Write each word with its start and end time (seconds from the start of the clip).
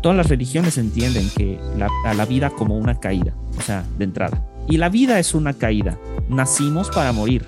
todas 0.00 0.16
las 0.16 0.28
religiones 0.28 0.78
entienden 0.78 1.28
que 1.36 1.58
a 2.04 2.14
la 2.14 2.24
vida 2.26 2.50
como 2.50 2.76
una 2.76 2.98
caída, 2.98 3.34
o 3.58 3.62
sea, 3.62 3.84
de 3.98 4.04
entrada. 4.04 4.46
Y 4.68 4.76
la 4.76 4.88
vida 4.88 5.18
es 5.18 5.34
una 5.34 5.54
caída. 5.54 5.98
Nacimos 6.28 6.90
para 6.90 7.12
morir. 7.12 7.46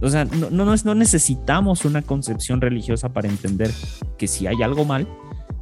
O 0.00 0.08
sea, 0.08 0.24
no, 0.24 0.50
no, 0.50 0.74
no 0.76 0.94
necesitamos 0.94 1.84
una 1.84 2.02
concepción 2.02 2.60
religiosa 2.60 3.12
para 3.12 3.28
entender 3.28 3.70
que 4.16 4.26
si 4.26 4.46
hay 4.46 4.62
algo 4.62 4.84
mal, 4.84 5.06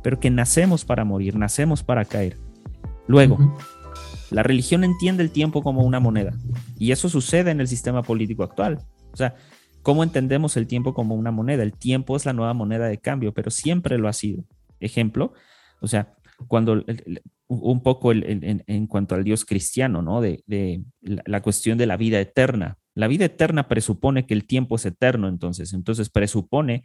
pero 0.03 0.21
que 0.21 0.31
nacemos 0.31 0.85
para 0.85 1.05
morir, 1.05 1.37
nacemos 1.37 1.83
para 1.83 2.05
caer. 2.05 2.39
Luego, 3.09 3.39
la 4.31 4.43
religión 4.43 4.85
entiende 4.85 5.23
el 5.23 5.31
tiempo 5.31 5.63
como 5.63 5.83
una 5.83 6.01
moneda. 6.01 6.35
Y 6.79 6.93
eso 6.93 7.09
sucede 7.09 7.51
en 7.51 7.61
el 7.61 7.67
sistema 7.67 8.03
político 8.03 8.45
actual. 8.45 8.81
O 9.13 9.17
sea, 9.17 9.35
¿cómo 9.83 10.05
entendemos 10.05 10.57
el 10.57 10.67
tiempo 10.67 10.95
como 10.95 11.15
una 11.15 11.31
moneda? 11.31 11.63
El 11.63 11.73
tiempo 11.73 12.15
es 12.17 12.27
la 12.27 12.33
nueva 12.33 12.55
moneda 12.55 12.87
de 12.87 12.99
cambio, 12.99 13.33
pero 13.33 13.51
siempre 13.51 13.99
lo 13.99 14.07
ha 14.07 14.13
sido. 14.13 14.45
Ejemplo, 14.81 15.33
o 15.81 15.87
sea, 15.87 16.15
cuando 16.47 16.85
un 17.49 17.83
poco 17.83 18.13
en, 18.13 18.87
cuanto 18.87 19.15
al 19.15 19.25
Dios 19.25 19.45
cristiano, 19.45 20.03
¿no? 20.03 20.21
De, 20.21 20.45
la, 21.01 21.41
cuestión 21.41 21.79
de 21.79 21.87
la 21.87 21.97
vida 21.97 22.21
eterna. 22.21 22.79
La 22.95 23.09
vida 23.09 23.25
eterna 23.25 23.69
presupone 23.69 24.27
que 24.27 24.35
el 24.35 24.47
tiempo 24.47 24.77
es 24.77 24.87
eterno, 24.87 25.29
entonces, 25.29 25.73
entonces 25.73 26.11
presupone 26.11 26.85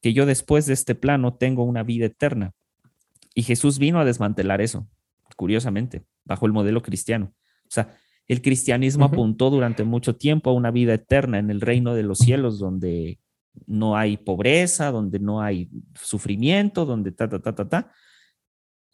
que 0.00 0.12
yo 0.12 0.26
después 0.26 0.66
de 0.66 0.74
este 0.74 0.94
plano 0.94 1.34
tengo 1.34 1.64
una 1.64 1.82
vida 1.82 2.06
eterna. 2.06 2.52
Y 3.34 3.42
Jesús 3.42 3.78
vino 3.78 4.00
a 4.00 4.04
desmantelar 4.04 4.60
eso, 4.60 4.86
curiosamente, 5.36 6.04
bajo 6.24 6.46
el 6.46 6.52
modelo 6.52 6.82
cristiano. 6.82 7.32
O 7.64 7.70
sea, 7.70 7.96
el 8.28 8.42
cristianismo 8.42 9.06
apuntó 9.06 9.50
durante 9.50 9.84
mucho 9.84 10.16
tiempo 10.16 10.50
a 10.50 10.54
una 10.54 10.70
vida 10.70 10.94
eterna 10.94 11.38
en 11.38 11.50
el 11.50 11.60
reino 11.60 11.94
de 11.94 12.02
los 12.02 12.18
cielos, 12.18 12.58
donde 12.58 13.18
no 13.66 13.96
hay 13.96 14.16
pobreza, 14.16 14.90
donde 14.90 15.18
no 15.18 15.40
hay 15.40 15.68
sufrimiento, 15.94 16.84
donde 16.84 17.12
ta, 17.12 17.28
ta, 17.28 17.40
ta, 17.40 17.54
ta, 17.54 17.68
ta. 17.68 17.92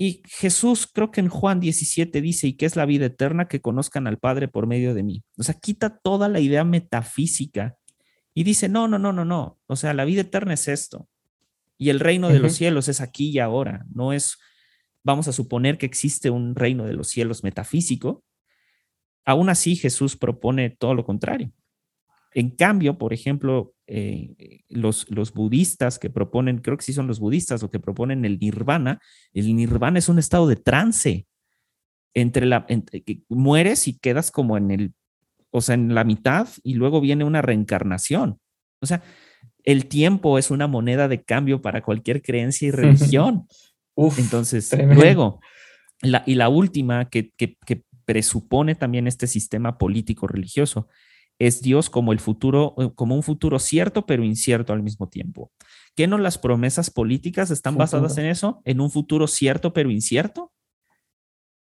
Y 0.01 0.23
Jesús, 0.27 0.87
creo 0.87 1.11
que 1.11 1.21
en 1.21 1.29
Juan 1.29 1.59
17 1.59 2.21
dice, 2.21 2.47
y 2.47 2.53
que 2.53 2.67
es 2.67 2.77
la 2.77 2.87
vida 2.87 3.07
eterna, 3.07 3.49
que 3.49 3.61
conozcan 3.61 4.07
al 4.07 4.19
Padre 4.19 4.47
por 4.47 4.69
medio 4.69 4.95
de 4.95 5.03
mí. 5.03 5.25
O 5.37 5.43
sea, 5.43 5.55
quita 5.55 5.99
toda 5.99 6.29
la 6.29 6.39
idea 6.39 6.63
metafísica 6.65 7.77
y 8.33 8.45
dice, 8.45 8.69
no, 8.69 8.87
no, 8.87 9.01
no, 9.01 9.13
no, 9.13 9.25
no. 9.25 9.59
O 9.67 9.75
sea, 9.75 9.95
la 9.95 10.05
vida 10.05 10.21
eterna 10.21 10.55
es 10.55 10.69
esto. 10.69 11.09
Y 11.77 11.91
el 11.91 11.99
reino 11.99 12.29
de 12.29 12.39
los 12.39 12.55
cielos 12.55 12.89
es 12.89 13.01
aquí 13.01 13.31
y 13.31 13.41
ahora. 13.41 13.85
No 13.93 14.13
es, 14.13 14.39
vamos 15.03 15.27
a 15.27 15.33
suponer 15.33 15.79
que 15.79 15.87
existe 15.87 16.31
un 16.31 16.55
reino 16.55 16.85
de 16.85 16.93
los 16.93 17.09
cielos 17.09 17.43
metafísico. 17.43 18.23
Aún 19.25 19.49
así, 19.49 19.75
Jesús 19.75 20.17
propone 20.17 20.71
todo 20.71 20.95
lo 20.95 21.05
contrario. 21.05 21.51
En 22.33 22.51
cambio, 22.51 22.99
por 22.99 23.13
ejemplo, 23.13 23.75
eh, 23.91 24.61
los, 24.69 25.11
los 25.11 25.33
budistas 25.33 25.99
que 25.99 26.11
proponen, 26.11 26.59
creo 26.59 26.77
que 26.77 26.85
sí 26.85 26.93
son 26.93 27.07
los 27.07 27.21
budistas 27.21 27.63
o 27.63 27.71
que 27.71 27.81
proponen 27.81 28.27
el 28.27 28.39
nirvana, 28.39 29.01
el 29.33 29.57
nirvana 29.57 29.99
es 29.99 30.11
un 30.11 30.19
estado 30.19 30.47
de 30.47 30.57
trance. 30.57 31.27
Entre 32.15 32.47
la, 32.47 32.67
que 32.67 33.23
mueres 33.29 33.89
y 33.89 33.99
quedas 33.99 34.31
como 34.31 34.57
en 34.57 34.71
el, 34.71 34.95
o 35.51 35.61
sea, 35.61 35.75
en 35.75 35.95
la 35.95 36.05
mitad 36.05 36.49
y 36.63 36.75
luego 36.75 37.01
viene 37.01 37.25
una 37.25 37.43
reencarnación. 37.43 38.39
O 38.81 38.87
sea, 38.87 39.03
el 39.65 39.87
tiempo 39.87 40.39
es 40.39 40.51
una 40.51 40.67
moneda 40.67 41.09
de 41.09 41.23
cambio 41.23 41.63
para 41.63 41.83
cualquier 41.83 42.21
creencia 42.21 42.69
y 42.69 42.71
religión. 42.73 43.47
Entonces, 44.19 44.71
luego, 44.95 45.41
la, 46.03 46.25
y 46.27 46.35
la 46.35 46.49
última 46.49 47.09
que, 47.09 47.31
que, 47.37 47.57
que 47.65 47.85
presupone 48.05 48.75
también 48.75 49.07
este 49.07 49.27
sistema 49.27 49.79
político 49.79 50.27
religioso 50.27 50.89
es 51.39 51.63
Dios 51.63 51.89
como 51.89 52.13
el 52.13 52.21
futuro, 52.21 52.75
eh, 52.79 52.91
como 52.95 53.15
un 53.15 53.23
futuro 53.23 53.59
cierto 53.59 54.07
pero 54.07 54.25
incierto 54.25 54.73
al 54.73 54.83
mismo 54.83 55.09
tiempo. 55.09 55.53
¿Qué 55.95 56.07
no 56.07 56.19
las 56.19 56.39
promesas 56.39 56.91
políticas 56.91 57.51
están 57.51 57.77
basadas 57.77 58.19
en 58.19 58.27
eso? 58.27 58.61
En 58.65 58.81
un 58.81 58.91
futuro 58.91 59.27
cierto 59.27 59.73
pero 59.73 59.91
incierto. 59.91 60.53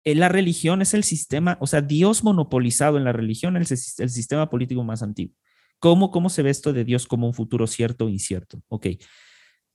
Eh, 0.03 0.15
la 0.15 0.29
religión 0.29 0.81
es 0.81 0.93
el 0.93 1.03
sistema, 1.03 1.57
o 1.61 1.67
sea, 1.67 1.81
Dios 1.81 2.23
monopolizado 2.23 2.97
en 2.97 3.03
la 3.03 3.13
religión 3.13 3.55
es 3.57 3.99
el, 3.99 4.09
sistema 4.09 4.49
político 4.49 4.83
más 4.83 5.03
antiguo. 5.03 5.35
¿Cómo, 5.79 6.11
¿Cómo 6.11 6.29
se 6.29 6.43
ve 6.43 6.49
esto 6.49 6.73
de 6.73 6.83
Dios 6.83 7.05
como 7.07 7.27
un 7.27 7.33
futuro 7.33 7.67
cierto 7.67 8.05
o 8.05 8.09
incierto? 8.09 8.61
Ok, 8.67 8.87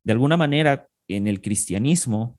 de 0.02 0.12
alguna 0.12 0.36
manera 0.36 0.88
en 1.08 1.26
el 1.26 1.40
cristianismo, 1.40 2.38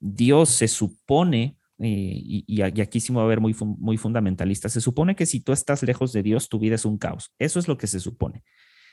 Dios 0.00 0.50
se 0.50 0.68
supone 0.68 1.57
eh, 1.80 2.42
y, 2.46 2.62
aquí 2.62 3.00
sí 3.00 3.12
me 3.12 3.18
va 3.18 3.24
a 3.24 3.28
ver 3.28 3.40
muy, 3.40 3.54
muy 3.60 3.96
fundamentalista, 3.96 4.68
se 4.68 4.80
supone 4.80 5.14
que 5.14 5.26
si 5.26 5.40
tú 5.40 5.52
estás 5.52 5.82
lejos 5.82 6.12
de 6.12 6.22
Dios, 6.22 6.48
tu 6.48 6.58
vida 6.58 6.74
es 6.74 6.84
un 6.84 6.98
caos. 6.98 7.32
Eso 7.38 7.58
es 7.58 7.68
lo 7.68 7.78
que 7.78 7.86
se 7.86 8.00
supone. 8.00 8.42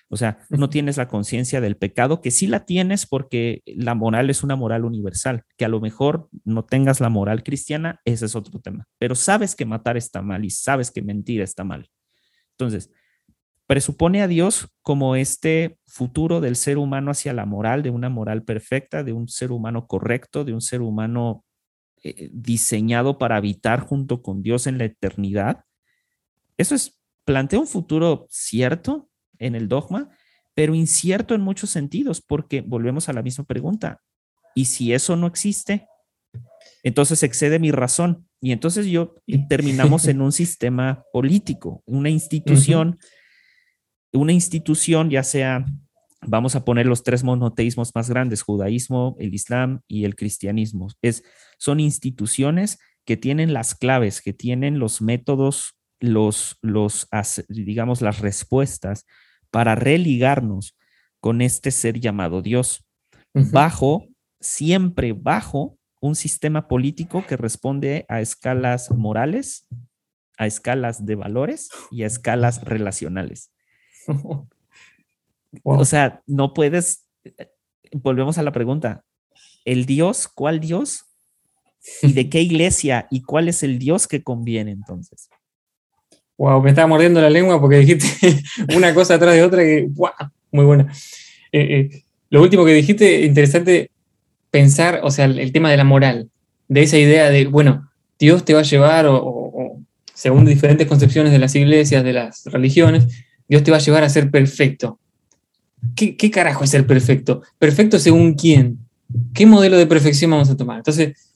O 0.07 0.17
sea, 0.17 0.37
no 0.49 0.69
tienes 0.69 0.97
la 0.97 1.07
conciencia 1.07 1.61
del 1.61 1.77
pecado, 1.77 2.21
que 2.21 2.29
sí 2.29 2.45
la 2.45 2.65
tienes 2.65 3.07
porque 3.07 3.63
la 3.65 3.95
moral 3.95 4.29
es 4.29 4.43
una 4.43 4.55
moral 4.55 4.85
universal, 4.85 5.43
que 5.57 5.65
a 5.65 5.67
lo 5.67 5.81
mejor 5.81 6.29
no 6.43 6.63
tengas 6.63 6.99
la 7.01 7.09
moral 7.09 7.41
cristiana, 7.41 8.01
ese 8.05 8.25
es 8.25 8.35
otro 8.35 8.59
tema, 8.59 8.87
pero 8.99 9.15
sabes 9.15 9.55
que 9.55 9.65
matar 9.65 9.97
está 9.97 10.21
mal 10.21 10.45
y 10.45 10.51
sabes 10.51 10.91
que 10.91 11.01
mentir 11.01 11.41
está 11.41 11.63
mal. 11.63 11.89
Entonces, 12.51 12.91
presupone 13.65 14.21
a 14.21 14.27
Dios 14.27 14.69
como 14.83 15.15
este 15.15 15.79
futuro 15.87 16.39
del 16.39 16.55
ser 16.55 16.77
humano 16.77 17.09
hacia 17.09 17.33
la 17.33 17.47
moral, 17.47 17.81
de 17.81 17.89
una 17.89 18.09
moral 18.09 18.43
perfecta, 18.43 19.03
de 19.03 19.13
un 19.13 19.27
ser 19.27 19.51
humano 19.51 19.87
correcto, 19.87 20.45
de 20.45 20.53
un 20.53 20.61
ser 20.61 20.81
humano 20.81 21.43
eh, 22.07 22.29
diseñado 22.31 23.17
para 23.17 23.35
habitar 23.35 23.79
junto 23.79 24.21
con 24.21 24.43
Dios 24.43 24.67
en 24.67 24.77
la 24.77 24.83
eternidad. 24.83 25.65
Eso 26.55 26.75
es, 26.75 27.01
plantea 27.23 27.57
un 27.57 27.65
futuro 27.65 28.27
cierto 28.29 29.09
en 29.39 29.55
el 29.55 29.67
dogma, 29.67 30.11
pero 30.53 30.75
incierto 30.75 31.33
en 31.33 31.41
muchos 31.41 31.71
sentidos, 31.71 32.21
porque 32.21 32.61
volvemos 32.61 33.09
a 33.09 33.13
la 33.13 33.23
misma 33.23 33.45
pregunta. 33.45 34.03
¿Y 34.53 34.65
si 34.65 34.93
eso 34.93 35.15
no 35.15 35.25
existe? 35.25 35.87
Entonces 36.83 37.23
excede 37.23 37.57
mi 37.57 37.71
razón. 37.71 38.29
Y 38.39 38.51
entonces 38.51 38.85
yo 38.85 39.15
terminamos 39.49 40.07
en 40.07 40.21
un 40.21 40.31
sistema 40.31 41.03
político, 41.11 41.81
una 41.87 42.11
institución, 42.11 42.99
una 44.13 44.31
institución 44.31 45.09
ya 45.09 45.23
sea 45.23 45.65
vamos 46.27 46.55
a 46.55 46.65
poner 46.65 46.85
los 46.85 47.03
tres 47.03 47.23
monoteísmos 47.23 47.91
más 47.95 48.09
grandes, 48.09 48.41
judaísmo, 48.41 49.15
el 49.19 49.33
islam 49.33 49.81
y 49.87 50.05
el 50.05 50.15
cristianismo. 50.15 50.87
Es, 51.01 51.23
son 51.57 51.79
instituciones 51.79 52.79
que 53.05 53.17
tienen 53.17 53.53
las 53.53 53.75
claves, 53.75 54.21
que 54.21 54.33
tienen 54.33 54.79
los 54.79 55.01
métodos, 55.01 55.77
los, 55.99 56.57
los, 56.61 57.07
digamos, 57.47 58.01
las 58.01 58.19
respuestas 58.19 59.05
para 59.51 59.75
religarnos 59.75 60.75
con 61.19 61.41
este 61.41 61.71
ser 61.71 61.99
llamado 61.99 62.41
Dios, 62.41 62.85
bajo, 63.33 64.07
siempre 64.39 65.13
bajo 65.13 65.77
un 66.01 66.15
sistema 66.15 66.67
político 66.67 67.25
que 67.25 67.37
responde 67.37 68.05
a 68.09 68.21
escalas 68.21 68.91
morales, 68.91 69.67
a 70.37 70.45
escalas 70.45 71.05
de 71.05 71.15
valores 71.15 71.69
y 71.91 72.03
a 72.03 72.07
escalas 72.07 72.63
relacionales. 72.63 73.51
O 75.63 75.85
sea, 75.85 76.21
no 76.27 76.53
puedes, 76.53 77.05
volvemos 77.91 78.37
a 78.37 78.43
la 78.43 78.51
pregunta, 78.51 79.03
¿el 79.65 79.85
Dios, 79.85 80.27
cuál 80.27 80.59
Dios? 80.59 81.05
¿Y 82.01 82.13
de 82.13 82.29
qué 82.29 82.41
iglesia? 82.41 83.07
¿Y 83.11 83.21
cuál 83.21 83.47
es 83.47 83.63
el 83.63 83.79
Dios 83.79 84.07
que 84.07 84.23
conviene 84.23 84.71
entonces? 84.71 85.29
Wow, 86.37 86.61
me 86.61 86.69
estaba 86.69 86.87
mordiendo 86.87 87.21
la 87.21 87.29
lengua 87.29 87.61
porque 87.61 87.77
dijiste 87.77 88.07
una 88.75 88.93
cosa 88.93 89.15
atrás 89.15 89.35
de 89.35 89.43
otra 89.43 89.63
que, 89.63 89.87
wow, 89.91 90.11
muy 90.51 90.65
buena. 90.65 90.91
Eh, 91.51 91.79
eh, 91.79 92.03
lo 92.29 92.41
último 92.41 92.65
que 92.65 92.73
dijiste, 92.73 93.21
interesante 93.21 93.91
pensar, 94.51 95.01
o 95.03 95.11
sea, 95.11 95.25
el, 95.25 95.51
tema 95.51 95.71
de 95.71 95.77
la 95.77 95.83
moral, 95.83 96.29
de 96.67 96.83
esa 96.83 96.97
idea 96.97 97.29
de, 97.29 97.45
bueno, 97.45 97.89
Dios 98.19 98.43
te 98.43 98.53
va 98.53 98.61
a 98.61 98.63
llevar, 98.63 99.05
o, 99.07 99.81
según 100.13 100.45
diferentes 100.45 100.87
concepciones 100.87 101.31
de 101.31 101.39
las 101.39 101.55
iglesias, 101.55 102.03
de 102.03 102.13
las 102.13 102.45
religiones, 102.45 103.07
Dios 103.47 103.63
te 103.63 103.71
va 103.71 103.77
a 103.77 103.81
llevar 103.81 104.03
a 104.03 104.09
ser 104.09 104.31
perfecto. 104.31 104.99
¿Qué, 105.95 106.31
carajo 106.31 106.63
es 106.63 106.69
ser 106.69 106.85
perfecto? 106.87 107.41
¿Perfecto 107.59 107.99
según 107.99 108.33
quién? 108.33 108.79
¿Qué 109.33 109.45
modelo 109.45 109.77
de 109.77 109.87
perfección 109.87 110.31
vamos 110.31 110.49
a 110.49 110.57
tomar? 110.57 110.77
Entonces, 110.77 111.31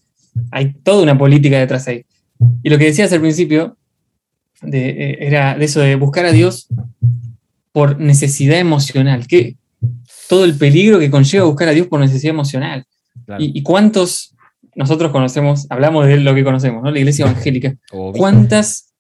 hay 0.52 0.74
toda 0.74 1.04
una 1.04 1.18
política 1.18 1.60
detrás 1.60 1.88
ahí. 1.88 2.06
Y 2.64 2.70
lo 2.70 2.78
que 2.78 2.86
decías 2.86 3.12
al 3.12 3.22
principio 3.22 3.78
eh, 4.72 5.18
era 5.20 5.56
de 5.56 5.66
eso 5.66 5.82
de 5.82 5.96
buscar 5.96 6.26
a 6.26 6.32
Dios 6.32 6.68
por 7.72 8.00
necesidad 8.00 8.60
emocional. 8.60 9.28
¿Qué? 9.28 9.58
Todo 10.28 10.46
el 10.46 10.56
peligro 10.56 11.00
que 11.00 11.12
conlleva 11.12 11.46
buscar 11.46 11.70
a 11.70 11.74
Dios 11.74 11.88
por 11.88 12.00
necesidad 12.00 12.34
emocional. 12.34 12.86
Y, 13.38 13.62
cuántos 13.62 14.36
nosotros 14.76 15.12
conocemos, 15.12 15.68
hablamos 15.70 16.08
de 16.08 16.18
lo 16.18 16.34
que 16.34 16.44
conocemos, 16.44 16.82
¿no? 16.82 16.90
La 16.90 16.98
iglesia 16.98 17.26
evangélica. 17.26 17.76
¿Cuántas, 18.14 18.94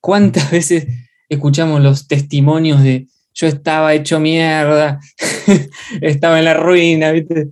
¿Cuántas 0.00 0.50
veces 0.52 0.86
escuchamos 1.28 1.82
los 1.82 2.06
testimonios 2.06 2.82
de 2.82 3.08
yo 3.34 3.48
estaba 3.48 3.94
hecho 3.94 4.20
mierda, 4.20 5.00
estaba 6.00 6.38
en 6.38 6.44
la 6.44 6.54
ruina, 6.54 7.10
¿viste? 7.10 7.50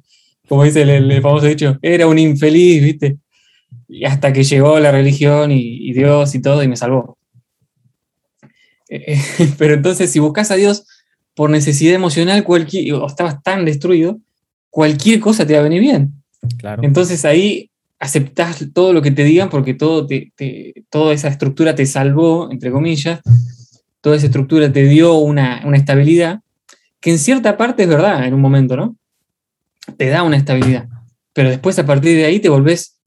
Como 0.49 0.64
dice 0.64 0.82
el, 0.82 1.20
famoso 1.20 1.46
dicho, 1.46 1.79
era 1.82 2.06
un 2.06 2.19
infeliz, 2.19 2.82
¿viste? 2.82 3.19
Y 3.88 4.05
hasta 4.05 4.32
que 4.32 4.44
llegó 4.44 4.79
la 4.79 4.93
religión 4.93 5.50
y, 5.50 5.93
Dios 5.93 6.34
y 6.34 6.40
todo 6.40 6.62
y 6.62 6.69
me 6.69 6.76
salvó. 6.76 7.19
Eh, 8.88 9.19
pero 9.58 9.75
entonces, 9.75 10.11
si 10.11 10.19
buscas 10.19 10.50
a 10.50 10.56
Dios 10.56 10.87
por 11.34 11.50
necesidad 11.50 11.94
emocional, 11.94 12.44
cualquier, 12.44 12.94
o 12.94 13.06
estabas 13.06 13.43
tan 13.43 13.64
destruido, 13.64 14.20
cualquier 14.70 15.20
cosa 15.20 15.46
te 15.46 15.55
va 15.55 15.61
a 15.61 15.64
venir 15.64 15.81
bien. 15.81 16.12
Claro. 16.58 16.82
Entonces 16.84 17.25
ahí 17.25 17.70
aceptás 17.99 18.67
todo 18.75 18.93
lo 18.93 19.00
que 19.00 19.12
te 19.12 19.23
digan 19.23 19.49
porque 19.49 19.75
todo 19.75 20.08
toda 20.90 21.14
esa 21.14 21.29
estructura 21.29 21.75
te 21.75 21.87
salvó, 21.87 22.50
entre 22.50 22.70
comillas, 22.73 23.20
toda 24.03 24.17
esa 24.17 24.27
estructura 24.27 24.71
te 24.71 24.83
dio 24.85 25.15
una, 25.15 25.63
una 25.65 25.79
estabilidad, 25.79 26.41
que 27.01 27.11
en 27.11 27.19
cierta 27.19 27.57
parte 27.57 27.85
es 27.85 27.89
verdad 27.89 28.27
en 28.27 28.35
un 28.35 28.41
momento, 28.41 28.77
¿no? 28.77 28.97
Te 29.97 30.09
da 30.09 30.23
una 30.23 30.37
estabilidad, 30.37 30.89
pero 31.33 31.49
después 31.49 31.79
a 31.79 31.87
partir 31.87 32.17
de 32.17 32.27
ahí 32.27 32.39
te 32.39 32.51
volvés 32.51 32.99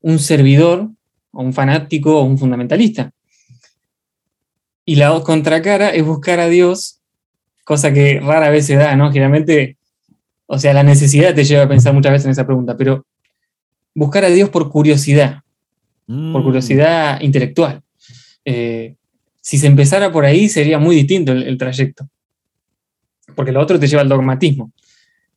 un 0.00 0.18
servidor, 0.18 0.88
o 1.32 1.42
un 1.42 1.52
fanático, 1.52 2.20
o 2.20 2.24
un 2.24 2.38
fundamentalista. 2.38 3.10
Y 4.84 4.96
la 4.96 5.18
contracara 5.20 5.90
es 5.90 6.04
buscar 6.04 6.40
a 6.40 6.48
Dios, 6.48 7.00
cosa 7.64 7.92
que 7.92 8.20
rara 8.20 8.50
vez 8.50 8.66
se 8.66 8.76
da, 8.76 8.94
¿no? 8.96 9.10
Generalmente, 9.10 9.78
o 10.46 10.58
sea, 10.58 10.74
la 10.74 10.82
necesidad 10.82 11.34
te 11.34 11.44
lleva 11.44 11.62
a 11.62 11.68
pensar 11.68 11.94
muchas 11.94 12.12
veces 12.12 12.26
en 12.26 12.32
esa 12.32 12.46
pregunta, 12.46 12.76
pero 12.76 13.06
buscar 13.94 14.24
a 14.24 14.28
Dios 14.28 14.50
por 14.50 14.70
curiosidad, 14.70 15.42
por 16.06 16.40
mm. 16.40 16.44
curiosidad 16.44 17.20
intelectual. 17.20 17.82
Eh, 18.44 18.96
si 19.42 19.58
se 19.58 19.66
empezara 19.66 20.10
por 20.10 20.24
ahí 20.24 20.48
sería 20.48 20.78
muy 20.78 20.96
distinto 20.96 21.32
el, 21.32 21.58
trayecto, 21.58 22.08
porque 23.34 23.52
lo 23.52 23.60
otro 23.60 23.78
te 23.78 23.88
lleva 23.88 24.00
al 24.00 24.08
dogmatismo. 24.08 24.72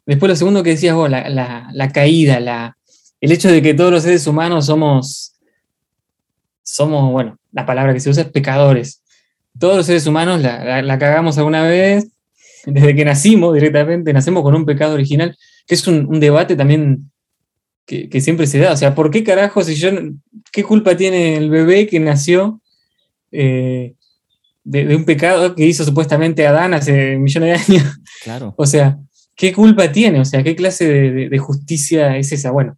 Después 0.06 0.30
lo 0.30 0.36
segundo 0.36 0.64
que 0.64 0.70
decías 0.70 0.96
vos, 0.96 1.10
la, 1.10 1.92
caída, 1.94 2.40
la, 2.40 2.78
el 3.20 3.32
hecho 3.32 3.52
de 3.52 3.62
que 3.62 3.74
todos 3.74 3.92
los 3.92 4.04
seres 4.04 4.26
humanos 4.28 4.68
somos, 4.68 5.36
somos, 6.62 7.12
bueno, 7.12 7.38
la 7.52 7.66
palabra 7.66 7.94
que 7.94 8.00
se 8.00 8.10
usa 8.10 8.24
es 8.24 8.30
pecadores. 8.30 9.02
Todos 9.60 9.78
los 9.78 9.86
seres 9.88 10.06
humanos 10.06 10.42
la, 10.42 11.00
cagamos 11.00 11.38
alguna 11.38 11.64
vez, 11.64 12.08
desde 12.66 12.96
que 12.96 13.06
nacimos 13.06 13.54
directamente, 13.54 14.14
nacemos 14.14 14.44
con 14.44 14.56
un 14.56 14.66
pecado 14.66 14.94
original, 14.94 15.36
que 15.66 15.76
es 15.76 15.88
un 15.88 16.20
debate 16.20 16.56
también 16.56 17.10
que, 17.86 18.22
siempre 18.22 18.48
se 18.48 18.60
da. 18.60 18.74
O 18.74 18.78
sea, 18.78 18.96
¿por 18.96 19.12
qué 19.12 19.24
carajo 19.24 19.64
si 19.64 19.76
yo, 19.76 19.90
qué 20.52 20.64
culpa 20.64 20.98
tiene 20.98 21.38
el 21.38 21.50
bebé 21.50 21.88
que 21.88 22.00
nació 22.00 22.62
eh, 23.36 23.96
de, 24.64 24.96
un 24.96 25.06
pecado 25.06 25.56
que 25.56 25.66
hizo 25.66 25.84
supuestamente 25.84 26.48
Adán 26.48 26.74
hace 26.74 27.18
millones 27.18 27.68
de 27.68 27.74
años? 27.76 28.00
Claro. 28.24 28.54
O 28.58 28.66
sea, 28.66 28.98
¿qué 29.36 29.54
culpa 29.54 29.92
tiene? 29.92 30.20
O 30.20 30.26
sea, 30.26 30.42
¿qué 30.44 30.56
clase 30.56 30.88
de, 31.30 31.38
justicia 31.38 32.18
es 32.18 32.32
esa? 32.32 32.52
Bueno, 32.52 32.78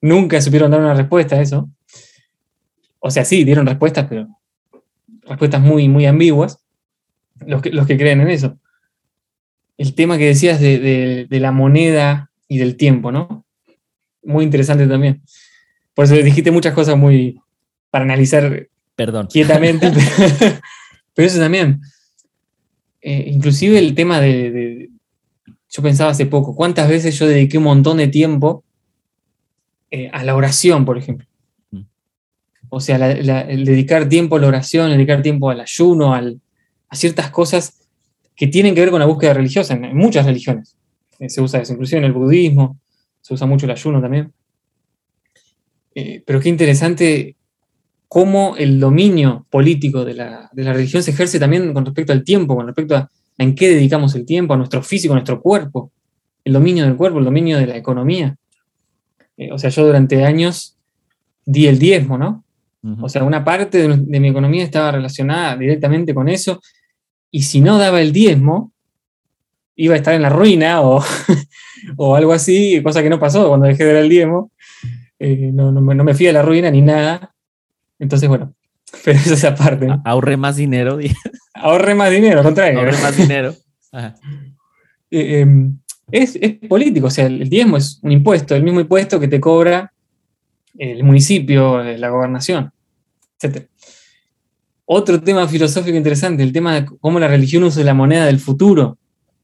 nunca 0.00 0.40
supieron 0.40 0.70
dar 0.70 0.80
una 0.80 0.94
respuesta 0.94 1.36
a 1.36 1.40
eso. 1.40 1.70
O 2.98 3.10
sea, 3.10 3.24
sí, 3.24 3.44
dieron 3.44 3.66
respuestas, 3.66 4.06
pero 4.08 4.28
respuestas 5.22 5.60
muy, 5.60 5.88
muy 5.88 6.06
ambiguas, 6.06 6.58
los 7.46 7.62
que, 7.62 7.70
los 7.70 7.86
que 7.86 7.96
creen 7.96 8.20
en 8.20 8.28
eso. 8.28 8.58
El 9.78 9.94
tema 9.94 10.18
que 10.18 10.26
decías 10.26 10.60
de, 10.60 11.26
de 11.28 11.40
la 11.40 11.52
moneda 11.52 12.30
y 12.48 12.58
del 12.58 12.76
tiempo, 12.76 13.10
¿no? 13.10 13.44
muy 14.24 14.44
interesante 14.44 14.86
también. 14.86 15.22
Por 15.94 16.06
eso 16.06 16.14
dijiste 16.14 16.50
muchas 16.50 16.74
cosas 16.74 16.96
muy 16.96 17.40
para 17.90 18.04
analizar 18.04 18.68
Perdón. 18.96 19.26
quietamente, 19.26 19.90
pero, 21.14 21.26
eso 21.26 21.38
también. 21.38 21.80
Eh, 23.00 23.24
inclusive 23.28 23.78
el 23.78 23.94
tema 23.94 24.20
de, 24.20 24.90
yo 25.68 25.82
pensaba 25.82 26.10
hace 26.10 26.26
poco, 26.26 26.54
¿cuántas 26.54 26.88
veces 26.88 27.18
yo 27.18 27.26
dediqué 27.26 27.58
un 27.58 27.64
montón 27.64 27.98
de 27.98 28.08
tiempo 28.08 28.64
eh, 29.90 30.08
a 30.12 30.24
la 30.24 30.36
oración, 30.36 30.84
por 30.84 30.96
ejemplo? 30.96 31.26
Mm. 31.70 31.82
O 32.68 32.80
sea, 32.80 33.10
el 33.10 33.64
dedicar 33.64 34.08
tiempo 34.08 34.36
a 34.36 34.40
la 34.40 34.48
oración, 34.48 34.90
dedicar 34.90 35.22
tiempo 35.22 35.50
al 35.50 35.60
ayuno, 35.60 36.14
a 36.14 36.96
ciertas 36.96 37.30
cosas 37.30 37.84
que 38.36 38.46
tienen 38.46 38.74
que 38.74 38.80
ver 38.80 38.90
con 38.90 39.00
la 39.00 39.06
búsqueda 39.06 39.34
religiosa 39.34 39.74
en, 39.74 39.96
muchas 39.96 40.26
religiones. 40.26 40.76
Eh, 41.18 41.28
se 41.28 41.40
usa 41.40 41.60
eso, 41.60 41.72
inclusive 41.72 41.98
en 41.98 42.04
el 42.04 42.12
budismo, 42.12 42.78
se 43.20 43.34
usa 43.34 43.46
mucho 43.46 43.66
el 43.66 43.72
ayuno 43.72 44.00
también. 44.00 44.32
Eh, 45.94 46.22
pero 46.26 46.40
qué 46.40 46.48
interesante 46.48 47.36
cómo 48.08 48.54
el 48.56 48.78
dominio 48.78 49.46
político 49.50 50.04
de 50.04 50.14
la, 50.14 50.50
religión 50.54 51.02
se 51.02 51.10
ejerce 51.10 51.38
también 51.38 51.72
con 51.72 51.84
respecto 51.84 52.12
al 52.12 52.24
tiempo, 52.24 52.56
con 52.56 52.66
respecto 52.66 52.96
a, 52.96 53.10
en 53.38 53.54
qué 53.54 53.68
dedicamos 53.70 54.14
el 54.14 54.24
tiempo, 54.24 54.54
a 54.54 54.56
nuestro 54.56 54.82
físico, 54.82 55.14
a 55.14 55.16
nuestro 55.16 55.40
cuerpo, 55.40 55.90
el 56.44 56.52
dominio 56.52 56.84
del 56.84 56.96
cuerpo, 56.96 57.18
el 57.18 57.24
dominio 57.24 57.58
de 57.58 57.66
la 57.66 57.76
economía. 57.76 58.36
Eh, 59.36 59.50
o 59.50 59.58
sea, 59.58 59.70
yo 59.70 59.86
durante 59.86 60.24
años 60.24 60.76
di 61.44 61.66
el 61.66 61.78
diezmo, 61.78 62.18
¿no? 62.18 62.44
O 63.00 63.08
sea, 63.08 63.24
una 63.24 63.42
parte 63.42 63.78
de, 63.78 63.96
de, 63.96 64.20
mi 64.20 64.28
economía 64.28 64.62
estaba 64.62 64.92
relacionada 64.92 65.56
directamente 65.56 66.12
con 66.12 66.28
eso, 66.28 66.60
y 67.30 67.42
si 67.42 67.62
no 67.62 67.78
daba 67.78 68.02
el 68.02 68.12
diezmo, 68.12 68.74
iba 69.76 69.94
a 69.94 69.96
estar 69.96 70.14
en 70.14 70.22
la 70.22 70.28
ruina 70.28 70.82
o, 70.82 71.02
o 71.96 72.14
algo 72.14 72.32
así, 72.32 72.80
cosa 72.82 73.02
que 73.02 73.10
no 73.10 73.18
pasó 73.18 73.48
cuando 73.48 73.66
dejé 73.66 73.84
de 73.84 73.92
dar 73.92 74.02
el 74.02 74.08
diezmo. 74.08 74.50
Eh, 75.18 75.50
no, 75.52 75.72
me 75.72 76.14
fui 76.14 76.26
a 76.28 76.32
la 76.32 76.42
ruina 76.42 76.70
ni 76.70 76.82
nada. 76.82 77.33
Entonces, 78.04 78.28
bueno, 78.28 78.54
pero 79.04 79.18
esa 79.18 79.32
es 79.32 79.38
esa 79.38 79.54
parte. 79.54 79.88
Ahorré 80.04 80.36
más 80.36 80.56
dinero. 80.56 80.98
Ahorré 81.54 81.94
más 81.94 82.10
dinero, 82.10 82.38
al 82.38 82.44
contrario. 82.44 82.78
Ahorré 82.78 82.98
más 82.98 83.16
dinero. 83.16 83.54
Eh, 85.10 85.42
em, 85.42 85.78
es, 86.10 86.36
político, 86.68 87.06
o 87.06 87.10
sea, 87.10 87.26
el 87.26 87.48
diezmo 87.48 87.76
es 87.76 88.00
un 88.02 88.10
impuesto, 88.10 88.56
el 88.56 88.64
mismo 88.64 88.80
impuesto 88.80 89.20
que 89.20 89.28
te 89.28 89.38
cobra 89.38 89.92
el 90.76 91.04
municipio, 91.04 91.80
la 91.84 92.08
gobernación, 92.08 92.72
etc. 93.40 93.68
Otro 94.86 95.20
tema 95.20 95.46
filosófico 95.46 95.96
interesante, 95.96 96.42
el 96.42 96.52
tema 96.52 96.74
de 96.74 96.86
cómo 96.86 97.20
la 97.20 97.28
religión 97.28 97.62
usa 97.62 97.84
la 97.84 97.94
moneda 97.94 98.26
del 98.26 98.40
futuro 98.40 98.98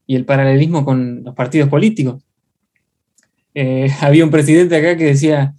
y 0.05 0.17
el 0.17 0.25
paralelismo 0.25 0.83
con 0.83 1.23
los 1.23 1.33
partidos 1.33 1.69
políticos. 1.69 2.21
Eh, 3.53 3.89
había 4.01 4.25
un 4.25 4.31
presidente 4.31 4.75
acá 4.75 4.97
que 4.97 5.05
decía 5.05 5.55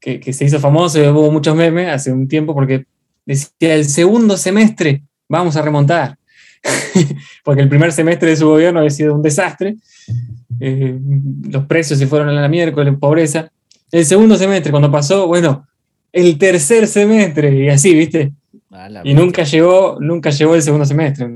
que, 0.00 0.32
se 0.32 0.44
hizo 0.44 0.60
famoso, 0.60 1.00
hubo 1.12 1.30
muchos 1.30 1.56
memes 1.56 1.88
hace 1.88 2.12
un 2.12 2.28
tiempo 2.28 2.54
porque 2.54 2.86
decía 3.24 3.74
el 3.74 3.84
segundo 3.84 4.36
semestre 4.36 5.02
vamos 5.28 5.56
a 5.56 5.62
remontar, 5.62 6.16
porque 7.44 7.62
el 7.62 7.68
primer 7.68 7.92
semestre 7.92 8.30
de 8.30 8.36
su 8.36 8.48
gobierno 8.48 8.80
había 8.80 8.90
sido 8.90 9.14
un 9.14 9.22
desastre, 9.22 9.76
eh, 10.60 10.98
los 11.50 11.66
precios 11.66 11.98
se 11.98 12.06
fueron 12.06 12.28
a 12.28 12.32
la 12.32 12.48
miércoles, 12.48 12.94
pobreza. 12.98 13.50
El 13.90 14.04
segundo 14.04 14.36
semestre, 14.36 14.70
cuando 14.70 14.90
pasó, 14.90 15.26
bueno, 15.26 15.66
el 16.12 16.38
tercer 16.38 16.86
semestre, 16.86 17.64
y 17.64 17.68
así, 17.68 17.94
¿viste? 17.94 18.32
y 19.04 19.14
nunca 19.14 19.44
llegó, 19.44 19.98
nunca 20.00 20.30
llegó 20.30 20.54
el 20.54 20.62
segundo 20.62 20.84
semestre, 20.84 21.28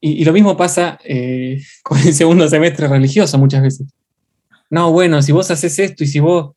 Y, 0.00 0.24
lo 0.24 0.32
mismo 0.32 0.56
pasa 0.56 0.98
eh, 1.04 1.62
con 1.82 1.98
el 1.98 2.14
segundo 2.14 2.48
semestre 2.48 2.88
religioso 2.88 3.38
muchas 3.38 3.62
veces. 3.62 3.86
No, 4.70 4.92
bueno, 4.92 5.20
si 5.20 5.32
vos 5.32 5.50
haces 5.50 5.78
esto 5.78 6.04
y 6.04 6.06
si 6.06 6.20
vos 6.20 6.52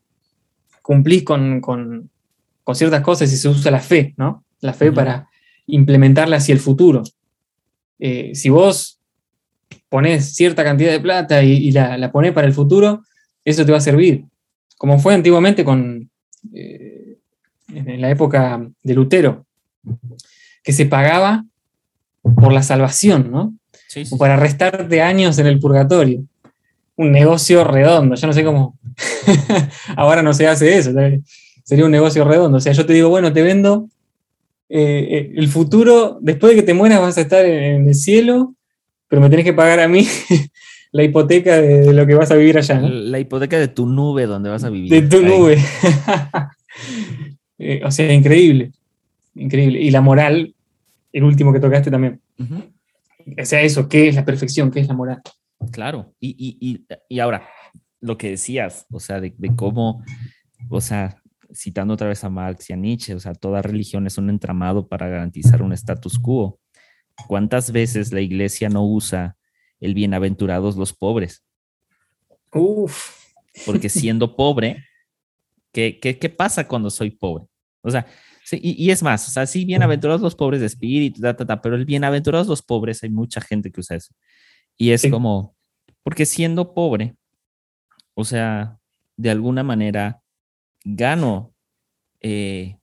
cumplís 0.84 1.24
con, 1.24 2.12
ciertas 2.74 3.02
cosas 3.02 3.34
y 3.34 3.38
se 3.38 3.50
usa 3.50 3.72
la 3.72 3.80
fe, 3.80 4.14
¿no? 4.18 4.44
La 4.60 4.74
fe 4.74 4.92
para 4.92 5.28
implementarla 5.66 6.38
hacia 6.38 6.54
el 6.54 6.60
futuro. 6.60 7.02
Eh, 7.98 8.36
si 8.36 8.50
vos 8.50 9.00
pones 9.90 10.36
cierta 10.36 10.64
cantidad 10.64 10.92
de 10.92 11.00
plata 11.00 11.42
y, 11.42 11.72
la, 11.72 11.98
la 11.98 12.12
pones 12.12 12.34
para 12.34 12.46
el 12.46 12.54
futuro, 12.54 13.02
eso 13.44 13.66
te 13.66 13.72
va 13.72 13.80
a 13.80 13.82
servir. 13.82 14.26
Como 14.78 15.00
fue 15.00 15.16
antiguamente 15.16 15.64
con, 15.64 16.10
eh, 16.54 17.18
en 17.74 18.02
la 18.02 18.12
época 18.12 18.70
de 18.84 18.94
Lutero, 18.94 19.46
que 20.64 20.74
se 20.74 20.86
pagaba 20.86 21.46
por 22.22 22.54
la 22.54 22.62
salvación, 22.62 23.32
¿no? 23.32 23.58
O 24.12 24.18
para 24.18 24.38
restarte 24.38 25.02
años 25.02 25.40
en 25.40 25.48
el 25.48 25.60
purgatorio 25.60 26.24
un 26.96 27.12
negocio 27.12 27.64
redondo. 27.64 28.16
Yo 28.16 28.28
no 28.28 28.34
sé 28.34 28.44
cómo. 28.44 28.78
Ahora 29.96 30.22
no 30.22 30.34
se 30.34 30.48
hace 30.48 30.78
eso. 30.78 30.92
Sería 31.64 31.86
un 31.86 31.92
negocio 31.92 32.24
redondo. 32.24 32.58
O 32.58 32.62
sea, 32.62 32.74
yo 32.74 32.86
te 32.86 32.94
digo, 32.94 33.10
bueno, 33.10 33.32
te 33.34 33.42
vendo 33.42 33.90
eh, 34.70 35.08
eh, 35.10 35.34
el 35.36 35.48
futuro, 35.50 36.18
después 36.22 36.52
de 36.52 36.62
que 36.62 36.66
te 36.66 36.74
mueras 36.74 37.00
vas 37.00 37.18
a 37.18 37.22
estar 37.22 37.46
en, 37.46 37.88
el 37.88 37.96
cielo, 37.96 38.56
pero 39.08 39.22
me 39.22 39.30
tenés 39.30 39.46
que 39.46 39.54
pagar 39.54 39.80
a 39.80 39.88
mí 39.88 40.08
la 40.92 41.04
hipoteca 41.04 41.62
de, 41.62 41.94
lo 41.94 42.08
que 42.08 42.16
vas 42.16 42.32
a 42.32 42.36
vivir 42.36 42.58
allá. 42.58 42.80
La 42.82 43.20
hipoteca 43.20 43.60
de 43.60 43.68
tu 43.68 43.86
nube 43.86 44.26
donde 44.26 44.50
vas 44.50 44.64
a 44.64 44.70
vivir. 44.70 44.90
De 44.90 45.02
tu 45.04 45.22
nube. 45.22 45.58
Eh, 47.60 47.82
o 47.86 47.92
sea, 47.92 48.12
increíble. 48.12 48.74
Increíble. 49.36 49.80
Y 49.80 49.92
la 49.92 50.02
moral, 50.02 50.54
el 51.14 51.24
último 51.24 51.54
que 51.54 51.62
tocaste 51.62 51.90
también. 51.90 52.20
O 52.40 53.46
sea, 53.46 53.62
eso, 53.62 53.88
¿qué 53.88 54.10
es 54.10 54.16
la 54.16 54.26
perfección? 54.26 54.70
¿Qué 54.70 54.82
es 54.82 54.88
la 54.88 54.96
moral? 54.96 55.22
Claro, 55.72 56.14
y, 56.20 56.82
ahora, 57.20 57.48
lo 58.04 58.18
que 58.18 58.32
decías, 58.32 58.86
o 58.92 59.00
sea, 59.00 59.22
de, 59.22 59.34
cómo, 59.56 60.04
o 60.70 60.82
sea, 60.82 61.22
citando 61.54 61.94
otra 61.94 62.10
vez 62.10 62.24
a 62.26 62.30
Marx 62.30 62.70
y 62.70 62.74
a 62.74 62.76
Nietzsche, 62.76 63.16
o 63.16 63.20
sea, 63.20 63.34
toda 63.34 63.62
religión 63.62 64.06
es 64.06 64.18
un 64.18 64.30
entramado 64.30 64.88
para 64.88 65.08
garantizar 65.08 65.62
un 65.62 65.72
status 65.72 66.20
quo. 66.20 66.60
¿Cuántas 67.28 67.72
veces 67.72 68.12
la 68.12 68.20
iglesia 68.20 68.68
no 68.68 68.86
usa 68.86 69.38
el 69.80 69.94
bienaventurados 69.94 70.76
los 70.76 70.92
pobres? 70.92 71.46
Uf. 72.52 73.16
Porque 73.66 73.88
siendo 73.88 74.36
pobre, 74.36 74.84
¿qué, 75.72 75.98
qué, 76.00 76.30
pasa 76.30 76.68
cuando 76.68 76.90
soy 76.90 77.12
pobre? 77.12 77.46
O 77.82 77.90
sea, 77.90 78.06
y, 78.52 78.92
es 78.92 79.02
más, 79.02 79.26
o 79.30 79.32
sea, 79.32 79.46
sí, 79.46 79.64
bienaventurados 79.64 80.22
los 80.22 80.36
pobres 80.36 80.60
de 80.60 80.66
espíritu, 80.66 81.22
pero 81.64 81.76
el 81.76 81.86
bienaventurados 81.86 82.48
los 82.48 82.62
pobres, 82.62 83.02
hay 83.04 83.10
mucha 83.10 83.40
gente 83.40 83.72
que 83.72 83.80
usa 83.80 83.96
eso. 83.96 84.14
Y 84.76 84.92
es 84.92 85.08
como, 85.10 85.56
porque 86.04 86.26
siendo 86.26 86.74
pobre, 86.74 87.16
o 88.14 88.24
sea, 88.24 88.80
de 89.18 89.30
alguna 89.30 89.64
manera 89.64 90.22
gano, 90.84 91.54
eh, 92.22 92.78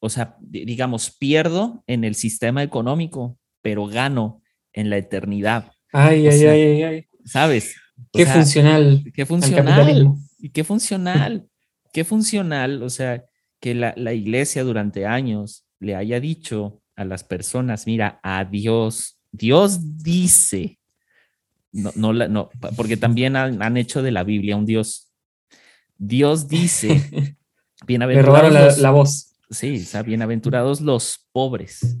o 0.00 0.08
sea, 0.08 0.36
digamos, 0.40 1.10
pierdo 1.10 1.82
en 1.86 2.04
el 2.04 2.14
sistema 2.14 2.62
económico, 2.62 3.38
pero 3.62 3.86
gano 3.86 4.42
en 4.72 4.90
la 4.90 4.96
eternidad. 4.96 5.72
Ay, 5.92 6.26
ay, 6.28 6.44
ay, 6.44 6.82
ay, 6.82 7.08
¿Sabes? 7.24 7.76
qué 8.12 8.26
funcional. 8.26 9.04
Qué 9.14 9.26
funcional. 9.26 10.14
Y 10.38 10.50
qué 10.50 10.64
funcional. 10.64 11.48
qué 11.92 12.04
funcional. 12.04 12.82
O 12.82 12.90
sea, 12.90 13.24
que 13.60 13.74
la, 13.74 13.92
la 13.96 14.12
iglesia 14.12 14.62
durante 14.62 15.06
años 15.06 15.66
le 15.80 15.94
haya 15.94 16.20
dicho 16.20 16.80
a 16.96 17.04
las 17.04 17.24
personas, 17.24 17.86
mira, 17.86 18.20
a 18.22 18.44
Dios, 18.44 19.18
Dios 19.30 20.02
dice, 20.02 20.77
no, 21.72 21.92
no, 21.94 22.12
no 22.12 22.50
porque 22.76 22.96
también 22.96 23.36
han, 23.36 23.76
hecho 23.76 24.02
de 24.02 24.10
la 24.10 24.24
Biblia 24.24 24.56
un 24.56 24.66
Dios. 24.66 25.12
Dios 25.96 26.48
dice, 26.48 27.36
bienaventurados. 27.86 28.52
La, 28.52 28.76
la, 28.76 28.90
voz. 28.90 29.34
Sí, 29.50 29.84
o 29.94 30.04
bienaventurados 30.04 30.80
los 30.80 31.26
pobres, 31.32 31.98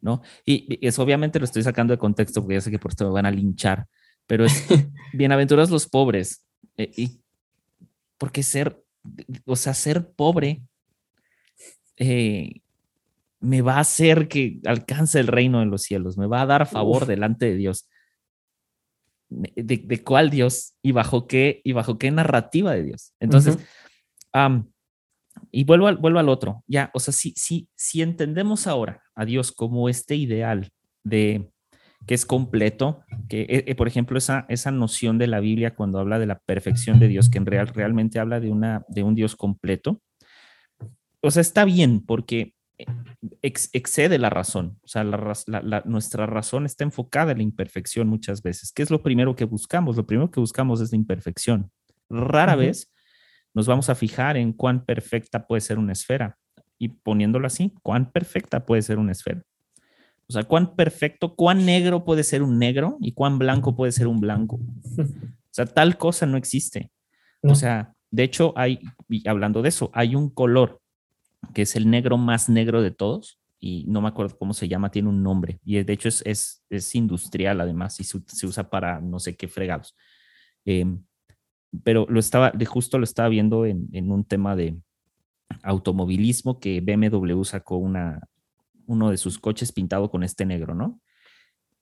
¿no? 0.00 0.22
Y, 0.44 0.76
y 0.80 0.86
eso 0.86 1.02
obviamente 1.02 1.38
lo 1.38 1.44
estoy 1.44 1.62
sacando 1.62 1.92
de 1.92 1.98
contexto 1.98 2.40
porque 2.42 2.54
ya 2.54 2.60
sé 2.60 2.70
que 2.70 2.78
por 2.78 2.90
esto 2.90 3.04
me 3.06 3.12
van 3.12 3.26
a 3.26 3.30
linchar, 3.30 3.86
pero 4.26 4.44
es 4.44 4.66
bienaventurados 5.12 5.70
los 5.70 5.88
pobres. 5.88 6.44
Eh, 6.76 6.90
y 6.96 7.20
porque 8.18 8.42
ser, 8.42 8.82
o 9.44 9.56
sea, 9.56 9.74
ser 9.74 10.12
pobre 10.12 10.62
eh, 11.96 12.60
me 13.40 13.62
va 13.62 13.76
a 13.76 13.80
hacer 13.80 14.28
que 14.28 14.60
alcance 14.66 15.18
el 15.18 15.26
reino 15.26 15.60
de 15.60 15.66
los 15.66 15.82
cielos, 15.82 16.18
me 16.18 16.26
va 16.26 16.42
a 16.42 16.46
dar 16.46 16.66
favor 16.66 17.06
delante 17.06 17.46
de 17.46 17.56
Dios. 17.56 17.88
De, 19.30 20.02
cuál 20.02 20.28
Dios 20.28 20.74
y 20.82 20.92
bajo 20.92 21.26
qué 21.26 21.60
y 21.62 21.72
bajo 21.72 21.98
qué 21.98 22.10
narrativa 22.10 22.72
de 22.72 22.82
Dios. 22.82 23.14
Entonces, 23.20 23.58
y 25.52 25.64
vuelvo 25.64 25.86
al, 25.86 25.96
vuelvo 25.96 26.18
al 26.18 26.28
otro, 26.28 26.64
ya, 26.66 26.90
o 26.94 27.00
sea, 27.00 27.12
si, 27.12 27.32
si, 27.36 27.68
si 27.76 28.02
entendemos 28.02 28.66
ahora 28.66 29.02
a 29.14 29.24
Dios 29.24 29.52
como 29.52 29.88
este 29.88 30.16
ideal 30.16 30.70
de 31.04 31.50
que 32.06 32.14
es 32.14 32.26
completo, 32.26 33.02
que 33.28 33.42
eh, 33.42 33.64
eh, 33.66 33.74
por 33.74 33.86
ejemplo 33.86 34.18
esa, 34.18 34.46
esa 34.48 34.70
noción 34.70 35.18
de 35.18 35.26
la 35.26 35.40
Biblia 35.40 35.74
cuando 35.74 35.98
habla 35.98 36.18
de 36.18 36.26
la 36.26 36.38
perfección 36.38 36.98
de 36.98 37.08
Dios, 37.08 37.28
que 37.28 37.38
en 37.38 37.46
real 37.46 37.68
realmente 37.68 38.18
habla 38.18 38.40
de, 38.40 38.50
una, 38.50 38.84
de 38.88 39.02
un 39.02 39.14
Dios 39.14 39.36
completo, 39.36 40.00
o 41.22 41.30
sea, 41.30 41.42
está 41.42 41.64
bien 41.64 42.00
porque 42.00 42.54
excede 43.42 44.18
la 44.18 44.30
razón. 44.30 44.78
O 44.82 44.88
sea, 44.88 45.04
nuestra 45.84 46.26
razón 46.26 46.66
está 46.66 46.84
enfocada 46.84 47.32
en 47.32 47.38
la 47.38 47.44
imperfección 47.44 48.08
muchas 48.08 48.42
veces. 48.42 48.72
¿Qué 48.72 48.82
es 48.82 48.90
lo 48.90 49.02
primero 49.02 49.34
que 49.34 49.44
buscamos? 49.44 49.96
Lo 49.96 50.06
primero 50.06 50.30
que 50.30 50.40
buscamos 50.40 50.80
es 50.80 50.92
la 50.92 50.96
imperfección. 50.96 51.70
Rara 52.08 52.56
vez 52.56 52.92
nos 53.54 53.66
vamos 53.66 53.90
a 53.90 53.94
fijar 53.94 54.36
en 54.36 54.52
cuán 54.52 54.84
perfecta 54.84 55.46
puede 55.46 55.60
ser 55.60 55.78
una 55.78 55.92
esfera. 55.92 56.38
Y 56.78 56.88
poniéndolo 56.88 57.46
así, 57.46 57.74
cuán 57.82 58.10
perfecta 58.10 58.64
puede 58.64 58.82
ser 58.82 58.98
una 58.98 59.12
esfera. 59.12 59.42
O 60.28 60.32
sea, 60.32 60.44
cuán 60.44 60.76
perfecto, 60.76 61.34
cuán 61.34 61.66
negro 61.66 62.04
puede 62.04 62.22
ser 62.22 62.42
un 62.42 62.58
negro 62.58 62.96
y 63.00 63.12
cuán 63.12 63.38
blanco 63.38 63.74
puede 63.74 63.92
ser 63.92 64.06
un 64.06 64.20
blanco. 64.20 64.60
O 64.96 65.52
sea, 65.52 65.66
tal 65.66 65.98
cosa 65.98 66.26
no 66.26 66.36
existe. 66.36 66.92
O 67.42 67.54
sea, 67.54 67.94
de 68.10 68.22
hecho, 68.22 68.52
hay, 68.56 68.80
hablando 69.26 69.62
de 69.62 69.70
eso, 69.70 69.90
hay 69.92 70.14
un 70.14 70.30
color 70.30 70.79
que 71.54 71.62
es 71.62 71.76
el 71.76 71.90
negro 71.90 72.16
más 72.18 72.48
negro 72.48 72.82
de 72.82 72.90
todos, 72.90 73.38
y 73.58 73.84
no 73.88 74.00
me 74.00 74.08
acuerdo 74.08 74.38
cómo 74.38 74.54
se 74.54 74.68
llama, 74.68 74.90
tiene 74.90 75.08
un 75.08 75.22
nombre, 75.22 75.60
y 75.64 75.82
de 75.82 75.92
hecho 75.92 76.08
es, 76.08 76.22
es, 76.24 76.94
industrial 76.94 77.60
además, 77.60 78.00
y 78.00 78.04
se, 78.04 78.46
usa 78.46 78.70
para 78.70 79.00
no 79.00 79.18
sé 79.18 79.36
qué 79.36 79.48
fregados. 79.48 79.94
Em, 80.64 81.02
pero 81.84 82.06
lo 82.08 82.20
estaba, 82.20 82.50
de 82.50 82.66
justo 82.66 82.98
lo 82.98 83.04
estaba 83.04 83.28
viendo 83.28 83.66
en, 83.66 83.88
en, 83.92 84.10
un 84.10 84.24
tema 84.24 84.56
de 84.56 84.76
automovilismo 85.62 86.58
que 86.58 86.80
BMW 86.80 87.42
sacó 87.44 87.76
una, 87.76 88.20
uno 88.86 89.10
de 89.10 89.16
sus 89.16 89.38
coches 89.38 89.72
pintado 89.72 90.10
con 90.10 90.24
este 90.24 90.44
negro, 90.44 90.74
¿no? 90.74 91.00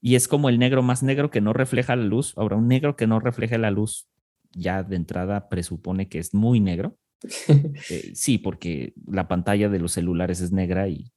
Y 0.01 0.15
es 0.15 0.29
como 0.29 0.49
el 0.49 0.59
negro 0.59 0.83
más 0.83 1.03
negro 1.03 1.31
que 1.31 1.41
no 1.41 1.53
refleja 1.53 1.97
la 1.97 2.05
luz. 2.05 2.35
Ahora, 2.37 2.57
un 2.57 2.69
negro 2.69 2.97
que 2.97 3.07
no 3.07 3.19
refleja 3.19 3.59
la 3.59 3.71
luz 3.71 4.09
ya 4.53 4.83
de 4.83 4.97
entrada 4.97 5.49
presupone 5.49 6.09
que 6.09 6.19
es 6.19 6.35
muy 6.35 6.61
negro. 6.61 6.97
Eh, 7.91 8.13
sí, 8.15 8.39
porque 8.39 8.93
la 9.07 9.29
pantalla 9.29 9.69
de 9.69 9.79
los 9.79 9.93
celulares 9.93 10.41
es 10.41 10.53
negra 10.53 10.89
y, 10.89 11.11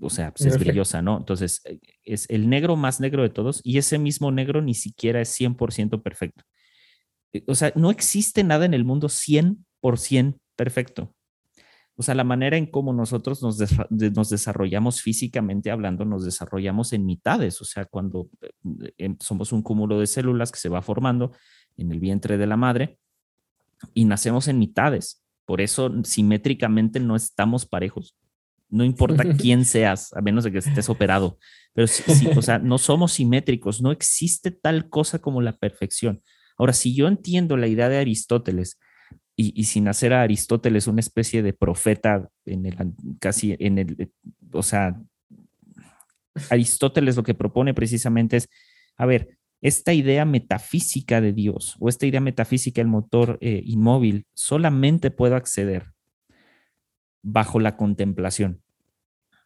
o 0.00 0.10
sea, 0.10 0.32
pues, 0.32 0.46
es 0.46 0.58
brillosa, 0.58 1.02
¿no? 1.02 1.18
Entonces, 1.18 1.60
eh, 1.64 1.80
es 2.04 2.28
el 2.30 2.48
negro 2.48 2.76
más 2.76 3.00
negro 3.00 3.22
de 3.22 3.30
todos 3.30 3.60
y 3.64 3.78
ese 3.78 3.98
mismo 3.98 4.30
negro 4.30 4.62
ni 4.62 4.74
siquiera 4.74 5.20
es 5.20 5.38
100% 5.38 6.02
perfecto. 6.02 6.44
Eh, 7.32 7.44
o 7.46 7.54
sea, 7.54 7.72
no 7.74 7.90
existe 7.90 8.44
nada 8.44 8.64
en 8.64 8.74
el 8.74 8.84
mundo 8.84 9.08
100% 9.08 10.38
perfecto. 10.56 11.14
O 11.96 12.02
sea, 12.02 12.14
la 12.14 12.22
manera 12.22 12.56
en 12.56 12.66
cómo 12.66 12.92
nosotros 12.92 13.42
nos, 13.42 13.58
nos, 13.90 14.28
desarrollamos 14.30 15.02
físicamente 15.02 15.72
hablando, 15.72 16.04
nos 16.04 16.24
desarrollamos 16.24 16.92
en 16.92 17.04
mitades. 17.04 17.60
O 17.60 17.64
sea, 17.64 17.86
cuando 17.86 18.30
somos 19.18 19.50
un 19.50 19.62
cúmulo 19.62 19.98
de 19.98 20.06
células 20.06 20.52
que 20.52 20.60
se 20.60 20.68
va 20.68 20.80
formando 20.80 21.32
en 21.76 21.90
el 21.90 21.98
vientre 21.98 22.38
de 22.38 22.46
la 22.46 22.56
madre, 22.56 23.00
y 23.94 24.04
nacemos 24.04 24.48
en 24.48 24.58
mitades. 24.58 25.22
Por 25.44 25.60
eso 25.60 25.92
simétricamente 26.04 27.00
no 27.00 27.16
estamos 27.16 27.66
parejos. 27.66 28.16
No 28.68 28.84
importa 28.84 29.24
quién 29.36 29.64
seas, 29.64 30.12
a 30.14 30.20
menos 30.20 30.44
de 30.44 30.52
que 30.52 30.58
estés 30.58 30.88
operado. 30.88 31.38
Pero 31.72 31.86
sí, 31.86 32.28
o 32.36 32.42
sea, 32.42 32.58
no 32.58 32.78
somos 32.78 33.12
simétricos. 33.12 33.80
No 33.80 33.92
existe 33.92 34.50
tal 34.50 34.88
cosa 34.88 35.18
como 35.20 35.40
la 35.40 35.56
perfección. 35.56 36.22
Ahora, 36.58 36.72
si 36.72 36.94
yo 36.94 37.06
entiendo 37.06 37.56
la 37.56 37.68
idea 37.68 37.88
de 37.88 37.98
Aristóteles 37.98 38.78
y, 39.36 39.64
sin 39.64 39.86
hacer 39.86 40.12
a 40.12 40.22
Aristóteles 40.22 40.88
una 40.88 40.98
especie 40.98 41.42
de 41.42 41.52
profeta 41.52 42.28
en 42.44 42.66
el 42.66 42.76
casi 43.20 43.56
en 43.60 43.78
el, 43.78 44.10
o 44.52 44.64
sea, 44.64 45.00
Aristóteles 46.50 47.16
lo 47.16 47.22
que 47.22 47.34
propone 47.34 47.72
precisamente 47.72 48.38
es, 48.38 48.48
a 48.96 49.06
ver, 49.06 49.37
esta 49.60 49.92
idea 49.92 50.24
metafísica 50.24 51.20
de 51.20 51.32
Dios 51.32 51.76
o 51.80 51.88
esta 51.88 52.06
idea 52.06 52.20
metafísica 52.20 52.80
del 52.80 52.88
motor 52.88 53.38
eh, 53.40 53.62
inmóvil 53.64 54.26
solamente 54.34 55.10
puedo 55.10 55.34
acceder 55.34 55.92
bajo 57.22 57.58
la 57.58 57.76
contemplación. 57.76 58.62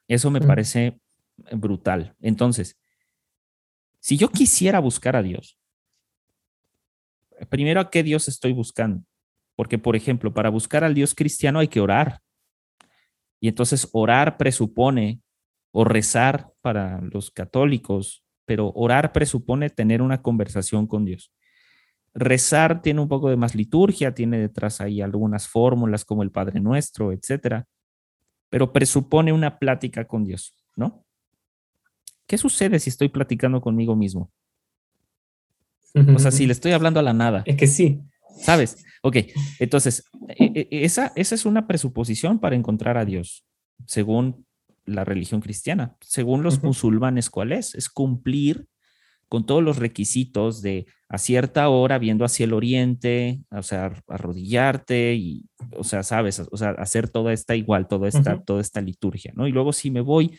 Eso 0.08 0.30
me 0.30 0.40
parece 0.40 1.00
brutal. 1.52 2.14
Entonces, 2.20 2.78
si 4.00 4.18
yo 4.18 4.28
quisiera 4.28 4.80
buscar 4.80 5.16
a 5.16 5.22
Dios, 5.22 5.58
primero 7.48 7.80
a 7.80 7.90
qué 7.90 8.02
Dios 8.02 8.28
estoy 8.28 8.52
buscando. 8.52 9.04
Porque, 9.54 9.78
por 9.78 9.96
ejemplo, 9.96 10.32
para 10.32 10.50
buscar 10.50 10.84
al 10.84 10.94
Dios 10.94 11.14
cristiano 11.14 11.58
hay 11.58 11.68
que 11.68 11.80
orar. 11.80 12.20
Y 13.40 13.48
entonces 13.48 13.88
orar 13.92 14.36
presupone, 14.36 15.20
o 15.74 15.84
rezar 15.84 16.52
para 16.60 17.00
los 17.00 17.30
católicos, 17.30 18.22
pero 18.52 18.70
orar 18.74 19.12
presupone 19.12 19.70
tener 19.70 20.02
una 20.02 20.20
conversación 20.20 20.86
con 20.86 21.06
Dios. 21.06 21.32
Rezar 22.12 22.82
tiene 22.82 23.00
un 23.00 23.08
poco 23.08 23.30
de 23.30 23.36
más 23.38 23.54
liturgia, 23.54 24.12
tiene 24.12 24.38
detrás 24.38 24.82
ahí 24.82 25.00
algunas 25.00 25.48
fórmulas 25.48 26.04
como 26.04 26.22
el 26.22 26.30
Padre 26.30 26.60
Nuestro, 26.60 27.12
etcétera, 27.12 27.66
pero 28.50 28.70
presupone 28.70 29.32
una 29.32 29.58
plática 29.58 30.06
con 30.06 30.26
Dios, 30.26 30.54
¿no? 30.76 31.02
¿Qué 32.26 32.36
sucede 32.36 32.78
si 32.78 32.90
estoy 32.90 33.08
platicando 33.08 33.62
conmigo 33.62 33.96
mismo? 33.96 34.30
O 36.14 36.18
sea, 36.18 36.30
si 36.30 36.44
le 36.44 36.52
estoy 36.52 36.72
hablando 36.72 37.00
a 37.00 37.02
la 37.02 37.14
nada. 37.14 37.44
Es 37.46 37.56
que 37.56 37.66
sí. 37.66 38.02
¿Sabes? 38.36 38.84
Ok, 39.00 39.16
entonces, 39.60 40.04
e, 40.28 40.68
e, 40.70 40.84
esa, 40.84 41.10
esa 41.16 41.34
es 41.34 41.46
una 41.46 41.66
presuposición 41.66 42.38
para 42.38 42.54
encontrar 42.54 42.98
a 42.98 43.06
Dios, 43.06 43.46
según 43.86 44.44
la 44.84 45.04
religión 45.04 45.40
cristiana. 45.40 45.96
Según 46.00 46.42
los 46.42 46.62
musulmanes, 46.62 47.30
¿cuál 47.30 47.52
es? 47.52 47.74
Es 47.74 47.88
cumplir 47.88 48.66
con 49.32 49.46
todos 49.46 49.62
los 49.62 49.78
requisitos 49.78 50.60
de 50.60 50.86
a 51.08 51.16
cierta 51.16 51.68
hora 51.70 51.98
viendo 51.98 52.24
hacia 52.24 52.44
el 52.44 52.52
oriente, 52.52 53.40
o 53.50 53.62
sea, 53.62 53.90
arrodillarte 54.08 55.14
y, 55.14 55.46
o 55.74 55.84
sea, 55.84 56.02
sabes, 56.02 56.40
o 56.50 56.56
sea, 56.58 56.70
hacer 56.72 57.08
toda 57.08 57.32
esta 57.32 57.56
igual, 57.56 57.88
toda 57.88 58.08
esta, 58.08 58.42
toda 58.42 58.60
esta 58.60 58.82
liturgia, 58.82 59.32
¿no? 59.34 59.46
Y 59.46 59.52
luego 59.52 59.72
si 59.72 59.90
me 59.90 60.02
voy 60.02 60.38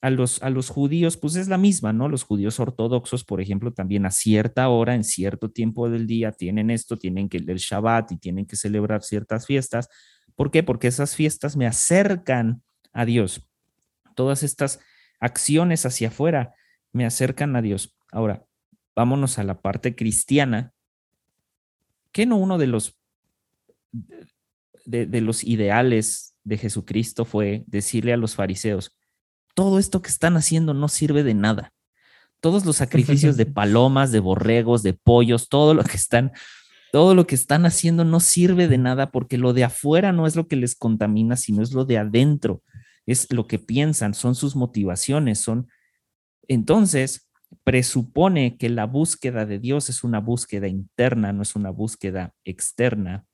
a 0.00 0.08
los, 0.08 0.42
a 0.42 0.48
los 0.48 0.70
judíos, 0.70 1.18
pues 1.18 1.36
es 1.36 1.48
la 1.48 1.58
misma, 1.58 1.92
¿no? 1.92 2.08
Los 2.08 2.22
judíos 2.22 2.58
ortodoxos, 2.60 3.24
por 3.24 3.42
ejemplo, 3.42 3.72
también 3.72 4.06
a 4.06 4.10
cierta 4.10 4.70
hora, 4.70 4.94
en 4.94 5.04
cierto 5.04 5.50
tiempo 5.50 5.90
del 5.90 6.06
día, 6.06 6.32
tienen 6.32 6.70
esto, 6.70 6.96
tienen 6.96 7.28
que 7.28 7.36
el 7.36 7.58
Shabbat 7.58 8.12
y 8.12 8.16
tienen 8.16 8.46
que 8.46 8.56
celebrar 8.56 9.02
ciertas 9.02 9.44
fiestas. 9.46 9.88
¿Por 10.34 10.50
qué? 10.50 10.62
Porque 10.62 10.88
esas 10.88 11.14
fiestas 11.14 11.58
me 11.58 11.66
acercan 11.66 12.62
a 12.94 13.04
Dios 13.04 13.49
todas 14.20 14.42
estas 14.42 14.80
acciones 15.18 15.86
hacia 15.86 16.08
afuera 16.08 16.54
me 16.92 17.06
acercan 17.06 17.56
a 17.56 17.62
Dios. 17.62 17.96
Ahora, 18.12 18.44
vámonos 18.94 19.38
a 19.38 19.44
la 19.44 19.62
parte 19.62 19.96
cristiana. 19.96 20.74
¿Qué 22.12 22.26
no 22.26 22.36
uno 22.36 22.58
de 22.58 22.66
los, 22.66 22.98
de, 24.84 25.20
los 25.22 25.42
ideales 25.42 26.36
de 26.44 26.58
Jesucristo 26.58 27.24
fue 27.24 27.64
decirle 27.66 28.12
a 28.12 28.18
los 28.18 28.34
fariseos, 28.34 28.94
todo 29.54 29.78
esto 29.78 30.02
que 30.02 30.10
están 30.10 30.36
haciendo 30.36 30.74
no 30.74 30.88
sirve 30.88 31.22
de 31.22 31.32
nada? 31.32 31.72
Todos 32.40 32.66
los 32.66 32.76
sacrificios 32.76 33.38
de 33.38 33.46
palomas, 33.60 34.12
de 34.12 34.20
borregos, 34.20 34.82
de 34.82 34.92
pollos, 34.92 35.48
todo 35.48 35.72
lo 35.72 35.82
que 35.82 35.96
están 35.96 36.32
todo 36.92 37.14
lo 37.14 37.26
que 37.26 37.36
están 37.36 37.64
haciendo 37.64 38.04
no 38.04 38.20
sirve 38.20 38.68
de 38.68 38.76
nada 38.76 39.12
porque 39.12 39.38
lo 39.38 39.54
de 39.54 39.64
afuera 39.64 40.12
no 40.12 40.26
es 40.26 40.36
lo 40.36 40.46
que 40.46 40.56
les 40.56 40.74
contamina, 40.74 41.36
sino 41.36 41.62
es 41.62 41.72
lo 41.72 41.86
de 41.86 41.96
adentro, 41.96 42.62
es 43.12 43.32
lo 43.32 43.46
que 43.46 43.58
piensan, 43.58 44.14
son 44.14 44.34
sus 44.34 44.56
motivaciones, 44.56 45.40
son... 45.40 45.68
Entonces, 46.48 47.30
presupone 47.64 48.56
que 48.56 48.68
la 48.68 48.86
búsqueda 48.86 49.46
de 49.46 49.58
Dios 49.58 49.88
es 49.88 50.04
una 50.04 50.20
búsqueda 50.20 50.68
interna, 50.68 51.32
no 51.32 51.42
es 51.42 51.54
una 51.56 51.70
búsqueda 51.70 52.34
externa. 52.44 53.24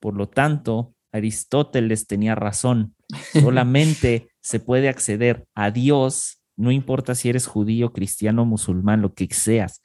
Por 0.00 0.16
lo 0.16 0.28
tanto, 0.28 0.94
Aristóteles 1.12 2.06
tenía 2.06 2.34
razón. 2.34 2.94
Solamente 3.32 4.30
se 4.40 4.60
puede 4.60 4.88
acceder 4.88 5.46
a 5.54 5.70
Dios, 5.70 6.42
no 6.56 6.70
importa 6.70 7.14
si 7.14 7.28
eres 7.28 7.46
judío, 7.46 7.92
cristiano, 7.92 8.44
musulmán, 8.44 9.02
lo 9.02 9.14
que 9.14 9.28
seas 9.32 9.80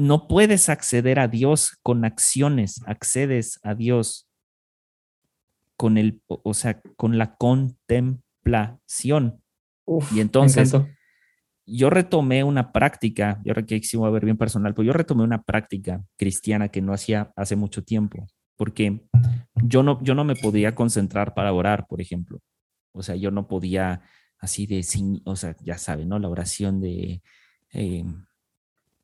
no 0.00 0.28
puedes 0.28 0.70
acceder 0.70 1.18
a 1.18 1.28
Dios 1.28 1.78
con 1.82 2.06
acciones, 2.06 2.80
accedes 2.86 3.60
a 3.62 3.74
Dios 3.74 4.29
con 5.80 5.96
el, 5.96 6.20
o 6.26 6.52
sea, 6.52 6.78
con 6.98 7.16
la 7.16 7.36
contemplación. 7.36 9.42
y 10.14 10.20
entonces 10.20 10.76
yo 11.64 11.88
retomé 11.88 12.44
una 12.44 12.70
práctica, 12.70 13.40
yo 13.46 13.54
que 13.54 13.82
sí 13.82 13.96
voy 13.96 14.08
a 14.08 14.10
ver 14.10 14.26
bien 14.26 14.36
personal, 14.36 14.74
pero 14.74 14.84
yo 14.84 14.92
retomé 14.92 15.22
una 15.22 15.42
práctica 15.42 16.04
cristiana 16.18 16.68
que 16.68 16.82
no 16.82 16.92
hacía 16.92 17.32
hace 17.34 17.56
mucho 17.56 17.82
tiempo, 17.82 18.26
porque 18.56 19.00
yo 19.54 19.82
no, 19.82 19.98
yo 20.02 20.14
no 20.14 20.22
me 20.22 20.34
podía 20.34 20.74
concentrar 20.74 21.32
para 21.32 21.54
orar, 21.54 21.86
por 21.88 22.02
ejemplo. 22.02 22.40
O 22.92 23.02
sea, 23.02 23.16
yo 23.16 23.30
no 23.30 23.48
podía 23.48 24.02
así 24.38 24.66
de, 24.66 24.84
o 25.24 25.34
sea, 25.34 25.56
ya 25.62 25.78
saben, 25.78 26.10
¿no? 26.10 26.18
La 26.18 26.28
oración 26.28 26.82
de, 26.82 27.22
eh, 27.72 28.04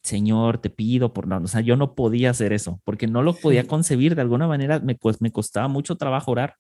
Señor, 0.03 0.59
te 0.59 0.69
pido 0.69 1.15
por 1.15 1.27
no, 1.27 1.39
o 1.39 1.47
sea, 1.47 1.63
yo 1.63 1.77
no 1.77 1.95
podía 1.95 2.29
hacer 2.29 2.53
eso, 2.53 2.83
porque 2.85 3.07
no 3.07 3.23
lo 3.23 3.33
podía 3.33 3.65
concebir 3.67 4.15
de 4.15 4.21
alguna 4.21 4.47
manera, 4.47 4.79
me, 4.79 4.95
pues, 4.95 5.23
me 5.23 5.33
costaba 5.33 5.69
mucho 5.69 5.97
trabajo 5.97 6.33
orar. 6.33 6.57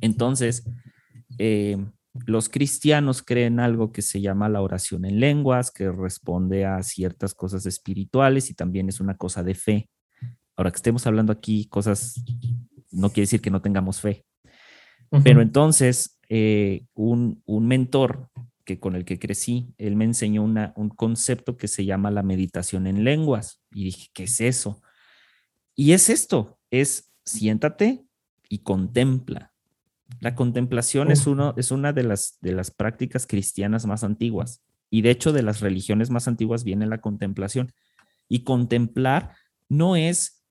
Entonces, 0.00 0.68
eh, 1.38 1.76
los 2.26 2.48
cristianos 2.48 3.22
creen 3.22 3.60
algo 3.60 3.92
que 3.92 4.02
se 4.02 4.20
llama 4.20 4.48
la 4.48 4.62
oración 4.62 5.04
en 5.04 5.20
lenguas, 5.20 5.70
que 5.70 5.90
responde 5.90 6.66
a 6.66 6.82
ciertas 6.82 7.34
cosas 7.34 7.66
espirituales 7.66 8.50
y 8.50 8.54
también 8.54 8.88
es 8.88 9.00
una 9.00 9.16
cosa 9.16 9.42
de 9.42 9.54
fe. 9.54 9.88
Ahora 10.56 10.70
que 10.70 10.76
estemos 10.76 11.06
hablando 11.06 11.32
aquí 11.32 11.66
cosas, 11.68 12.22
no 12.90 13.10
quiere 13.10 13.22
decir 13.22 13.40
que 13.40 13.50
no 13.50 13.62
tengamos 13.62 14.00
fe. 14.00 14.24
Pero 15.24 15.42
entonces, 15.42 16.20
eh, 16.28 16.86
un, 16.94 17.42
un 17.44 17.66
mentor 17.66 18.30
con 18.78 18.94
el 18.94 19.04
que 19.04 19.18
crecí, 19.18 19.74
él 19.78 19.96
me 19.96 20.04
enseñó 20.04 20.44
una, 20.44 20.72
un 20.76 20.90
concepto 20.90 21.56
que 21.56 21.68
se 21.68 21.84
llama 21.84 22.10
la 22.10 22.22
meditación 22.22 22.86
en 22.86 23.04
lenguas. 23.04 23.62
Y 23.72 23.84
dije, 23.84 24.08
¿qué 24.12 24.24
es 24.24 24.40
eso? 24.40 24.80
Y 25.74 25.92
es 25.92 26.10
esto, 26.10 26.58
es 26.70 27.12
siéntate 27.24 28.04
y 28.48 28.58
contempla. 28.58 29.49
La 30.18 30.34
contemplación 30.34 31.10
es, 31.10 31.26
uno, 31.26 31.54
es 31.56 31.70
una 31.70 31.92
de 31.92 32.02
las, 32.02 32.38
de 32.40 32.52
las 32.52 32.70
prácticas 32.70 33.26
cristianas 33.26 33.86
más 33.86 34.04
antiguas. 34.04 34.62
Y 34.90 35.02
de 35.02 35.10
hecho, 35.10 35.32
de 35.32 35.42
las 35.42 35.60
religiones 35.60 36.10
más 36.10 36.26
antiguas 36.26 36.64
viene 36.64 36.86
la 36.86 37.00
contemplación. 37.00 37.72
Y 38.28 38.44
contemplar 38.44 39.34
no 39.68 39.96
es 39.96 40.44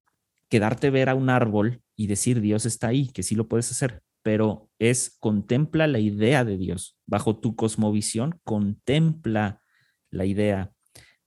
quedarte 0.48 0.90
ver 0.90 1.10
a 1.10 1.16
un 1.16 1.30
árbol 1.30 1.82
y 1.96 2.08
decir 2.08 2.40
Dios 2.40 2.66
está 2.66 2.88
ahí, 2.88 3.10
que 3.10 3.24
sí 3.24 3.36
lo 3.36 3.48
puedes 3.48 3.70
hacer 3.72 4.02
pero 4.22 4.70
es 4.80 5.16
contempla 5.20 5.88
la 5.88 6.00
idea 6.00 6.44
de 6.44 6.58
Dios. 6.58 6.98
Bajo 7.06 7.38
tu 7.38 7.56
cosmovisión, 7.56 8.40
contempla 8.44 9.62
la 10.10 10.26
idea 10.26 10.72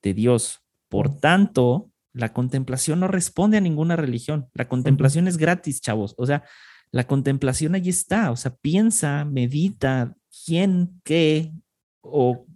de 0.02 0.14
Dios. 0.14 0.60
Por 0.88 1.18
tanto, 1.18 1.90
la 2.12 2.32
contemplación 2.32 3.00
no 3.00 3.08
responde 3.08 3.56
a 3.56 3.60
ninguna 3.60 3.96
religión. 3.96 4.48
La 4.52 4.68
contemplación 4.68 5.26
es 5.26 5.38
gratis, 5.38 5.80
chavos. 5.80 6.14
O 6.18 6.26
sea, 6.26 6.44
la 6.92 7.06
contemplación 7.06 7.74
allí 7.74 7.90
está. 7.90 8.30
O 8.30 8.36
sea, 8.36 8.54
piensa, 8.54 9.24
medita, 9.24 10.14
quién, 10.44 11.00
qué, 11.04 11.50
o 12.02 12.46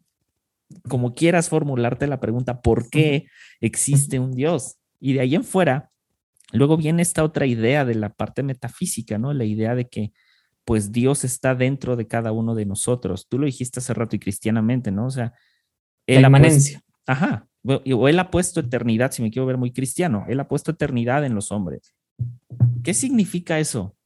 como 0.89 1.15
quieras 1.15 1.49
formularte 1.49 2.07
la 2.07 2.21
pregunta, 2.21 2.61
¿por 2.61 2.91
qué 2.91 3.27
existe 3.61 4.21
un 4.21 4.33
Dios? 4.33 4.77
Y 5.01 5.15
de 5.15 5.21
ahí 5.21 5.35
en 5.35 5.45
fuera, 5.45 5.91
luego 6.53 6.77
viene 6.77 7.03
esta 7.03 7.25
otra 7.25 7.47
idea 7.47 7.85
de 7.85 7.95
la 7.95 8.11
parte 8.11 8.43
metafísica, 8.43 9.19
¿no? 9.19 9.33
La 9.33 9.45
idea 9.45 9.75
de 9.75 9.89
que 9.89 10.13
pues 10.65 10.91
Dios 10.91 11.25
está 11.25 11.55
dentro 11.55 11.95
de 11.97 12.09
cada 12.09 12.33
uno 12.33 12.55
de 12.55 12.67
nosotros. 12.67 13.29
Tú 13.29 13.39
lo 13.39 13.47
dijiste 13.47 13.79
hace 13.79 13.95
rato 13.95 14.17
y 14.17 14.19
cristianamente, 14.19 14.91
¿no? 14.91 15.07
O 15.07 15.11
sea, 15.11 15.33
la 16.07 16.21
inmanencia. 16.21 16.83
ajá, 17.07 17.47
o 17.65 18.09
él 18.09 18.19
ha 18.19 18.31
puesto 18.31 18.61
eternidad, 18.61 19.13
si 19.13 19.23
me 19.23 19.31
quiero 19.31 19.47
ver 19.47 19.59
muy 19.59 19.73
cristiano, 19.73 20.25
él 20.29 20.41
ha 20.41 20.49
puesto 20.49 20.73
eternidad 20.73 21.25
en 21.25 21.35
los 21.35 21.53
hombres. 21.53 21.95
¿Qué 22.83 22.95
significa 22.95 23.61
eso? 23.61 23.97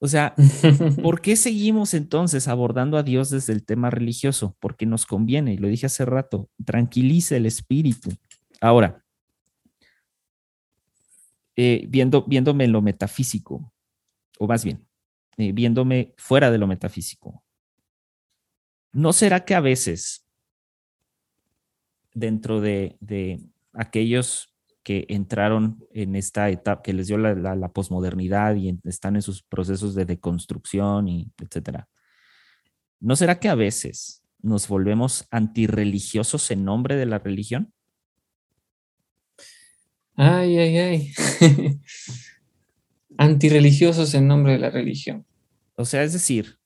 O 0.00 0.08
sea, 0.08 0.34
¿por 1.02 1.20
qué 1.20 1.36
seguimos 1.36 1.94
entonces 1.94 2.48
abordando 2.48 2.96
a 2.96 3.02
Dios 3.02 3.30
desde 3.30 3.52
el 3.52 3.64
tema 3.64 3.90
religioso? 3.90 4.56
Porque 4.58 4.86
nos 4.86 5.06
conviene, 5.06 5.52
y 5.52 5.58
lo 5.58 5.68
dije 5.68 5.86
hace 5.86 6.04
rato, 6.04 6.48
tranquiliza 6.64 7.36
el 7.36 7.46
espíritu. 7.46 8.10
Ahora, 8.60 9.04
eh, 11.54 11.84
viendo, 11.88 12.24
viéndome 12.24 12.64
en 12.64 12.72
lo 12.72 12.80
metafísico, 12.80 13.72
o 14.38 14.46
más 14.46 14.64
bien, 14.64 14.86
eh, 15.36 15.52
viéndome 15.52 16.14
fuera 16.16 16.50
de 16.50 16.56
lo 16.56 16.66
metafísico. 16.66 17.44
¿No 18.92 19.12
será 19.12 19.44
que 19.44 19.54
a 19.54 19.60
veces, 19.60 20.26
dentro 22.14 22.62
de, 22.62 22.96
aquellos 23.74 24.49
que 24.90 25.06
entraron 25.08 25.86
en 25.92 26.16
esta 26.16 26.50
etapa, 26.50 26.82
que 26.82 26.92
les 26.92 27.06
dio 27.06 27.16
la, 27.16 27.54
la, 27.54 27.68
posmodernidad 27.68 28.56
y 28.56 28.76
están 28.82 29.14
en 29.14 29.22
sus 29.22 29.40
procesos 29.40 29.94
de 29.94 30.04
deconstrucción 30.04 31.06
y 31.06 31.30
etcétera, 31.40 31.88
¿no 32.98 33.14
será 33.14 33.38
que 33.38 33.48
a 33.48 33.54
veces 33.54 34.24
nos 34.42 34.66
volvemos 34.66 35.28
antirreligiosos 35.30 36.50
en 36.50 36.64
nombre 36.64 36.96
de 36.96 37.06
la 37.06 37.20
religión? 37.20 37.72
Ay, 40.16 40.58
ay, 40.58 40.76
ay. 40.78 41.12
antirreligiosos 43.16 44.12
en 44.14 44.26
nombre 44.26 44.54
de 44.54 44.58
la 44.58 44.70
religión. 44.70 45.24
O 45.76 45.84
sea, 45.84 46.02
es 46.02 46.14
decir, 46.14 46.58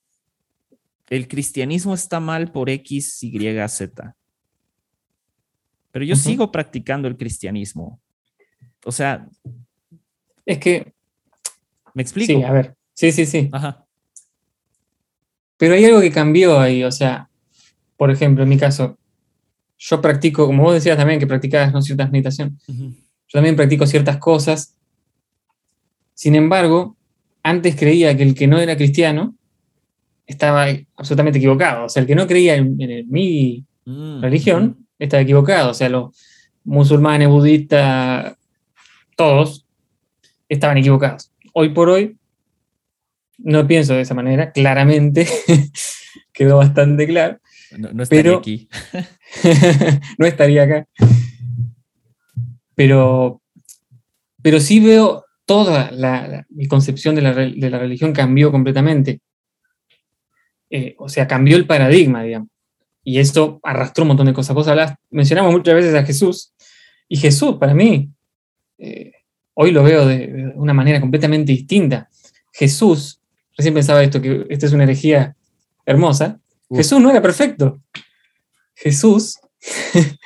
el 1.10 1.28
cristianismo 1.28 1.92
está 1.92 2.20
mal 2.20 2.50
por 2.52 2.70
X, 2.70 3.22
Y, 3.22 3.68
Z. 3.68 4.16
Pero 5.92 6.04
yo 6.06 6.16
sigo 6.16 6.50
practicando 6.50 7.06
el 7.06 7.18
cristianismo. 7.18 8.00
O 8.84 8.92
sea. 8.92 9.26
Es 10.46 10.58
que. 10.58 10.92
¿Me 11.94 12.02
explico? 12.02 12.32
Sí, 12.32 12.42
a 12.42 12.52
ver. 12.52 12.74
Sí, 12.92 13.12
sí, 13.12 13.26
sí. 13.26 13.48
Ajá. 13.52 13.84
Pero 15.56 15.74
hay 15.74 15.84
algo 15.84 16.00
que 16.00 16.10
cambió 16.10 16.58
ahí. 16.60 16.84
O 16.84 16.92
sea, 16.92 17.28
por 17.96 18.10
ejemplo, 18.10 18.42
en 18.42 18.48
mi 18.48 18.58
caso, 18.58 18.98
yo 19.78 20.00
practico, 20.00 20.46
como 20.46 20.62
vos 20.62 20.74
decías 20.74 20.96
también 20.96 21.20
que 21.20 21.26
practicabas 21.26 21.72
¿no? 21.72 21.82
ciertas 21.82 22.10
meditación. 22.10 22.58
Yo 22.66 23.32
también 23.32 23.56
practico 23.56 23.86
ciertas 23.86 24.18
cosas. 24.18 24.76
Sin 26.14 26.34
embargo, 26.34 26.96
antes 27.42 27.76
creía 27.76 28.16
que 28.16 28.22
el 28.22 28.34
que 28.34 28.46
no 28.46 28.58
era 28.58 28.76
cristiano 28.76 29.34
estaba 30.26 30.66
absolutamente 30.96 31.38
equivocado. 31.38 31.86
O 31.86 31.88
sea, 31.88 32.00
el 32.00 32.06
que 32.06 32.14
no 32.14 32.26
creía 32.26 32.54
en, 32.54 32.76
mi 32.76 33.64
mm, 33.84 34.22
religión 34.22 34.86
estaba 34.98 35.22
equivocado. 35.22 35.70
O 35.70 35.74
sea, 35.74 35.88
los 35.88 36.16
musulmanes, 36.64 37.28
budistas, 37.28 38.36
todos 39.16 39.66
estaban 40.48 40.78
equivocados. 40.78 41.32
Hoy 41.52 41.70
por 41.70 41.88
hoy 41.88 42.16
no 43.38 43.66
pienso 43.66 43.94
de 43.94 44.02
esa 44.02 44.14
manera, 44.14 44.52
claramente 44.52 45.26
quedó 46.32 46.58
bastante 46.58 47.06
claro. 47.06 47.38
No, 47.76 48.02
estaría 48.02 48.36
aquí. 48.36 48.68
no 50.18 50.26
estaría 50.26 50.62
acá. 50.62 50.88
Pero, 52.76 53.42
pero 54.42 54.60
sí 54.60 54.78
veo 54.80 55.24
toda 55.44 55.90
la, 55.90 56.46
mi 56.50 56.66
concepción 56.68 57.14
de 57.14 57.22
la, 57.22 57.78
religión 57.78 58.12
cambió 58.12 58.52
completamente. 58.52 59.20
Eh, 60.70 60.94
o 60.98 61.08
sea, 61.08 61.26
cambió 61.26 61.56
el 61.56 61.66
paradigma, 61.66 62.22
digamos. 62.22 62.48
Y 63.02 63.18
esto 63.18 63.60
arrastró 63.62 64.02
un 64.02 64.08
montón 64.08 64.26
de 64.26 64.32
cosas. 64.32 64.54
Vos 64.54 64.68
mencionamos 65.10 65.52
muchas 65.52 65.74
veces 65.74 65.94
a 65.94 66.04
Jesús, 66.04 66.54
y 67.08 67.16
Jesús, 67.16 67.56
para 67.60 67.74
mí, 67.74 68.10
eh, 68.78 69.12
hoy 69.54 69.70
lo 69.70 69.82
veo 69.82 70.06
de, 70.06 70.52
una 70.56 70.74
manera 70.74 71.00
completamente 71.00 71.52
distinta. 71.52 72.08
Jesús, 72.52 73.20
recién 73.56 73.74
pensaba 73.74 74.02
esto, 74.02 74.20
que 74.20 74.46
esta 74.48 74.66
es 74.66 74.72
una 74.72 74.84
herejía 74.84 75.36
hermosa. 75.86 76.40
Jesús 76.70 77.00
no 77.00 77.10
era 77.10 77.20
perfecto. 77.22 77.80
Jesús 78.74 79.38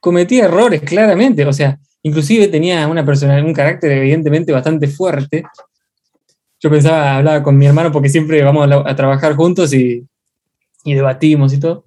cometía 0.00 0.44
errores, 0.44 0.82
claramente. 0.82 1.44
O 1.44 1.52
sea, 1.52 1.78
Inclusive 2.02 2.48
tenía 2.48 2.86
una 2.88 3.04
personalidad, 3.04 3.46
un 3.46 3.54
carácter 3.54 3.92
evidentemente 3.92 4.52
bastante 4.52 4.88
fuerte. 4.88 5.44
Yo 6.58 6.70
pensaba, 6.70 7.16
hablaba 7.16 7.42
con 7.42 7.56
mi 7.58 7.66
hermano 7.66 7.92
porque 7.92 8.08
siempre 8.08 8.42
vamos 8.42 8.70
a, 8.86 8.96
trabajar 8.96 9.34
juntos 9.34 9.72
y, 9.74 10.06
debatimos 10.84 11.52
y 11.52 11.60
todo. 11.60 11.84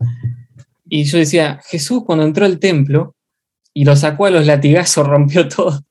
Y 0.86 1.04
yo 1.06 1.18
decía, 1.18 1.60
Jesús 1.66 2.04
cuando 2.06 2.26
entró 2.26 2.46
al 2.46 2.60
templo 2.60 3.16
y 3.74 3.86
lo 3.86 3.96
sacó 3.96 4.28
a 4.28 4.30
los 4.30 4.46
latigazos, 4.46 5.08
rompió 5.08 5.48
todo. 5.48 5.82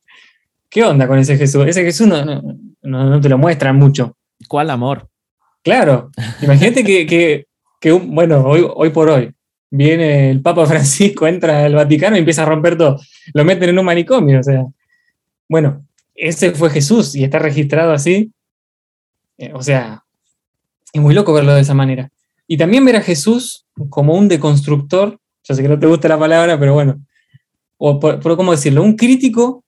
¿Qué 0.72 0.82
onda 0.82 1.06
con 1.06 1.18
ese 1.18 1.36
Jesús? 1.36 1.66
Ese 1.66 1.84
Jesús 1.84 2.08
no, 2.08 2.24
no, 2.24 2.40
no 2.82 3.20
te 3.20 3.28
lo 3.28 3.38
muestran 3.38 3.76
mucho. 3.76 4.16
¿Cuál 4.48 4.70
amor? 4.70 5.08
Claro, 5.62 6.10
imagínate 6.40 6.82
que, 6.82 7.46
que, 7.78 7.92
bueno, 7.92 8.42
hoy, 8.44 8.66
hoy 8.74 8.90
por 8.90 9.10
hoy 9.10 9.32
viene 9.70 10.30
el 10.30 10.42
Papa 10.42 10.66
Francisco, 10.66 11.26
entra 11.26 11.64
al 11.64 11.74
Vaticano 11.74 12.16
y 12.16 12.20
empieza 12.20 12.42
a 12.42 12.46
romper 12.46 12.76
todo. 12.76 12.98
Lo 13.34 13.44
meten 13.44 13.68
en 13.68 13.78
un 13.78 13.84
manicomio, 13.84 14.40
o 14.40 14.42
sea. 14.42 14.64
Bueno, 15.48 15.86
ese 16.14 16.52
fue 16.52 16.70
Jesús 16.70 17.14
y 17.14 17.24
está 17.24 17.38
registrado 17.38 17.92
así. 17.92 18.32
Eh, 19.36 19.52
o 19.54 19.62
sea, 19.62 20.02
es 20.92 21.00
muy 21.00 21.14
loco 21.14 21.32
verlo 21.32 21.54
de 21.54 21.60
esa 21.60 21.74
manera. 21.74 22.10
Y 22.46 22.56
también 22.56 22.84
ver 22.84 22.96
a 22.96 23.02
Jesús 23.02 23.66
como 23.90 24.14
un 24.14 24.28
deconstructor, 24.28 25.18
yo 25.44 25.54
sé 25.54 25.62
que 25.62 25.68
no 25.68 25.78
te 25.78 25.86
gusta 25.86 26.08
la 26.08 26.18
palabra, 26.18 26.58
pero 26.58 26.74
bueno, 26.74 27.00
o 27.76 27.98
por, 27.98 28.36
cómo 28.36 28.52
decirlo, 28.52 28.82
un 28.82 28.96
crítico, 28.96 29.64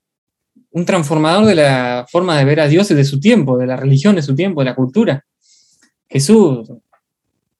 un 0.74 0.84
transformador 0.84 1.46
de 1.46 1.54
la 1.54 2.04
forma 2.10 2.37
de 2.37 2.44
ver 2.44 2.58
a 2.60 2.66
Dios 2.66 2.88
de 2.88 3.04
su 3.04 3.20
tiempo, 3.20 3.56
de 3.56 3.66
la 3.66 3.76
religión 3.76 4.16
de 4.16 4.22
su 4.22 4.34
tiempo, 4.34 4.60
de 4.60 4.64
la 4.64 4.74
cultura. 4.74 5.24
Jesús, 6.08 6.68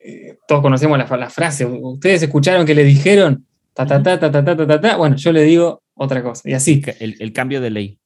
eh, 0.01 0.37
todos 0.49 0.61
conocemos 0.61 0.99
la, 0.99 1.31
frase, 1.31 1.65
ustedes 1.65 2.25
escucharon 2.25 2.67
que 2.67 2.75
le 2.75 2.83
dijeron, 2.83 3.47
ta, 3.73 3.87
ta, 3.87 4.03
ta, 4.03 4.19
ta, 4.19 4.33
ta, 4.33 4.45
ta, 4.45 4.67
ta, 4.67 4.81
ta, 4.81 4.97
bueno, 4.97 5.15
yo 5.15 5.31
le 5.31 5.43
digo 5.45 5.81
otra 5.95 6.25
cosa, 6.25 6.51
y 6.51 6.55
así. 6.55 6.83
El, 6.99 7.33
cambio 7.33 7.61
de 7.61 7.71
ley. 7.71 7.99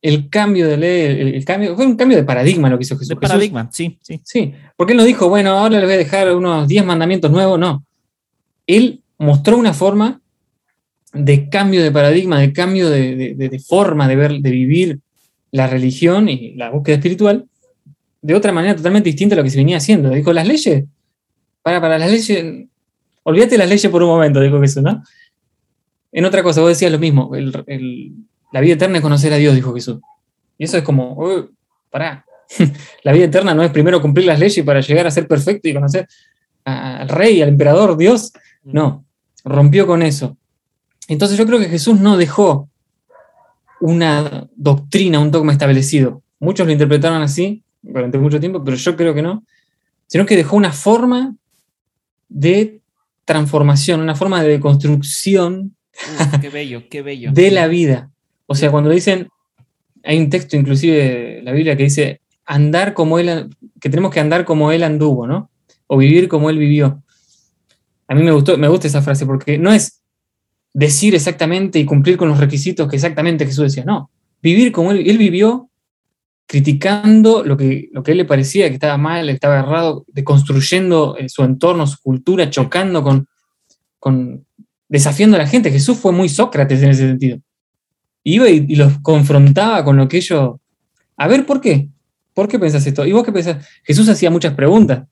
El 0.00 0.30
cambio 0.30 0.66
de 0.66 0.78
ley, 0.78 1.34
el, 1.34 1.44
cambio, 1.44 1.76
fue 1.76 1.84
un 1.84 1.96
cambio 1.96 2.16
de 2.16 2.24
paradigma 2.24 2.70
lo 2.70 2.78
que 2.78 2.84
hizo 2.84 2.96
Jesús. 2.96 3.10
De 3.10 3.16
paradigma, 3.16 3.68
sí, 3.70 3.98
sí. 4.00 4.22
Sí, 4.24 4.54
porque 4.76 4.94
él 4.94 4.96
no 4.96 5.04
dijo, 5.04 5.28
bueno, 5.28 5.58
ahora 5.58 5.76
les 5.76 5.84
voy 5.84 5.94
a 5.94 5.98
dejar 5.98 6.34
unos 6.34 6.66
10 6.66 6.86
mandamientos 6.86 7.30
nuevos, 7.30 7.58
no. 7.58 7.84
Él 8.66 9.02
mostró 9.18 9.58
una 9.58 9.74
forma 9.74 10.22
de 11.14 11.48
cambio 11.48 11.82
de 11.82 11.92
paradigma, 11.92 12.40
de 12.40 12.52
cambio 12.52 12.90
de, 12.90 13.62
forma 13.66 14.08
de 14.08 14.16
ver, 14.16 14.32
de 14.40 14.50
vivir 14.50 14.98
la 15.50 15.66
religión 15.66 16.28
y 16.28 16.54
la 16.54 16.70
búsqueda 16.70 16.96
espiritual 16.96 17.46
de 18.20 18.34
otra 18.34 18.52
manera 18.52 18.74
totalmente 18.74 19.08
distinta 19.08 19.34
a 19.34 19.38
lo 19.38 19.44
que 19.44 19.50
se 19.50 19.58
venía 19.58 19.76
haciendo. 19.76 20.10
Dijo, 20.10 20.32
las 20.32 20.48
leyes, 20.48 20.84
para, 21.62 21.80
para 21.80 21.98
las 21.98 22.10
leyes, 22.10 22.66
olvídate 23.22 23.58
las 23.58 23.68
leyes 23.68 23.90
por 23.90 24.02
un 24.02 24.08
momento, 24.08 24.40
dijo 24.40 24.60
Jesús, 24.60 24.82
¿no? 24.82 25.02
En 26.10 26.24
otra 26.24 26.42
cosa, 26.42 26.60
vos 26.60 26.70
decías 26.70 26.90
lo 26.90 26.98
mismo, 26.98 27.30
la 27.34 28.60
vida 28.60 28.74
eterna 28.74 28.98
es 28.98 29.02
conocer 29.02 29.32
a 29.32 29.36
Dios, 29.36 29.54
dijo 29.54 29.74
Jesús. 29.74 29.98
Y 30.56 30.64
eso 30.64 30.78
es 30.78 30.84
como, 30.84 31.48
pará, 31.90 32.24
la 33.02 33.12
vida 33.12 33.24
eterna 33.24 33.54
no 33.54 33.62
es 33.62 33.70
primero 33.70 34.00
cumplir 34.00 34.26
las 34.26 34.38
leyes 34.38 34.64
para 34.64 34.80
llegar 34.80 35.06
a 35.06 35.10
ser 35.10 35.26
perfecto 35.26 35.68
y 35.68 35.74
conocer 35.74 36.08
al 36.64 37.08
rey, 37.08 37.42
al 37.42 37.50
emperador, 37.50 37.96
Dios. 37.96 38.32
No, 38.62 39.04
rompió 39.44 39.86
con 39.86 40.02
eso. 40.02 40.36
Entonces 41.08 41.36
yo 41.36 41.46
creo 41.46 41.58
que 41.58 41.68
Jesús 41.68 42.00
no 42.00 42.16
dejó 42.16 42.68
una 43.80 44.48
doctrina, 44.56 45.20
un 45.20 45.30
dogma 45.30 45.52
establecido. 45.52 46.22
Muchos 46.38 46.66
lo 46.66 46.72
interpretaron 46.72 47.22
así 47.22 47.62
durante 47.82 48.18
mucho 48.18 48.40
tiempo, 48.40 48.62
pero 48.64 48.76
yo 48.76 48.96
creo 48.96 49.14
que 49.14 49.22
no. 49.22 49.44
Sino 50.06 50.26
que 50.26 50.36
dejó 50.36 50.56
una 50.56 50.72
forma 50.72 51.34
de 52.28 52.80
transformación, 53.24 54.00
una 54.00 54.14
forma 54.14 54.42
de 54.42 54.60
construcción 54.60 55.74
qué 56.40 56.48
bello, 56.50 56.82
qué 56.90 57.02
bello. 57.02 57.30
de 57.32 57.50
la 57.50 57.66
vida. 57.66 58.10
O 58.46 58.54
sea, 58.54 58.70
cuando 58.70 58.90
dicen, 58.90 59.28
hay 60.02 60.18
un 60.18 60.30
texto 60.30 60.56
inclusive 60.56 60.96
de 60.96 61.42
la 61.42 61.52
Biblia 61.52 61.76
que 61.76 61.84
dice, 61.84 62.20
andar 62.44 62.94
como 62.94 63.18
él, 63.18 63.48
que 63.80 63.88
tenemos 63.88 64.12
que 64.12 64.20
andar 64.20 64.44
como 64.44 64.72
él 64.72 64.82
anduvo, 64.82 65.26
¿no? 65.26 65.50
O 65.86 65.96
vivir 65.96 66.28
como 66.28 66.50
él 66.50 66.58
vivió. 66.58 67.02
A 68.08 68.14
mí 68.14 68.22
me 68.22 68.32
gustó, 68.32 68.58
me 68.58 68.68
gusta 68.68 68.86
esa 68.86 69.02
frase 69.02 69.24
porque 69.24 69.58
no 69.58 69.72
es 69.72 70.02
decir 70.74 71.14
exactamente 71.14 71.78
y 71.78 71.86
cumplir 71.86 72.18
con 72.18 72.28
los 72.28 72.38
requisitos 72.38 72.88
que 72.88 72.96
exactamente 72.96 73.46
Jesús 73.46 73.64
decía, 73.64 73.84
no, 73.84 74.10
vivir 74.42 74.72
como 74.72 74.90
él, 74.92 75.08
él 75.08 75.16
vivió 75.16 75.70
criticando 76.46 77.42
lo 77.44 77.56
que, 77.56 77.88
lo 77.92 78.02
que 78.02 78.12
él 78.12 78.18
le 78.18 78.24
parecía 78.24 78.68
que 78.68 78.74
estaba 78.74 78.98
mal, 78.98 79.28
estaba 79.28 79.60
errado, 79.60 80.04
deconstruyendo 80.08 81.16
su 81.28 81.42
entorno, 81.42 81.86
su 81.86 81.98
cultura, 82.02 82.50
chocando 82.50 83.02
con, 83.02 83.26
con, 83.98 84.44
desafiando 84.88 85.36
a 85.36 85.40
la 85.40 85.46
gente. 85.46 85.70
Jesús 85.70 85.98
fue 85.98 86.12
muy 86.12 86.28
Sócrates 86.28 86.82
en 86.82 86.90
ese 86.90 87.08
sentido. 87.08 87.38
Iba 88.24 88.48
y, 88.48 88.74
los 88.76 88.98
confrontaba 89.00 89.84
con 89.84 89.96
lo 89.96 90.08
que 90.08 90.18
ellos... 90.18 90.56
A 91.16 91.28
ver, 91.28 91.46
¿por 91.46 91.60
qué? 91.60 91.88
¿Por 92.34 92.48
qué 92.48 92.58
pensás 92.58 92.86
esto? 92.86 93.06
¿Y 93.06 93.12
vos 93.12 93.24
qué 93.24 93.32
pensás? 93.32 93.66
Jesús 93.84 94.08
hacía 94.08 94.30
muchas 94.30 94.54
preguntas 94.54 95.06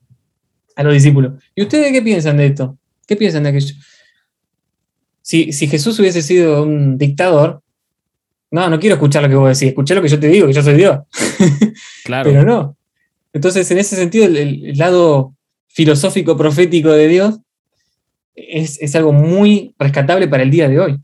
a 0.75 0.83
los 0.83 0.93
discípulos. 0.93 1.41
¿Y 1.55 1.63
ustedes 1.63 1.91
qué 1.91 2.01
piensan 2.01 2.37
de 2.37 2.47
esto? 2.47 2.77
¿Qué 3.07 3.15
piensan 3.15 3.43
de 3.43 3.49
aquello? 3.49 3.75
Si, 5.23 5.53
Jesús 5.53 5.97
hubiese 5.99 6.21
sido 6.21 6.63
un 6.63 6.97
dictador, 6.97 7.61
no, 8.51 8.69
no 8.69 8.77
quiero 8.79 8.95
escuchar 8.95 9.23
lo 9.23 9.29
que 9.29 9.35
vos 9.35 9.57
decís, 9.57 9.69
escuché 9.69 9.95
lo 9.95 10.01
que 10.01 10.09
yo 10.09 10.19
te 10.19 10.27
digo, 10.27 10.47
que 10.47 10.53
yo 10.53 10.61
soy 10.61 10.75
Dios. 10.75 10.99
Claro. 12.03 12.29
Pero 12.29 12.43
no. 12.43 12.77
Entonces, 13.31 13.71
en 13.71 13.77
ese 13.77 13.95
sentido, 13.95 14.25
el, 14.25 14.77
lado 14.77 15.33
filosófico 15.67 16.35
profético 16.35 16.89
de 16.91 17.07
Dios 17.07 17.39
es, 18.35 18.95
algo 18.95 19.13
muy 19.13 19.73
rescatable 19.79 20.27
para 20.27 20.43
el 20.43 20.51
día 20.51 20.67
de 20.67 20.79
hoy. 20.81 20.99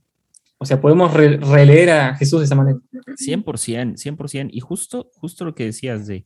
O 0.58 0.66
sea, 0.66 0.82
podemos 0.82 1.14
releer 1.14 1.90
a 1.90 2.16
Jesús 2.18 2.42
de 2.42 2.46
esa 2.46 2.56
manera. 2.56 2.78
100%, 2.92 3.46
100%. 3.96 4.50
Y 4.52 4.60
justo, 4.60 5.10
justo 5.16 5.46
lo 5.46 5.56
que 5.56 5.66
decías 5.66 6.06
de... 6.06 6.26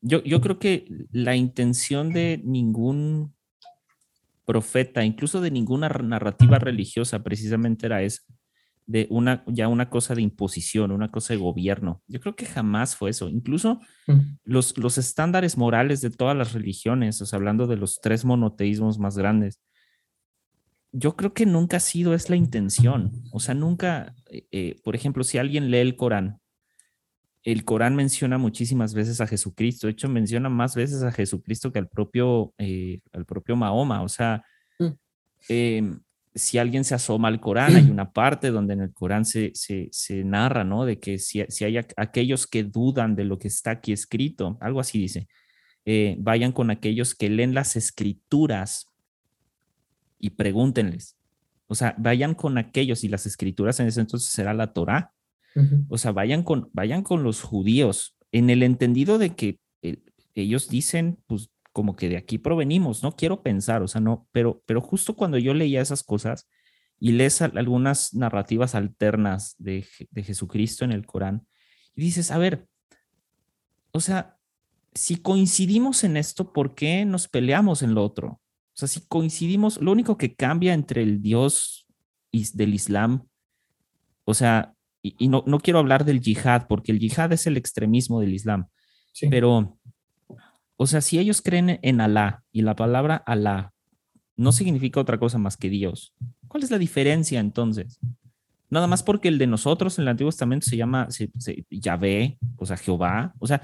Yo, 0.00 0.22
yo 0.22 0.40
creo 0.40 0.60
que 0.60 0.86
la 1.10 1.34
intención 1.34 2.12
de 2.12 2.40
ningún 2.44 3.34
profeta, 4.50 5.04
incluso 5.04 5.40
de 5.40 5.52
ninguna 5.52 5.88
narrativa 5.88 6.58
religiosa, 6.58 7.22
precisamente 7.22 7.86
era 7.86 8.02
es 8.02 8.26
de 8.84 9.06
una, 9.08 9.44
ya 9.46 9.68
una 9.68 9.88
cosa 9.88 10.16
de 10.16 10.22
imposición, 10.22 10.90
una 10.90 11.12
cosa 11.12 11.34
de 11.34 11.38
gobierno. 11.38 12.02
Yo 12.08 12.18
creo 12.18 12.34
que 12.34 12.46
jamás 12.46 12.96
fue 12.96 13.10
eso. 13.10 13.28
Incluso 13.28 13.78
mm. 14.08 14.18
los, 14.42 14.76
los 14.76 14.98
estándares 14.98 15.56
morales 15.56 16.00
de 16.00 16.10
todas 16.10 16.36
las 16.36 16.52
religiones, 16.52 17.22
o 17.22 17.26
sea, 17.26 17.36
hablando 17.36 17.68
de 17.68 17.76
los 17.76 18.00
tres 18.00 18.24
monoteísmos 18.24 18.98
más 18.98 19.16
grandes, 19.16 19.60
yo 20.90 21.14
creo 21.14 21.32
que 21.32 21.46
nunca 21.46 21.76
ha 21.76 21.80
sido 21.80 22.12
es 22.12 22.28
la 22.28 22.34
intención. 22.34 23.12
O 23.30 23.38
sea, 23.38 23.54
nunca, 23.54 24.16
eh, 24.32 24.48
eh, 24.50 24.80
por 24.82 24.96
ejemplo, 24.96 25.22
si 25.22 25.38
alguien 25.38 25.70
lee 25.70 25.78
el 25.78 25.94
Corán, 25.94 26.40
el 27.42 27.64
Corán 27.64 27.96
menciona 27.96 28.38
muchísimas 28.38 28.94
veces 28.94 29.20
a 29.20 29.26
Jesucristo, 29.26 29.86
de 29.86 29.92
hecho 29.92 30.08
menciona 30.08 30.48
más 30.48 30.74
veces 30.74 31.02
a 31.02 31.12
Jesucristo 31.12 31.72
que 31.72 31.78
al 31.78 31.88
propio, 31.88 32.52
eh, 32.58 33.00
al 33.12 33.24
propio 33.24 33.56
Mahoma, 33.56 34.02
o 34.02 34.08
sea, 34.08 34.44
mm. 34.78 34.88
em, 35.48 36.00
si 36.34 36.58
alguien 36.58 36.84
se 36.84 36.94
asoma 36.94 37.28
al 37.28 37.40
Corán, 37.40 37.74
hay 37.76 37.90
una 37.90 38.12
parte 38.12 38.50
donde 38.50 38.74
en 38.74 38.82
el 38.82 38.92
Corán 38.92 39.24
se, 39.24 39.52
narra, 40.24 40.64
¿no? 40.64 40.84
De 40.84 41.00
que 41.00 41.18
si, 41.18 41.40
hay 41.40 41.76
aquellos 41.96 42.46
que 42.46 42.62
dudan 42.62 43.16
de 43.16 43.24
lo 43.24 43.38
que 43.38 43.48
está 43.48 43.72
aquí 43.72 43.92
escrito, 43.92 44.56
algo 44.60 44.80
así 44.80 44.98
dice, 44.98 45.26
eh, 45.84 46.16
vayan 46.20 46.52
con 46.52 46.70
aquellos 46.70 47.14
que 47.14 47.30
leen 47.30 47.54
las 47.54 47.74
escrituras 47.74 48.86
y 50.18 50.30
pregúntenles. 50.30 51.16
O 51.66 51.74
sea, 51.74 51.94
vayan 51.98 52.34
con 52.34 52.58
aquellos 52.58 53.02
y 53.02 53.08
las 53.08 53.26
escrituras 53.26 53.80
en 53.80 53.88
ese 53.88 54.00
entonces 54.00 54.30
será 54.30 54.54
la 54.54 54.72
Torá. 54.72 55.12
O 55.88 55.98
sea, 55.98 56.12
vayan 56.12 56.42
con, 56.42 56.70
vayan 56.72 57.02
con 57.02 57.22
los 57.22 57.42
judíos 57.42 58.16
en 58.32 58.50
el 58.50 58.62
entendido 58.62 59.18
de 59.18 59.34
que 59.34 59.58
eh, 59.82 59.98
ellos 60.34 60.68
dicen, 60.68 61.18
pues 61.26 61.50
como 61.72 61.96
que 61.96 62.08
de 62.08 62.16
aquí 62.16 62.38
provenimos, 62.38 63.02
no 63.02 63.16
quiero 63.16 63.42
pensar, 63.42 63.82
o 63.82 63.88
sea, 63.88 64.00
no, 64.00 64.28
pero, 64.32 64.62
pero 64.66 64.80
justo 64.80 65.14
cuando 65.16 65.38
yo 65.38 65.54
leía 65.54 65.80
esas 65.80 66.02
cosas 66.02 66.48
y 66.98 67.12
lees 67.12 67.40
algunas 67.42 68.14
narrativas 68.14 68.74
alternas 68.74 69.54
de, 69.58 69.86
de 70.10 70.22
Jesucristo 70.22 70.84
en 70.84 70.92
el 70.92 71.06
Corán, 71.06 71.46
y 71.94 72.02
dices, 72.02 72.30
a 72.30 72.38
ver, 72.38 72.66
o 73.92 74.00
sea, 74.00 74.36
si 74.94 75.16
coincidimos 75.16 76.04
en 76.04 76.16
esto, 76.16 76.52
¿por 76.52 76.74
qué 76.74 77.04
nos 77.04 77.28
peleamos 77.28 77.82
en 77.82 77.94
lo 77.94 78.04
otro? 78.04 78.28
O 78.28 78.76
sea, 78.80 78.88
si 78.88 79.00
coincidimos, 79.06 79.80
lo 79.80 79.92
único 79.92 80.16
que 80.16 80.34
cambia 80.34 80.74
entre 80.74 81.02
el 81.02 81.22
Dios 81.22 81.86
del 82.32 82.74
Islam, 82.74 83.26
o 84.24 84.34
sea, 84.34 84.74
y, 85.02 85.28
no, 85.28 85.42
no, 85.46 85.60
quiero 85.60 85.78
hablar 85.78 86.04
del 86.04 86.20
yihad, 86.20 86.66
porque 86.68 86.92
el 86.92 86.98
yihad 86.98 87.32
es 87.32 87.46
el 87.46 87.56
extremismo 87.56 88.20
del 88.20 88.34
Islam, 88.34 88.66
pero, 89.30 89.78
o 90.76 90.86
sea, 90.86 91.00
si 91.00 91.18
ellos 91.18 91.42
creen 91.42 91.78
en 91.82 92.00
Alá 92.00 92.42
y 92.52 92.62
la 92.62 92.76
palabra 92.76 93.16
Alá 93.16 93.72
no 94.36 94.52
significa 94.52 95.00
otra 95.00 95.18
cosa 95.18 95.38
más 95.38 95.56
que 95.56 95.70
Dios, 95.70 96.14
¿cuál 96.48 96.62
es 96.62 96.70
la 96.70 96.78
diferencia 96.78 97.40
entonces? 97.40 97.98
Nada 98.68 98.86
más 98.86 99.02
porque 99.02 99.28
el 99.28 99.38
de 99.38 99.46
nosotros 99.46 99.98
en 99.98 100.02
el 100.02 100.08
Antiguo 100.08 100.30
Testamento 100.30 100.66
se 100.66 100.76
llama 100.76 101.08
Yahvé, 101.70 102.38
o 102.56 102.66
sea, 102.66 102.76
Jehová, 102.76 103.34
o 103.38 103.46
sea, 103.46 103.60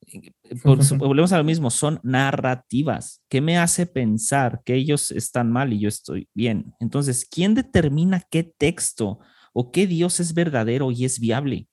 volvemos 0.64 1.32
a 1.32 1.38
lo 1.38 1.44
mismo, 1.44 1.70
son 1.70 2.00
narrativas. 2.02 3.22
¿Qué 3.28 3.40
me 3.40 3.58
hace 3.58 3.86
pensar 3.86 4.62
que 4.64 4.74
ellos 4.74 5.10
están 5.10 5.50
mal 5.50 5.72
y 5.72 5.80
yo 5.80 5.88
estoy 5.88 6.28
bien? 6.32 6.74
Entonces, 6.80 7.26
¿quién 7.30 7.54
determina 7.54 8.22
qué 8.30 8.44
texto 8.44 9.18
o 9.58 9.72
qué 9.72 9.86
Dios 9.86 10.20
es 10.20 10.34
verdadero 10.34 10.90
y 10.90 11.06
es 11.06 11.18
viable. 11.18 11.66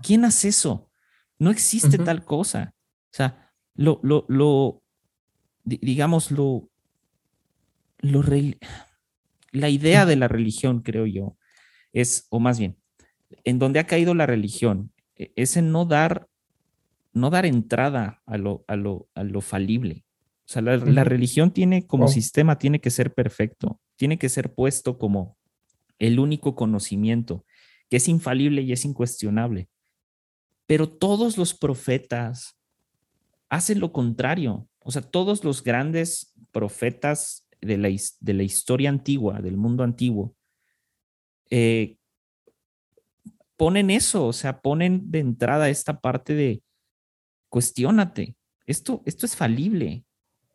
¿Quién 0.00 0.24
hace 0.24 0.46
eso? 0.46 0.92
No 1.40 1.50
existe 1.50 1.98
tal 1.98 2.24
cosa. 2.24 2.72
O 3.06 3.16
sea, 3.16 3.52
lo, 3.74 3.98
lo, 4.04 4.26
lo 4.28 4.84
digamos, 5.64 6.30
lo, 6.30 6.70
lo, 7.98 8.22
la 9.50 9.68
idea 9.68 10.06
de 10.06 10.14
la 10.14 10.28
religión, 10.28 10.82
creo 10.82 11.04
yo, 11.06 11.36
es, 11.92 12.28
o 12.30 12.38
más 12.38 12.60
bien, 12.60 12.76
en 13.42 13.58
donde 13.58 13.80
ha 13.80 13.88
caído 13.88 14.14
la 14.14 14.26
religión 14.26 14.92
e, 15.16 15.32
ese 15.34 15.62
no 15.62 15.84
dar, 15.84 16.28
no 17.12 17.30
dar 17.30 17.44
entrada 17.44 18.22
a 18.24 18.38
lo, 18.38 18.64
a 18.68 18.76
lo, 18.76 19.08
a 19.16 19.24
lo 19.24 19.40
falible. 19.40 20.04
O 20.44 20.48
sea, 20.48 20.62
la, 20.62 21.02
religión 21.02 21.50
tiene 21.50 21.88
como 21.88 22.06
sistema, 22.06 22.56
tiene 22.56 22.80
que 22.80 22.90
ser 22.90 23.12
perfecto, 23.12 23.80
tiene 23.96 24.16
que 24.16 24.28
ser 24.28 24.54
puesto 24.54 24.96
como 24.96 25.35
el 25.98 26.18
único 26.18 26.54
conocimiento, 26.54 27.44
que 27.88 27.96
es 27.98 28.08
infalible 28.08 28.62
y 28.62 28.72
es 28.72 28.84
incuestionable. 28.84 29.68
Pero 30.66 30.88
todos 30.88 31.38
los 31.38 31.54
profetas 31.54 32.58
hacen 33.48 33.80
lo 33.80 33.92
contrario. 33.92 34.68
O 34.80 34.90
sea, 34.90 35.02
todos 35.02 35.44
los 35.44 35.62
grandes 35.62 36.34
profetas 36.52 37.46
de 37.60 37.78
la, 37.78 37.88
de 38.20 38.34
la 38.34 38.42
historia 38.42 38.90
antigua, 38.90 39.40
del 39.40 39.56
mundo 39.56 39.84
antiguo, 39.84 40.34
eh, 41.50 41.96
ponen 43.56 43.90
eso, 43.90 44.26
o 44.26 44.32
sea, 44.32 44.60
ponen 44.60 45.10
de 45.10 45.20
entrada 45.20 45.68
esta 45.68 46.00
parte 46.00 46.34
de 46.34 46.62
cuestionate. 47.48 48.36
Esto, 48.66 49.02
esto 49.06 49.26
es 49.26 49.36
falible. 49.36 50.04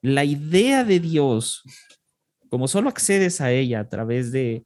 La 0.02 0.26
idea 0.26 0.84
de 0.84 1.00
Dios, 1.00 1.64
como 2.50 2.68
solo 2.68 2.90
accedes 2.90 3.42
a 3.42 3.52
ella 3.52 3.80
a 3.80 3.90
través 3.90 4.32
de, 4.32 4.66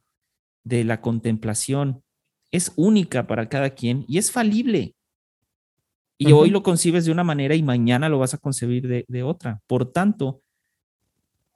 de 0.66 0.82
la 0.82 1.00
contemplación, 1.00 2.02
es 2.50 2.72
única 2.74 3.28
para 3.28 3.48
cada 3.48 3.70
quien 3.70 4.04
y 4.08 4.18
es 4.18 4.32
falible. 4.32 4.94
Y 6.18 6.32
hoy 6.32 6.50
lo 6.50 6.62
concibes 6.62 7.04
de 7.04 7.12
una 7.12 7.22
manera 7.22 7.54
y 7.54 7.62
mañana 7.62 8.08
lo 8.08 8.18
vas 8.18 8.34
a 8.34 8.38
concebir 8.38 9.06
de, 9.06 9.22
otra. 9.22 9.60
Por 9.66 9.92
tanto, 9.92 10.42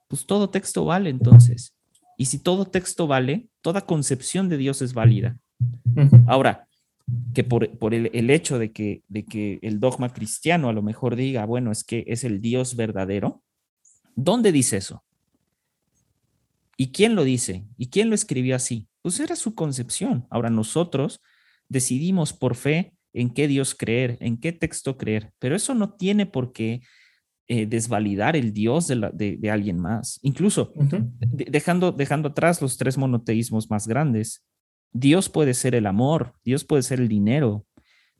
pues 0.07 0.25
todo 0.25 0.49
texto 0.49 0.85
vale 0.85 1.09
entonces. 1.09 1.75
Y 2.17 2.25
si 2.25 2.39
todo 2.39 2.65
texto 2.65 3.05
vale, 3.05 3.47
toda 3.61 3.81
concepción 3.81 4.47
de 4.47 4.57
Dios 4.57 4.81
es 4.81 4.93
válida. 4.93 5.37
Ahora, 6.27 6.67
que 7.33 7.43
por, 7.43 7.93
el, 7.93 8.29
hecho 8.29 8.59
de 8.59 8.71
que, 8.71 9.03
de 9.09 9.25
que 9.25 9.59
el 9.61 9.79
dogma 9.79 10.13
cristiano 10.13 10.69
a 10.69 10.73
lo 10.73 10.83
mejor 10.83 11.15
diga, 11.17 11.43
bueno, 11.45 11.71
es 11.71 11.83
que 11.83 12.05
es 12.07 12.23
el 12.23 12.39
Dios 12.39 12.75
verdadero, 12.75 13.43
¿dónde 14.15 14.51
dice 14.53 14.77
eso? 14.77 15.03
¿Y 16.77 16.91
quién 16.91 17.15
lo 17.15 17.23
dice? 17.23 17.65
¿Y 17.77 17.87
quién 17.87 18.09
lo 18.09 18.15
escribió 18.15 18.55
así? 18.55 18.87
Pues 19.01 19.19
era 19.19 19.35
su 19.35 19.55
concepción. 19.55 20.27
Ahora 20.29 20.49
nosotros 20.49 21.21
decidimos 21.69 22.33
por 22.33 22.55
fe 22.55 22.93
en 23.13 23.29
qué 23.29 23.47
Dios 23.47 23.75
creer, 23.75 24.17
en 24.19 24.37
qué 24.37 24.51
texto 24.51 24.97
creer, 24.97 25.31
pero 25.39 25.55
eso 25.55 25.73
no 25.73 25.93
tiene 25.93 26.25
por 26.25 26.53
qué 26.53 26.81
eh, 27.47 27.65
desvalidar 27.65 28.35
el 28.35 28.53
Dios 28.53 28.87
de, 28.87 29.49
alguien 29.51 29.79
más. 29.79 30.19
Incluso 30.21 30.73
dejando, 31.19 31.91
dejando 31.91 32.29
atrás 32.29 32.61
los 32.61 32.77
tres 32.77 32.97
monoteísmos 32.97 33.69
más 33.69 33.87
grandes, 33.87 34.45
Dios 34.93 35.29
puede 35.29 35.53
ser 35.53 35.75
el 35.75 35.85
amor, 35.85 36.33
Dios 36.43 36.63
puede 36.63 36.83
ser 36.83 36.99
el 36.99 37.07
dinero, 37.07 37.65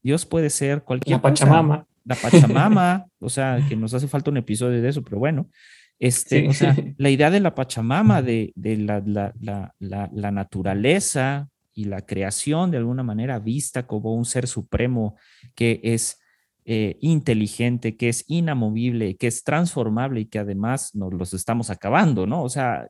Dios 0.04 0.26
puede 0.26 0.50
ser 0.50 0.84
cualquier 0.84 1.18
La 1.18 1.22
Pachamama. 1.22 1.88
La 2.04 2.16
Pachamama, 2.16 3.06
o 3.20 3.30
sea, 3.30 3.64
que 3.70 3.76
nos 3.76 3.94
hace 3.94 4.08
falta 4.08 4.32
un 4.32 4.38
episodio 4.38 4.82
de 4.82 4.90
eso, 4.90 5.02
pero 5.04 5.20
bueno. 5.20 5.50
Este, 6.02 6.50
o 6.50 6.54
sea, 6.54 6.76
la 6.98 7.12
idea 7.12 7.30
de 7.30 7.40
la 7.40 7.54
Pachamama, 7.54 8.24
de, 8.24 8.52
la, 8.58 9.04
la, 9.80 10.32
naturaleza, 10.32 11.48
y 11.74 11.86
la 11.86 12.02
creación 12.02 12.72
de 12.72 12.78
alguna 12.78 13.04
manera 13.04 13.38
vista 13.38 13.86
como 13.86 14.16
un 14.16 14.26
ser 14.26 14.48
supremo 14.48 15.16
que 15.54 15.80
es 15.84 16.20
eh, 16.66 16.98
inteligente, 17.02 17.98
que 17.98 18.10
es 18.10 18.26
inamovible, 18.28 19.16
que 19.16 19.28
es 19.28 19.44
transformable 19.44 20.22
y 20.22 20.26
que 20.26 20.40
además 20.40 20.96
nos 20.96 21.14
los 21.14 21.36
estamos 21.36 21.70
acabando, 21.70 22.26
¿no? 22.26 22.44
O 22.44 22.50
sea, 22.50 22.90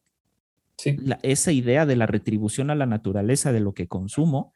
esa 1.21 1.51
idea 1.51 1.85
de 1.85 1.97
la 1.97 2.07
retribución 2.07 2.71
a 2.71 2.75
la 2.75 2.85
naturaleza 2.85 3.51
de 3.51 3.59
lo 3.59 3.73
que 3.73 3.89
consumo, 3.89 4.53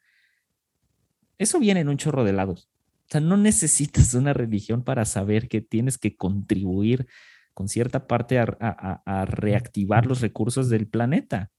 eso 1.36 1.58
viene 1.58 1.80
en 1.80 1.88
un 1.90 1.98
chorro 1.98 2.24
de 2.24 2.32
lados. 2.32 2.70
O 3.04 3.08
sea, 3.10 3.20
no 3.20 3.36
necesitas 3.36 4.14
una 4.14 4.32
religión 4.32 4.82
para 4.82 5.04
saber 5.04 5.46
que 5.46 5.60
tienes 5.60 5.98
que 5.98 6.16
contribuir 6.16 7.06
con 7.56 7.68
cierta 7.68 8.06
parte 8.06 8.38
a 8.38 9.24
reactivar 9.26 10.04
los 10.04 10.20
recursos 10.20 10.68
del 10.68 10.86
planeta 10.86 11.50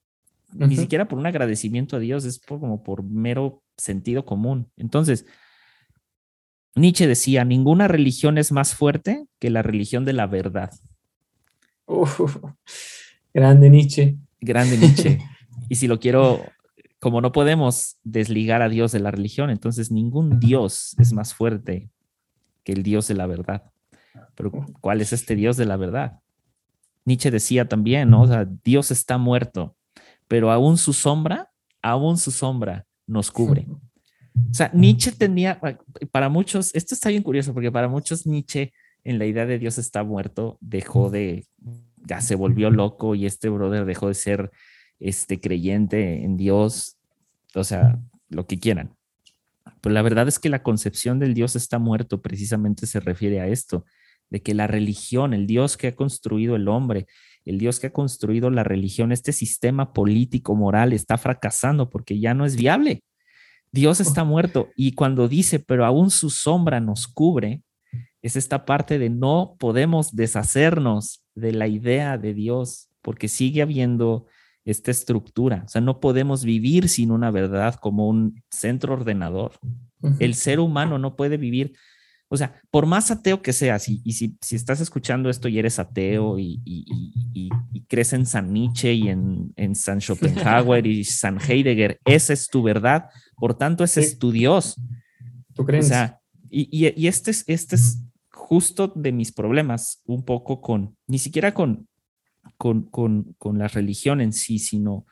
ni 0.53 0.77
siquiera 0.77 1.07
por 1.07 1.19
un 1.19 1.25
agradecimiento 1.25 1.97
a 1.97 1.99
Dios, 1.99 2.25
es 2.25 2.39
como 2.39 2.83
por 2.83 3.03
mero 3.03 3.63
sentido 3.77 4.25
común. 4.25 4.71
Entonces, 4.77 5.25
Nietzsche 6.75 7.07
decía, 7.07 7.43
ninguna 7.43 7.87
religión 7.87 8.37
es 8.37 8.51
más 8.51 8.75
fuerte 8.75 9.25
que 9.39 9.49
la 9.49 9.61
religión 9.61 10.05
de 10.05 10.13
la 10.13 10.27
verdad. 10.27 10.71
grande 13.33 13.69
Nietzsche. 13.69 14.17
Grande 14.39 14.77
Nietzsche. 14.77 15.19
y 15.69 15.75
si 15.75 15.87
lo 15.87 15.99
quiero, 15.99 16.43
como 16.99 17.21
no 17.21 17.31
podemos 17.31 17.97
desligar 18.03 18.61
a 18.61 18.69
Dios 18.69 18.91
de 18.91 18.99
la 18.99 19.11
religión, 19.11 19.49
entonces 19.49 19.91
ningún 19.91 20.39
Dios 20.39 20.95
es 20.99 21.13
más 21.13 21.33
fuerte 21.33 21.89
que 22.63 22.71
el 22.71 22.83
Dios 22.83 23.07
de 23.07 23.15
la 23.15 23.27
verdad. 23.27 23.71
Pero 24.35 24.51
¿cuál 24.81 25.01
es 25.01 25.13
este 25.13 25.35
Dios 25.35 25.57
de 25.57 25.65
la 25.65 25.77
verdad? 25.77 26.19
Nietzsche 27.05 27.31
decía 27.31 27.67
también, 27.67 28.09
¿no? 28.09 28.23
O 28.23 28.27
sea, 28.27 28.47
Dios 28.63 28.91
está 28.91 29.17
muerto 29.17 29.77
pero 30.27 30.51
aún 30.51 30.77
su 30.77 30.93
sombra, 30.93 31.49
aún 31.81 32.17
su 32.17 32.31
sombra 32.31 32.85
nos 33.05 33.31
cubre. 33.31 33.65
O 33.69 34.53
sea, 34.53 34.69
Nietzsche 34.73 35.11
tenía, 35.11 35.59
para 36.11 36.29
muchos, 36.29 36.73
esto 36.75 36.93
está 36.93 37.09
bien 37.09 37.23
curioso, 37.23 37.53
porque 37.53 37.71
para 37.71 37.87
muchos 37.87 38.27
Nietzsche 38.27 38.73
en 39.03 39.19
la 39.19 39.25
idea 39.25 39.45
de 39.45 39.57
Dios 39.57 39.77
está 39.77 40.03
muerto, 40.03 40.57
dejó 40.59 41.09
de, 41.09 41.45
ya 42.05 42.21
se 42.21 42.35
volvió 42.35 42.69
loco 42.69 43.15
y 43.15 43.25
este 43.25 43.49
brother 43.49 43.85
dejó 43.85 44.09
de 44.09 44.13
ser 44.13 44.51
este 44.99 45.39
creyente 45.39 46.23
en 46.23 46.35
Dios, 46.37 46.97
o 47.55 47.63
sea, 47.63 47.99
lo 48.29 48.45
que 48.45 48.59
quieran. 48.59 48.93
Pero 49.81 49.93
la 49.93 50.01
verdad 50.01 50.27
es 50.27 50.39
que 50.39 50.49
la 50.49 50.63
concepción 50.63 51.19
del 51.19 51.33
Dios 51.33 51.55
está 51.55 51.79
muerto 51.79 52.21
precisamente 52.21 52.85
se 52.85 52.99
refiere 52.99 53.39
a 53.39 53.47
esto, 53.47 53.85
de 54.29 54.41
que 54.41 54.53
la 54.53 54.67
religión, 54.67 55.33
el 55.33 55.47
Dios 55.47 55.77
que 55.77 55.87
ha 55.87 55.95
construido 55.95 56.55
el 56.55 56.67
hombre, 56.67 57.07
el 57.45 57.57
Dios 57.57 57.79
que 57.79 57.87
ha 57.87 57.93
construido 57.93 58.49
la 58.49 58.63
religión, 58.63 59.11
este 59.11 59.31
sistema 59.31 59.93
político, 59.93 60.55
moral, 60.55 60.93
está 60.93 61.17
fracasando 61.17 61.89
porque 61.89 62.19
ya 62.19 62.33
no 62.33 62.45
es 62.45 62.55
viable. 62.55 63.03
Dios 63.71 63.99
está 63.99 64.23
muerto 64.23 64.69
y 64.75 64.93
cuando 64.93 65.27
dice, 65.27 65.59
pero 65.59 65.85
aún 65.85 66.09
su 66.09 66.29
sombra 66.29 66.79
nos 66.79 67.07
cubre, 67.07 67.61
es 68.21 68.35
esta 68.35 68.65
parte 68.65 68.99
de 68.99 69.09
no 69.09 69.55
podemos 69.59 70.15
deshacernos 70.15 71.23
de 71.35 71.53
la 71.53 71.67
idea 71.67 72.17
de 72.17 72.33
Dios 72.33 72.89
porque 73.01 73.27
sigue 73.27 73.61
habiendo 73.61 74.25
esta 74.65 74.91
estructura. 74.91 75.63
O 75.65 75.69
sea, 75.69 75.81
no 75.81 75.99
podemos 75.99 76.43
vivir 76.43 76.89
sin 76.89 77.11
una 77.11 77.31
verdad 77.31 77.75
como 77.75 78.09
un 78.09 78.43
centro 78.51 78.93
ordenador. 78.93 79.53
El 80.19 80.35
ser 80.35 80.59
humano 80.59 80.99
no 80.99 81.15
puede 81.15 81.37
vivir 81.37 81.73
o 82.29 82.35
sea, 82.35 82.61
por 82.71 82.85
más 82.85 83.09
ateo 83.09 83.41
que 83.41 83.53
seas, 83.53 83.87
y, 83.87 83.99
si, 84.11 84.37
estás 84.51 84.81
escuchando 84.81 85.29
esto 85.29 85.47
y 85.47 85.59
eres 85.59 85.79
ateo 85.79 86.37
y, 86.37 86.59
crees 87.87 88.11
en 88.11 88.25
San 88.25 88.51
Nietzsche 88.51 88.93
y 88.93 89.07
en, 89.07 89.75
San 89.75 90.01
Schopenhauer 90.01 90.85
y 90.85 91.03
San 91.05 91.39
Heidegger, 91.39 91.99
esa 92.03 92.33
es 92.33 92.49
tu 92.49 92.61
verdad, 92.63 93.09
por 93.37 93.53
tanto, 93.53 93.83
ese 93.83 94.01
es 94.01 94.19
tu 94.19 94.31
Dios. 94.31 94.75
¿Tú 95.53 95.65
crees? 95.65 95.85
O 95.85 95.89
sea, 95.89 96.19
y, 96.49 97.07
este, 97.07 97.31
es, 97.31 97.45
este 97.47 97.75
es 97.77 98.03
justo 98.29 98.91
de 98.93 99.13
mis 99.13 99.31
problemas, 99.31 100.01
un 100.05 100.25
poco 100.25 100.59
con, 100.59 100.97
ni 101.07 101.19
siquiera 101.19 101.53
con, 101.53 101.87
con, 102.57 102.83
con, 102.89 103.57
la 103.57 103.69
religión 103.69 104.19
en 104.19 104.33
sí, 104.33 104.59
sino 104.59 105.05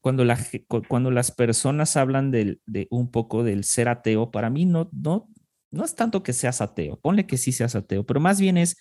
cuando, 0.00 0.24
la, 0.24 0.38
cuando 0.86 1.10
las 1.10 1.32
personas 1.32 1.96
hablan 1.96 2.30
de 2.30 2.60
un 2.90 3.10
poco 3.10 3.42
del 3.42 3.64
ser 3.64 3.88
ateo, 3.88 4.30
para 4.30 4.48
mí 4.48 4.64
no, 4.64 4.88
no, 4.92 5.28
no 5.76 5.84
es 5.84 5.94
tanto 5.94 6.22
que 6.22 6.32
seas 6.32 6.60
ateo, 6.60 6.98
ponle 7.00 7.26
que 7.26 7.36
sí 7.36 7.52
seas 7.52 7.74
ateo, 7.74 8.04
pero 8.04 8.20
más 8.20 8.40
bien 8.40 8.56
es 8.56 8.76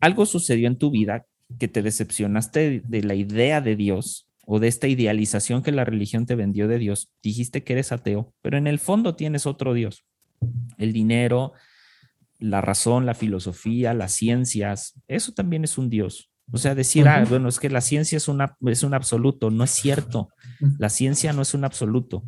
algo 0.00 0.26
sucedió 0.26 0.68
en 0.68 0.78
tu 0.78 0.90
vida 0.90 1.26
que 1.58 1.68
te 1.68 1.82
decepcionaste 1.82 2.82
de 2.84 3.02
la 3.02 3.14
idea 3.14 3.60
de 3.60 3.76
Dios 3.76 4.28
o 4.46 4.60
de 4.60 4.68
esta 4.68 4.88
idealización 4.88 5.62
que 5.62 5.72
la 5.72 5.84
religión 5.84 6.26
te 6.26 6.34
vendió 6.34 6.68
de 6.68 6.78
Dios. 6.78 7.10
Dijiste 7.22 7.64
que 7.64 7.74
eres 7.74 7.92
ateo, 7.92 8.32
pero 8.42 8.56
en 8.56 8.66
el 8.66 8.78
fondo 8.78 9.16
tienes 9.16 9.46
otro 9.46 9.74
Dios. 9.74 10.04
El 10.78 10.92
dinero, 10.92 11.52
la 12.38 12.60
razón, 12.60 13.06
la 13.06 13.14
filosofía, 13.14 13.94
las 13.94 14.12
ciencias, 14.12 14.94
eso 15.08 15.32
también 15.32 15.64
es 15.64 15.78
un 15.78 15.90
Dios. 15.90 16.30
O 16.52 16.58
sea, 16.58 16.76
decir, 16.76 17.08
ah, 17.08 17.24
bueno, 17.28 17.48
es 17.48 17.58
que 17.58 17.70
la 17.70 17.80
ciencia 17.80 18.16
es, 18.16 18.28
una, 18.28 18.56
es 18.66 18.84
un 18.84 18.94
absoluto, 18.94 19.50
no 19.50 19.64
es 19.64 19.70
cierto. 19.70 20.28
La 20.78 20.90
ciencia 20.90 21.32
no 21.32 21.42
es 21.42 21.54
un 21.54 21.64
absoluto. 21.64 22.22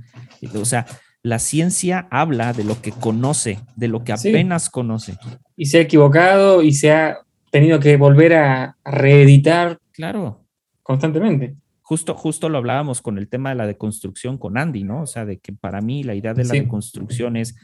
O 0.55 0.64
sea, 0.64 0.87
la 1.29 1.38
ciencia 1.38 2.09
habla 2.11 2.55
de 2.55 2.64
lo 2.64 2.81
que 2.81 2.91
conoce, 2.91 3.61
de 3.77 3.88
lo 3.88 4.03
que 4.03 4.12
apenas 4.12 4.71
conoce. 4.71 5.19
Y 5.57 5.67
se 5.67 5.79
ha 5.79 5.81
equivocado 5.83 6.62
y 6.62 6.73
se 6.73 6.91
ha 6.91 7.19
tenido 7.51 7.79
que 7.81 7.97
volver 7.99 8.35
a, 8.35 8.77
reeditar. 8.85 9.79
Claro. 9.93 10.45
Constantemente. 10.83 11.57
Justo, 11.83 12.14
justo 12.14 12.49
lo 12.49 12.59
hablábamos 12.59 13.03
con 13.03 13.19
el 13.19 13.29
tema 13.29 13.51
de 13.51 13.57
la 13.57 13.67
deconstrucción 13.67 14.38
con 14.38 14.57
Andy, 14.57 14.85
¿no? 14.85 15.03
O 15.03 15.07
sea, 15.07 15.27
de 15.27 15.38
que 15.38 15.53
para 15.53 15.83
mí 15.83 16.03
la 16.03 16.14
idea 16.14 16.33
de 16.33 16.45
la 16.45 16.55
deconstrucción 16.55 17.37
es 17.37 17.57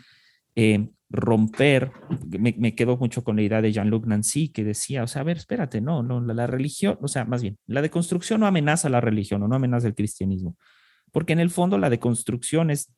eh, 0.56 0.88
romper, 1.08 1.92
me, 2.38 2.74
quedo 2.74 2.98
mucho 2.98 3.24
con 3.24 3.36
la 3.36 3.42
idea 3.42 3.62
de 3.62 3.72
Jean-Luc 3.72 4.06
Nancy, 4.06 4.48
que 4.48 4.64
decía, 4.64 5.04
o 5.04 5.06
sea, 5.06 5.22
a 5.22 5.24
ver, 5.24 5.38
espérate, 5.38 5.80
no, 5.80 6.02
no, 6.02 6.20
la, 6.20 6.34
la, 6.34 6.46
religión, 6.46 6.98
o 7.00 7.08
sea, 7.08 7.24
más 7.24 7.42
bien, 7.42 7.56
la 7.66 7.82
deconstrucción 7.82 8.40
no 8.40 8.46
amenaza 8.46 8.88
la 8.88 9.00
religión 9.00 9.42
o 9.42 9.48
no 9.48 9.56
amenaza 9.56 9.86
el 9.86 9.94
cristianismo, 9.94 10.56
porque 11.12 11.32
en 11.32 11.40
el 11.40 11.50
fondo 11.50 11.78
la 11.78 11.90
deconstrucción 11.90 12.70
es 12.70 12.90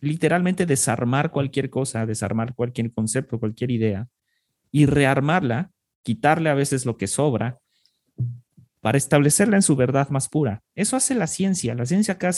literalmente 0.00 0.66
desarmar 0.66 1.30
cualquier 1.30 1.70
cosa, 1.70 2.06
desarmar 2.06 2.54
cualquier 2.54 2.92
concepto, 2.92 3.38
cualquier 3.38 3.70
idea 3.70 4.08
y 4.70 4.86
rearmarla, 4.86 5.70
quitarle 6.02 6.50
a 6.50 6.54
veces 6.54 6.86
lo 6.86 6.96
que 6.96 7.06
sobra 7.06 7.58
para 8.80 8.98
establecerla 8.98 9.56
en 9.56 9.62
su 9.62 9.76
verdad 9.76 10.08
más 10.10 10.28
pura. 10.28 10.62
Eso 10.74 10.96
hace 10.96 11.14
la 11.14 11.26
ciencia. 11.26 11.74
La 11.74 11.86
ciencia 11.86 12.18
cada, 12.18 12.32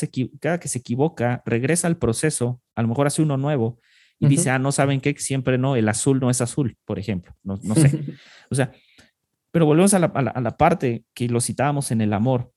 que 0.58 0.68
se 0.68 0.78
equivoca, 0.78 1.42
regresa 1.44 1.86
al 1.86 1.96
proceso, 1.96 2.60
a 2.74 2.82
lo 2.82 2.88
mejor 2.88 3.06
hace 3.06 3.22
uno 3.22 3.36
nuevo 3.36 3.78
y 4.18 4.26
dice, 4.26 4.50
ah, 4.50 4.58
no 4.58 4.70
saben 4.70 5.00
qué, 5.00 5.14
siempre 5.18 5.56
no, 5.56 5.76
el 5.76 5.88
azul 5.88 6.20
no 6.20 6.28
es 6.28 6.40
azul, 6.40 6.76
por 6.84 6.98
ejemplo. 6.98 7.34
No, 7.42 7.58
no 7.62 7.74
sé. 7.74 8.04
o 8.50 8.54
sea, 8.54 8.72
pero 9.50 9.64
volvemos 9.64 9.94
a 9.94 9.98
la, 9.98 10.06
a 10.06 10.40
la 10.40 10.56
parte 10.56 11.04
que 11.14 11.28
lo 11.28 11.40
citábamos 11.40 11.90
en 11.90 12.02
el 12.02 12.12
amor, 12.12 12.52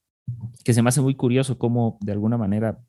que 0.63 0.73
se 0.73 0.81
me 0.81 0.89
hace 0.89 1.01
muy 1.01 1.15
curioso 1.15 1.57
cómo 1.57 1.97
de 2.01 2.11
alguna 2.11 2.37
manera 2.37 2.79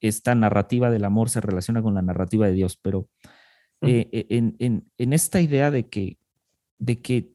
esta 0.00 0.34
narrativa 0.34 0.90
del 0.90 1.04
amor 1.04 1.30
se 1.30 1.40
relaciona 1.40 1.82
con 1.82 1.94
la 1.94 2.02
narrativa 2.02 2.46
de 2.46 2.52
Dios, 2.52 2.78
pero 2.80 3.08
eh, 3.80 4.08
eh, 4.12 4.26
en, 4.58 5.12
esta 5.12 5.40
idea 5.40 5.70
de 5.70 5.88
que, 5.88 6.18
de 6.78 7.00
que 7.00 7.32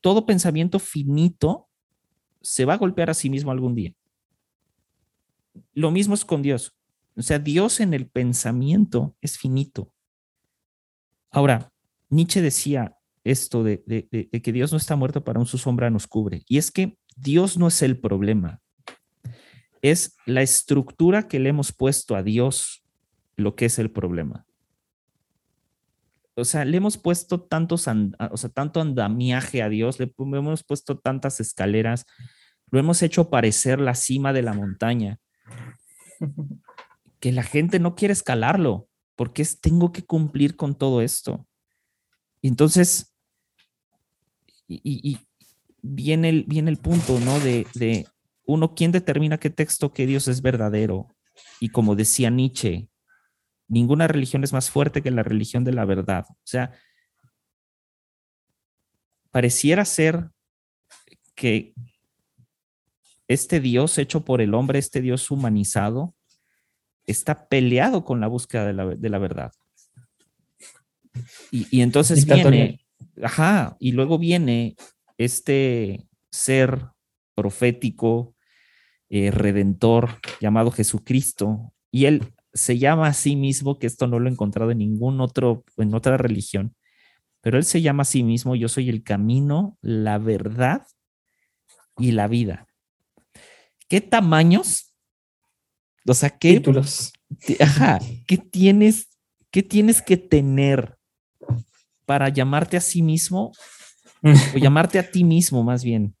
todo 0.00 0.26
pensamiento 0.26 0.78
finito 0.78 1.68
se 2.40 2.64
va 2.64 2.74
a 2.74 2.78
golpear 2.78 3.10
a 3.10 3.14
sí 3.14 3.28
mismo 3.28 3.50
algún 3.50 3.74
día. 3.74 3.92
Lo 5.72 5.90
mismo 5.90 6.14
es 6.14 6.24
con 6.24 6.42
Dios. 6.42 6.76
O 7.16 7.22
sea, 7.22 7.38
Dios 7.38 7.80
en 7.80 7.94
el 7.94 8.08
pensamiento 8.08 9.16
es 9.20 9.38
finito. 9.38 9.90
Ahora, 11.30 11.72
Nietzsche 12.08 12.40
decía 12.40 12.96
esto 13.24 13.64
de, 13.64 13.82
de, 13.86 14.42
que 14.42 14.52
Dios 14.52 14.70
no 14.70 14.78
está 14.78 14.94
muerto 14.94 15.24
para 15.24 15.40
un 15.40 15.46
su 15.46 15.58
sombra 15.58 15.90
nos 15.90 16.06
cubre. 16.06 16.42
Y 16.46 16.58
es 16.58 16.70
que 16.70 16.96
Dios 17.16 17.58
no 17.58 17.66
es 17.66 17.82
el 17.82 17.98
problema 17.98 18.60
es 19.82 20.16
la 20.26 20.42
estructura 20.42 21.28
que 21.28 21.38
le 21.38 21.50
hemos 21.50 21.72
puesto 21.72 22.16
a 22.16 22.22
Dios 22.22 22.84
lo 23.36 23.54
que 23.54 23.66
es 23.66 23.78
el 23.78 23.90
problema. 23.90 24.46
O 26.34 26.44
sea, 26.44 26.64
le 26.64 26.76
hemos 26.76 26.98
puesto 26.98 27.40
tantos, 27.40 27.86
o 27.88 28.36
sea, 28.36 28.50
tanto 28.50 28.80
andamiaje 28.80 29.62
a 29.62 29.68
Dios, 29.68 29.98
le 29.98 30.12
hemos 30.18 30.64
puesto 30.64 30.98
tantas 30.98 31.40
escaleras, 31.40 32.04
lo 32.70 32.78
hemos 32.78 33.02
hecho 33.02 33.30
parecer 33.30 33.80
la 33.80 33.94
cima 33.94 34.32
de 34.32 34.42
la 34.42 34.52
montaña, 34.52 35.18
que 37.20 37.32
la 37.32 37.42
gente 37.42 37.78
no 37.78 37.94
quiere 37.94 38.12
escalarlo, 38.12 38.88
porque 39.14 39.46
tengo 39.60 39.92
que 39.92 40.04
cumplir 40.04 40.56
con 40.56 40.74
todo 40.74 41.00
esto. 41.00 41.46
Y 42.42 42.48
entonces, 42.48 43.14
y, 44.68 45.18
viene, 45.80 46.28
el, 46.28 46.44
viene 46.44 46.70
el 46.70 46.76
punto, 46.76 47.18
¿no? 47.20 47.40
De, 47.40 48.06
uno, 48.46 48.74
¿quién 48.74 48.92
determina 48.92 49.38
qué 49.38 49.50
texto 49.50 49.92
que 49.92 50.06
Dios 50.06 50.28
es 50.28 50.40
verdadero? 50.40 51.08
Y 51.60 51.68
como 51.68 51.96
decía 51.96 52.30
Nietzsche, 52.30 52.88
ninguna 53.68 54.06
religión 54.06 54.44
es 54.44 54.52
más 54.52 54.70
fuerte 54.70 55.02
que 55.02 55.10
la 55.10 55.22
religión 55.22 55.64
de 55.64 55.72
la 55.72 55.84
verdad. 55.84 56.24
O 56.30 56.36
sea, 56.44 56.72
pareciera 59.30 59.84
ser 59.84 60.30
que 61.34 61.74
este 63.28 63.60
Dios 63.60 63.98
hecho 63.98 64.24
por 64.24 64.40
el 64.40 64.54
hombre, 64.54 64.78
este 64.78 65.00
Dios 65.00 65.30
humanizado, 65.30 66.14
está 67.06 67.48
peleado 67.48 68.04
con 68.04 68.20
la 68.20 68.28
búsqueda 68.28 68.66
de 68.66 69.08
la, 69.08 69.18
verdad. 69.18 69.52
Y, 71.50 71.80
entonces 71.80 72.24
viene, 72.24 72.84
ajá, 73.22 73.76
y 73.80 73.92
luego 73.92 74.18
viene 74.18 74.76
este 75.18 76.06
ser 76.30 76.86
profético, 77.34 78.35
eh, 79.08 79.30
redentor 79.30 80.18
llamado 80.40 80.70
Jesucristo. 80.70 81.72
Y 81.90 82.06
él 82.06 82.32
se 82.52 82.78
llama 82.78 83.08
a 83.08 83.12
sí 83.12 83.36
mismo, 83.36 83.78
que 83.78 83.86
esto 83.86 84.06
no 84.06 84.18
lo 84.18 84.28
he 84.28 84.32
encontrado 84.32 84.70
en 84.70 84.78
ningún 84.78 85.20
otro, 85.20 85.64
en 85.76 85.94
otra 85.94 86.16
religión, 86.16 86.74
pero 87.40 87.58
él 87.58 87.64
se 87.64 87.82
llama 87.82 88.02
a 88.02 88.06
sí 88.06 88.22
mismo, 88.22 88.56
yo 88.56 88.68
soy 88.68 88.88
el 88.88 89.02
camino, 89.02 89.78
la 89.80 90.18
verdad 90.18 90.86
y 91.98 92.12
la 92.12 92.28
vida. 92.28 92.66
¿Qué 93.88 94.00
tamaños? 94.00 94.94
O 96.06 96.14
sea, 96.14 96.30
¿qué 96.30 96.54
títulos? 96.54 97.12
Ajá, 97.60 98.00
¿qué 98.26 98.38
tienes, 98.38 99.08
qué 99.50 99.62
tienes 99.62 100.02
que 100.02 100.16
tener 100.16 100.98
para 102.04 102.28
llamarte 102.28 102.76
a 102.76 102.80
sí 102.80 103.02
mismo 103.02 103.52
o 104.54 104.58
llamarte 104.58 104.98
a 104.98 105.10
ti 105.10 105.24
mismo 105.24 105.62
más 105.62 105.84
bien 105.84 106.16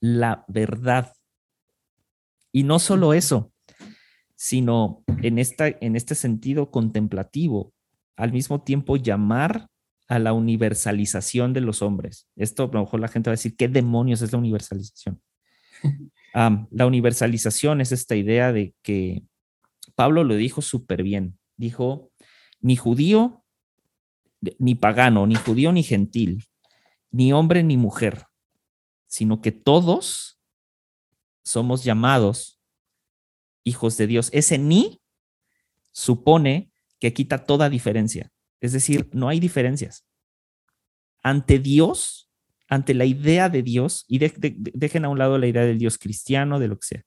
la 0.00 0.44
verdad? 0.48 1.12
Y 2.52 2.64
no 2.64 2.78
solo 2.78 3.14
eso, 3.14 3.52
sino 4.34 5.04
en, 5.22 5.38
esta, 5.38 5.68
en 5.68 5.96
este 5.96 6.14
sentido 6.14 6.70
contemplativo, 6.70 7.72
al 8.16 8.32
mismo 8.32 8.62
tiempo 8.62 8.96
llamar 8.96 9.68
a 10.08 10.18
la 10.18 10.32
universalización 10.32 11.52
de 11.52 11.60
los 11.60 11.82
hombres. 11.82 12.26
Esto 12.36 12.64
a 12.64 12.74
lo 12.74 12.80
mejor 12.80 13.00
la 13.00 13.08
gente 13.08 13.30
va 13.30 13.32
a 13.32 13.36
decir, 13.36 13.54
¿qué 13.56 13.68
demonios 13.68 14.22
es 14.22 14.32
la 14.32 14.38
universalización? 14.38 15.20
la 16.34 16.86
universalización 16.86 17.80
es 17.80 17.92
esta 17.92 18.16
idea 18.16 18.52
de 18.52 18.74
que 18.82 19.22
Pablo 19.94 20.24
lo 20.24 20.34
dijo 20.34 20.62
súper 20.62 21.02
bien. 21.02 21.38
Dijo, 21.56 22.10
ni 22.60 22.76
judío, 22.76 23.44
ni 24.58 24.74
pagano, 24.74 25.26
ni 25.26 25.34
judío, 25.34 25.72
ni 25.72 25.82
gentil, 25.82 26.44
ni 27.10 27.32
hombre, 27.32 27.62
ni 27.62 27.76
mujer, 27.76 28.26
sino 29.06 29.40
que 29.40 29.52
todos 29.52 30.39
somos 31.42 31.84
llamados 31.84 32.60
hijos 33.64 33.96
de 33.96 34.06
Dios. 34.06 34.30
Ese 34.32 34.58
ni 34.58 35.00
supone 35.92 36.70
que 36.98 37.12
quita 37.12 37.44
toda 37.44 37.68
diferencia. 37.68 38.30
Es 38.60 38.72
decir, 38.72 39.08
no 39.12 39.28
hay 39.28 39.40
diferencias. 39.40 40.06
Ante 41.22 41.58
Dios, 41.58 42.30
ante 42.68 42.94
la 42.94 43.04
idea 43.04 43.48
de 43.48 43.62
Dios, 43.62 44.04
y 44.06 44.18
dejen 44.18 45.04
a 45.04 45.08
un 45.08 45.18
lado 45.18 45.38
la 45.38 45.46
idea 45.46 45.64
del 45.64 45.78
Dios 45.78 45.98
cristiano, 45.98 46.58
de 46.58 46.68
lo 46.68 46.78
que 46.78 46.86
sea, 46.86 47.04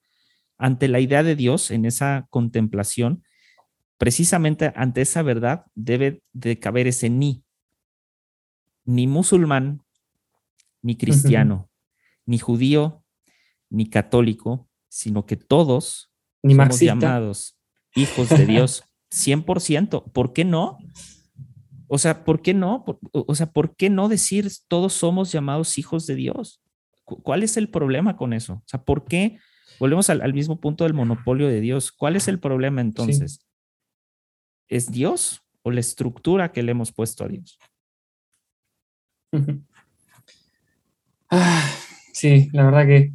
ante 0.57 0.87
la 0.87 0.99
idea 0.99 1.23
de 1.23 1.35
Dios 1.35 1.71
en 1.71 1.85
esa 1.85 2.27
contemplación, 2.29 3.23
precisamente 3.97 4.71
ante 4.75 5.01
esa 5.01 5.21
verdad 5.21 5.65
debe 5.75 6.21
de 6.33 6.59
caber 6.59 6.87
ese 6.87 7.09
ni. 7.09 7.43
Ni 8.85 9.07
musulmán, 9.07 9.81
ni 10.81 10.97
cristiano, 10.97 11.69
ni 12.25 12.37
judío, 12.37 13.02
ni 13.73 13.89
católico, 13.89 14.69
sino 14.87 15.25
que 15.25 15.35
todos 15.35 16.11
ni 16.43 16.55
somos 16.55 16.79
llamados 16.79 17.57
hijos 17.95 18.29
de 18.29 18.45
Dios 18.45 18.83
100%. 19.11 20.11
¿Por 20.11 20.31
qué 20.31 20.45
no? 20.45 20.77
O 21.87 21.97
sea, 21.97 22.23
¿por 22.23 22.41
qué 22.41 22.53
no? 22.53 22.85
O 23.11 23.35
sea, 23.35 23.51
¿por 23.51 23.75
qué 23.75 23.89
no 23.89 24.09
decir 24.09 24.49
todos 24.67 24.93
somos 24.93 25.31
llamados 25.31 25.77
hijos 25.79 26.05
de 26.05 26.15
Dios? 26.15 26.61
¿Cuál 27.03 27.41
es 27.41 27.57
el 27.57 27.69
problema 27.69 28.15
con 28.15 28.33
eso? 28.33 28.53
O 28.53 28.63
sea, 28.67 28.83
¿por 28.83 29.05
qué? 29.05 29.39
Volvemos 29.79 30.09
al, 30.11 30.33
mismo 30.33 30.59
punto 30.59 30.83
del 30.83 30.93
monopolio 30.93 31.47
de 31.47 31.59
Dios. 31.59 31.91
¿Cuál 31.91 32.15
es 32.15 32.27
el 32.27 32.39
problema 32.39 32.79
entonces? 32.79 33.39
¿Es 34.67 34.91
Dios 34.91 35.41
o 35.63 35.71
la 35.71 35.79
estructura 35.79 36.51
que 36.51 36.61
le 36.61 36.71
hemos 36.71 36.91
puesto 36.91 37.25
a 37.25 37.27
Dios? 37.27 37.57
Ah, 41.35 41.67
sí, 42.11 42.51
la 42.53 42.65
verdad 42.65 42.85
que 42.85 43.11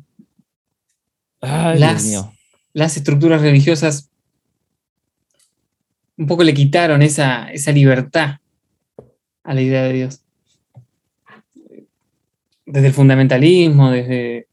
las, 1.40 2.96
estructuras 2.96 3.42
religiosas 3.42 4.10
un 6.16 6.26
poco 6.26 6.42
le 6.42 6.54
quitaron 6.54 7.02
esa, 7.02 7.50
libertad 7.72 8.38
a 9.44 9.54
la 9.54 9.62
idea 9.62 9.84
de 9.84 9.92
Dios. 9.92 10.22
Desde 12.66 12.88
el 12.88 12.92
fundamentalismo, 12.92 13.90
desde, 13.90 14.48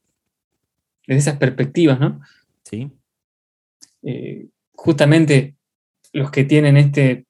desde 1.07 1.19
esas 1.19 1.37
perspectivas, 1.37 1.99
¿no? 1.99 2.21
Sí. 2.63 2.91
Eh, 4.03 4.47
justamente 4.73 5.55
los 6.13 6.31
que 6.31 6.43
tienen 6.43 6.77
este, 6.77 7.25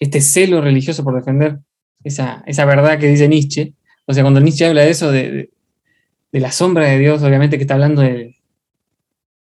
este 0.00 0.20
celo 0.22 0.60
religioso 0.60 1.04
por 1.04 1.14
defender 1.14 1.60
esa, 2.02 2.42
verdad 2.64 2.98
que 2.98 3.08
dice 3.08 3.28
Nietzsche, 3.28 3.74
o 4.06 4.14
sea, 4.14 4.24
cuando 4.24 4.40
Nietzsche 4.40 4.66
habla 4.66 4.82
de 4.82 4.90
eso, 4.90 5.12
de, 5.12 5.30
de 5.30 5.50
la 6.38 6.52
sombra 6.52 6.86
de 6.86 6.98
Dios, 6.98 7.22
obviamente 7.22 7.56
que 7.56 7.64
está 7.64 7.74
hablando 7.74 8.02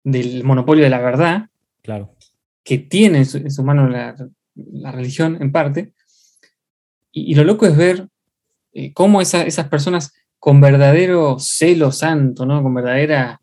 del 0.05 0.45
monopolio 0.45 0.85
de 0.85 0.91
la 0.91 1.01
verdad, 1.01 1.49
claro. 1.83 2.15
que 2.63 2.79
tiene 2.79 3.19
en 3.19 3.51
su, 3.51 3.65
mano 3.65 3.89
la, 3.89 4.15
religión 4.93 5.39
en 5.41 5.51
parte, 5.51 5.93
y, 7.13 7.35
lo 7.35 7.43
loco 7.43 7.67
es 7.67 7.77
ver 7.77 8.09
eh, 8.73 8.93
cómo 8.93 9.21
esas 9.21 9.69
personas 9.69 10.13
con 10.39 10.61
verdadero 10.61 11.39
celo 11.41 11.91
santo, 11.91 12.47
¿no? 12.47 12.63
con 12.63 12.73
verdadera, 12.73 13.41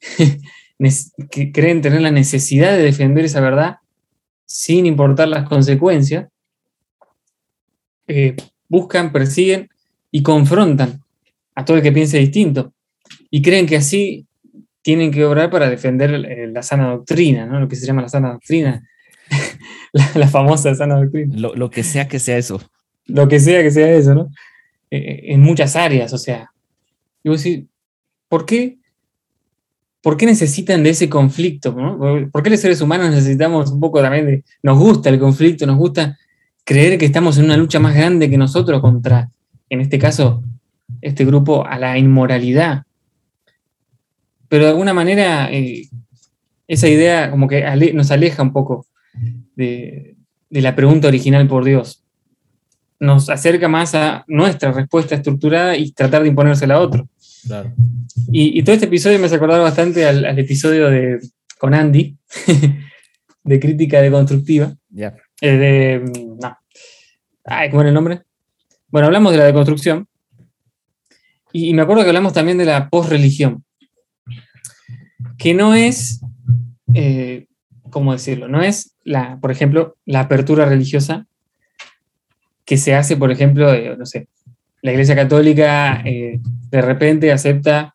que 1.30 1.52
creen 1.52 1.82
tener 1.82 2.00
la 2.00 2.12
necesidad 2.12 2.70
de 2.70 2.84
defender 2.84 3.24
esa 3.24 3.40
verdad 3.40 3.78
sin 4.46 4.86
importar 4.86 5.28
las 5.28 5.48
consecuencias, 5.48 6.28
eh, 8.06 8.36
buscan, 8.68 9.12
persiguen 9.12 9.68
y 10.10 10.22
confrontan 10.22 11.02
a 11.58 11.64
todo 11.64 11.76
el 11.76 11.82
que 11.82 11.90
piense 11.90 12.18
distinto. 12.18 12.72
Y 13.32 13.42
creen 13.42 13.66
que 13.66 13.76
así 13.76 14.28
tienen 14.80 15.10
que 15.10 15.24
obrar 15.24 15.50
para 15.50 15.68
defender 15.68 16.14
eh, 16.14 16.46
la 16.46 16.62
sana 16.62 16.90
doctrina, 16.90 17.46
¿no? 17.46 17.58
Lo 17.58 17.66
que 17.66 17.74
se 17.74 17.84
llama 17.84 18.02
la 18.02 18.08
sana 18.08 18.30
doctrina, 18.30 18.88
la, 20.14 20.28
famosa 20.28 20.72
sana 20.76 21.00
doctrina. 21.00 21.34
Lo, 21.36 21.68
que 21.68 21.82
sea 21.82 22.06
que 22.06 22.20
sea 22.20 22.38
eso. 22.38 22.62
Lo 23.06 23.26
que 23.26 23.40
sea 23.40 23.60
que 23.64 23.72
sea 23.72 23.90
eso, 23.90 24.14
¿no? 24.14 24.30
en 24.90 25.40
muchas 25.40 25.74
áreas, 25.74 26.12
o 26.12 26.18
sea. 26.18 26.48
Y 27.24 27.28
vos 27.28 27.42
decís, 27.42 27.66
¿por 28.28 28.46
qué? 28.46 28.78
¿Por 30.00 30.16
qué 30.16 30.26
necesitan 30.26 30.84
de 30.84 30.90
ese 30.90 31.08
conflicto? 31.08 31.74
¿Por 31.74 32.42
qué 32.44 32.50
los 32.50 32.60
seres 32.60 32.80
humanos 32.80 33.10
necesitamos 33.10 33.72
un 33.72 33.80
poco 33.80 34.00
también 34.00 34.26
de... 34.26 34.44
Nos 34.62 34.78
gusta 34.78 35.10
el 35.10 35.18
conflicto, 35.18 35.66
nos 35.66 35.76
gusta 35.76 36.16
creer 36.64 36.98
que 36.98 37.04
estamos 37.06 37.36
en 37.36 37.46
una 37.46 37.56
lucha 37.56 37.80
más 37.80 37.96
grande 37.96 38.30
que 38.30 38.38
nosotros 38.38 38.80
contra, 38.80 39.28
en 39.68 39.80
este 39.80 39.98
caso, 39.98 40.44
este 41.00 41.24
grupo 41.24 41.66
a 41.66 41.78
la 41.78 41.98
inmoralidad. 41.98 42.84
Pero 44.48 44.64
de 44.64 44.70
alguna 44.70 44.94
manera 44.94 45.52
eh, 45.52 45.88
esa 46.66 46.88
idea 46.88 47.30
como 47.30 47.48
que 47.48 47.64
nos 47.94 48.10
aleja 48.10 48.42
un 48.42 48.52
poco 48.52 48.86
de, 49.56 50.16
la 50.50 50.76
pregunta 50.76 51.08
original 51.08 51.48
por 51.48 51.64
Dios. 51.64 52.04
Nos 53.00 53.30
acerca 53.30 53.68
más 53.68 53.94
a 53.94 54.24
nuestra 54.26 54.72
respuesta 54.72 55.14
estructurada 55.14 55.76
y 55.76 55.92
tratar 55.92 56.22
de 56.22 56.28
imponérsela 56.28 56.74
a 56.74 56.80
otro. 56.80 57.08
Y, 58.30 58.62
todo 58.62 58.74
este 58.74 58.86
episodio 58.86 59.18
me 59.18 59.26
hace 59.26 59.36
acordar 59.36 59.60
bastante 59.60 60.04
al, 60.06 60.38
episodio 60.38 60.88
de, 60.88 61.18
con 61.58 61.74
Andy, 61.74 62.16
de 63.44 63.60
crítica 63.60 64.02
deconstructiva. 64.02 64.74
Ya. 64.90 65.14
Eh, 65.40 65.56
de, 65.56 66.00
no. 66.40 66.58
¿cómo 67.70 67.80
era 67.80 67.88
el 67.88 67.94
nombre? 67.94 68.22
Bueno, 68.88 69.06
hablamos 69.06 69.32
de 69.32 69.38
la 69.38 69.44
deconstrucción. 69.44 70.06
Y, 71.52 71.72
me 71.74 71.82
acuerdo 71.82 72.02
que 72.02 72.08
hablamos 72.08 72.32
también 72.32 72.58
de 72.58 72.64
la 72.64 72.88
posreligión. 72.88 73.64
Que 75.36 75.54
no 75.54 75.74
es, 75.74 76.20
eh, 76.94 77.46
¿cómo 77.90 78.12
decirlo? 78.12 78.48
No 78.48 78.62
es, 78.62 78.94
la, 79.04 79.38
por 79.40 79.50
ejemplo, 79.50 79.96
la 80.04 80.20
apertura 80.20 80.66
religiosa 80.66 81.26
que 82.64 82.76
se 82.76 82.94
hace, 82.94 83.16
por 83.16 83.30
ejemplo, 83.30 83.72
no 83.96 84.04
sé, 84.04 84.28
la 84.82 84.92
Iglesia 84.92 85.14
Católica 85.14 86.02
eh, 86.04 86.40
de 86.70 86.82
repente 86.82 87.32
acepta 87.32 87.94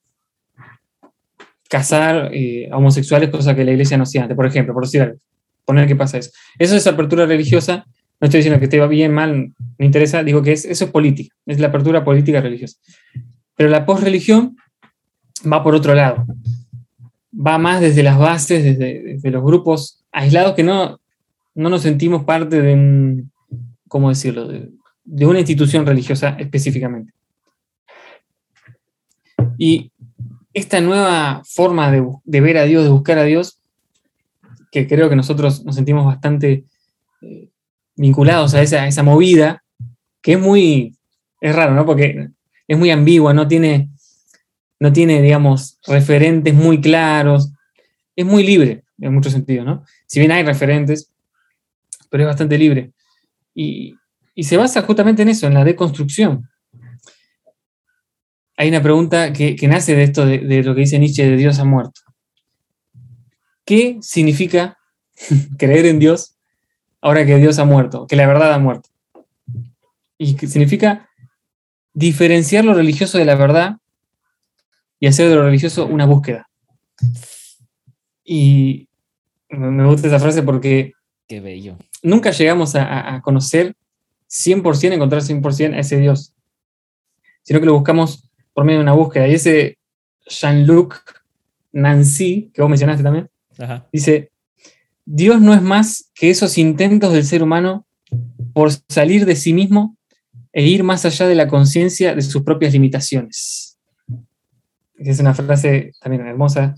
casar 1.69 2.29
eh, 2.33 2.69
homosexuales, 2.71 3.29
cosa 3.29 3.55
que 3.55 3.63
la 3.63 3.71
Iglesia 3.71 3.97
no 3.97 4.03
hacía 4.03 4.23
antes, 4.23 4.35
por 4.35 4.45
ejemplo, 4.45 4.73
por 4.73 4.83
decir 4.83 5.01
algo, 5.01 5.17
poner 5.65 5.87
que 5.87 5.95
pasa 5.95 6.17
eso. 6.17 6.31
Eso 6.59 6.75
es 6.75 6.85
apertura 6.87 7.25
religiosa, 7.25 7.85
no 8.19 8.25
estoy 8.25 8.39
diciendo 8.39 8.59
que 8.59 8.65
esté 8.65 8.85
bien, 8.87 9.13
mal, 9.13 9.53
me 9.77 9.85
interesa, 9.85 10.23
digo 10.23 10.41
que 10.41 10.51
es, 10.51 10.65
eso 10.65 10.85
es 10.85 10.91
política, 10.91 11.35
es 11.45 11.59
la 11.59 11.67
apertura 11.67 12.03
política 12.03 12.41
religiosa. 12.41 12.77
Pero 13.55 13.69
la 13.69 13.85
posreligión 13.85 14.57
va 15.51 15.63
por 15.63 15.75
otro 15.75 15.93
lado, 15.93 16.25
va 17.33 17.57
más 17.57 17.81
desde 17.81 18.03
las 18.03 18.17
bases, 18.17 18.63
desde, 18.63 19.31
los 19.31 19.43
grupos 19.43 20.03
aislados 20.11 20.53
que 20.53 20.63
no, 20.63 20.99
no 21.55 21.69
nos 21.69 21.81
sentimos 21.81 22.23
parte 22.23 22.61
de 22.61 22.73
un, 22.73 23.31
¿cómo 23.87 24.09
decirlo?, 24.09 24.47
de, 24.47 24.71
una 25.25 25.39
institución 25.39 25.85
religiosa 25.85 26.35
específicamente. 26.39 27.13
Y 29.57 29.91
esta 30.53 30.79
nueva 30.79 31.41
forma 31.45 31.91
de, 31.91 32.41
ver 32.41 32.57
a 32.57 32.63
Dios, 32.63 32.83
de 32.83 32.89
buscar 32.89 33.17
a 33.17 33.23
Dios, 33.23 33.59
que 34.71 34.87
creo 34.87 35.09
que 35.09 35.15
nosotros 35.15 35.65
nos 35.65 35.75
sentimos 35.75 36.05
bastante 36.05 36.63
eh, 37.21 37.49
vinculados 37.95 38.53
a 38.53 38.61
esa, 38.61 38.87
esa, 38.87 39.03
movida, 39.03 39.63
que 40.21 40.33
es 40.33 40.39
muy, 40.39 40.95
es 41.41 41.55
raro, 41.55 41.73
¿no? 41.73 41.85
Porque 41.85 42.29
es 42.67 42.77
muy 42.77 42.91
ambigua, 42.91 43.33
no 43.33 43.47
tiene, 43.47 43.89
no 44.79 44.91
tiene, 44.93 45.21
digamos, 45.21 45.79
referentes 45.85 46.53
muy 46.53 46.81
claros, 46.81 47.51
es 48.15 48.25
muy 48.25 48.43
libre 48.43 48.83
en 48.99 49.13
muchos 49.13 49.33
sentidos, 49.33 49.65
¿no? 49.65 49.83
Si 50.05 50.19
bien 50.19 50.31
hay 50.31 50.43
referentes, 50.43 51.11
pero 52.09 52.23
es 52.23 52.27
bastante 52.27 52.57
libre. 52.57 52.91
Y, 53.53 53.95
y 54.35 54.43
se 54.43 54.57
basa 54.57 54.81
justamente 54.81 55.21
en 55.21 55.29
eso, 55.29 55.47
en 55.47 55.53
la 55.53 55.63
deconstrucción. 55.63 56.49
Hay 58.57 58.69
una 58.69 58.81
pregunta 58.81 59.33
que, 59.33 59.55
nace 59.67 59.95
de 59.95 60.03
esto, 60.03 60.25
de, 60.25 60.63
lo 60.63 60.75
que 60.75 60.81
dice 60.81 60.99
Nietzsche, 60.99 61.29
de 61.29 61.37
Dios 61.37 61.59
ha 61.59 61.65
muerto. 61.65 62.01
¿Qué 63.65 63.97
significa 64.01 64.77
creer 65.57 65.85
en 65.85 65.99
Dios 65.99 66.35
ahora 67.01 67.25
que 67.25 67.37
Dios 67.37 67.59
ha 67.59 67.65
muerto, 67.65 68.07
que 68.07 68.15
la 68.15 68.27
verdad 68.27 68.53
ha 68.53 68.59
muerto? 68.59 68.89
Y 70.17 70.35
que 70.35 70.47
significa 70.47 71.09
diferenciar 71.93 72.65
lo 72.65 72.73
religioso 72.73 73.17
de 73.17 73.25
la 73.25 73.35
verdad 73.35 73.77
y 74.99 75.07
hacer 75.07 75.29
de 75.29 75.35
lo 75.35 75.43
religioso 75.43 75.85
una 75.85 76.05
búsqueda. 76.05 76.49
Y 78.23 78.87
me 79.49 79.85
gusta 79.85 80.07
esa 80.07 80.19
frase 80.19 80.43
porque 80.43 80.93
Qué 81.27 81.39
bello. 81.39 81.77
nunca 82.01 82.31
llegamos 82.31 82.75
a 82.75 83.21
conocer 83.23 83.75
100%, 84.33 84.93
encontrar 84.93 85.21
100% 85.21 85.75
a 85.75 85.79
ese 85.79 85.97
Dios, 85.97 86.33
sino 87.43 87.59
que 87.59 87.65
lo 87.67 87.75
buscamos 87.75 88.29
por 88.53 88.65
medio 88.65 88.79
de 88.79 88.83
una 88.83 88.93
búsqueda. 88.93 89.27
Y 89.27 89.35
ese 89.35 89.77
Jean-Luc 90.25 90.95
Nancy, 91.71 92.51
que 92.53 92.61
vos 92.61 92.69
mencionaste 92.69 93.03
también, 93.03 93.29
dice, 93.91 94.31
Dios 95.05 95.39
no 95.39 95.53
es 95.53 95.61
más 95.61 96.11
que 96.15 96.29
esos 96.29 96.57
intentos 96.57 97.13
del 97.13 97.25
ser 97.25 97.43
humano 97.43 97.85
por 98.53 98.71
salir 98.89 99.25
de 99.25 99.35
sí 99.35 99.53
mismo 99.53 99.97
e 100.53 100.63
ir 100.63 100.83
más 100.83 101.03
allá 101.03 101.27
de 101.27 101.35
la 101.35 101.47
conciencia 101.47 102.15
de 102.15 102.21
sus 102.21 102.43
propias 102.43 102.71
limitaciones. 102.73 103.77
Es 104.95 105.19
una 105.19 105.33
frase 105.33 105.93
también 105.99 106.25
hermosa. 106.27 106.75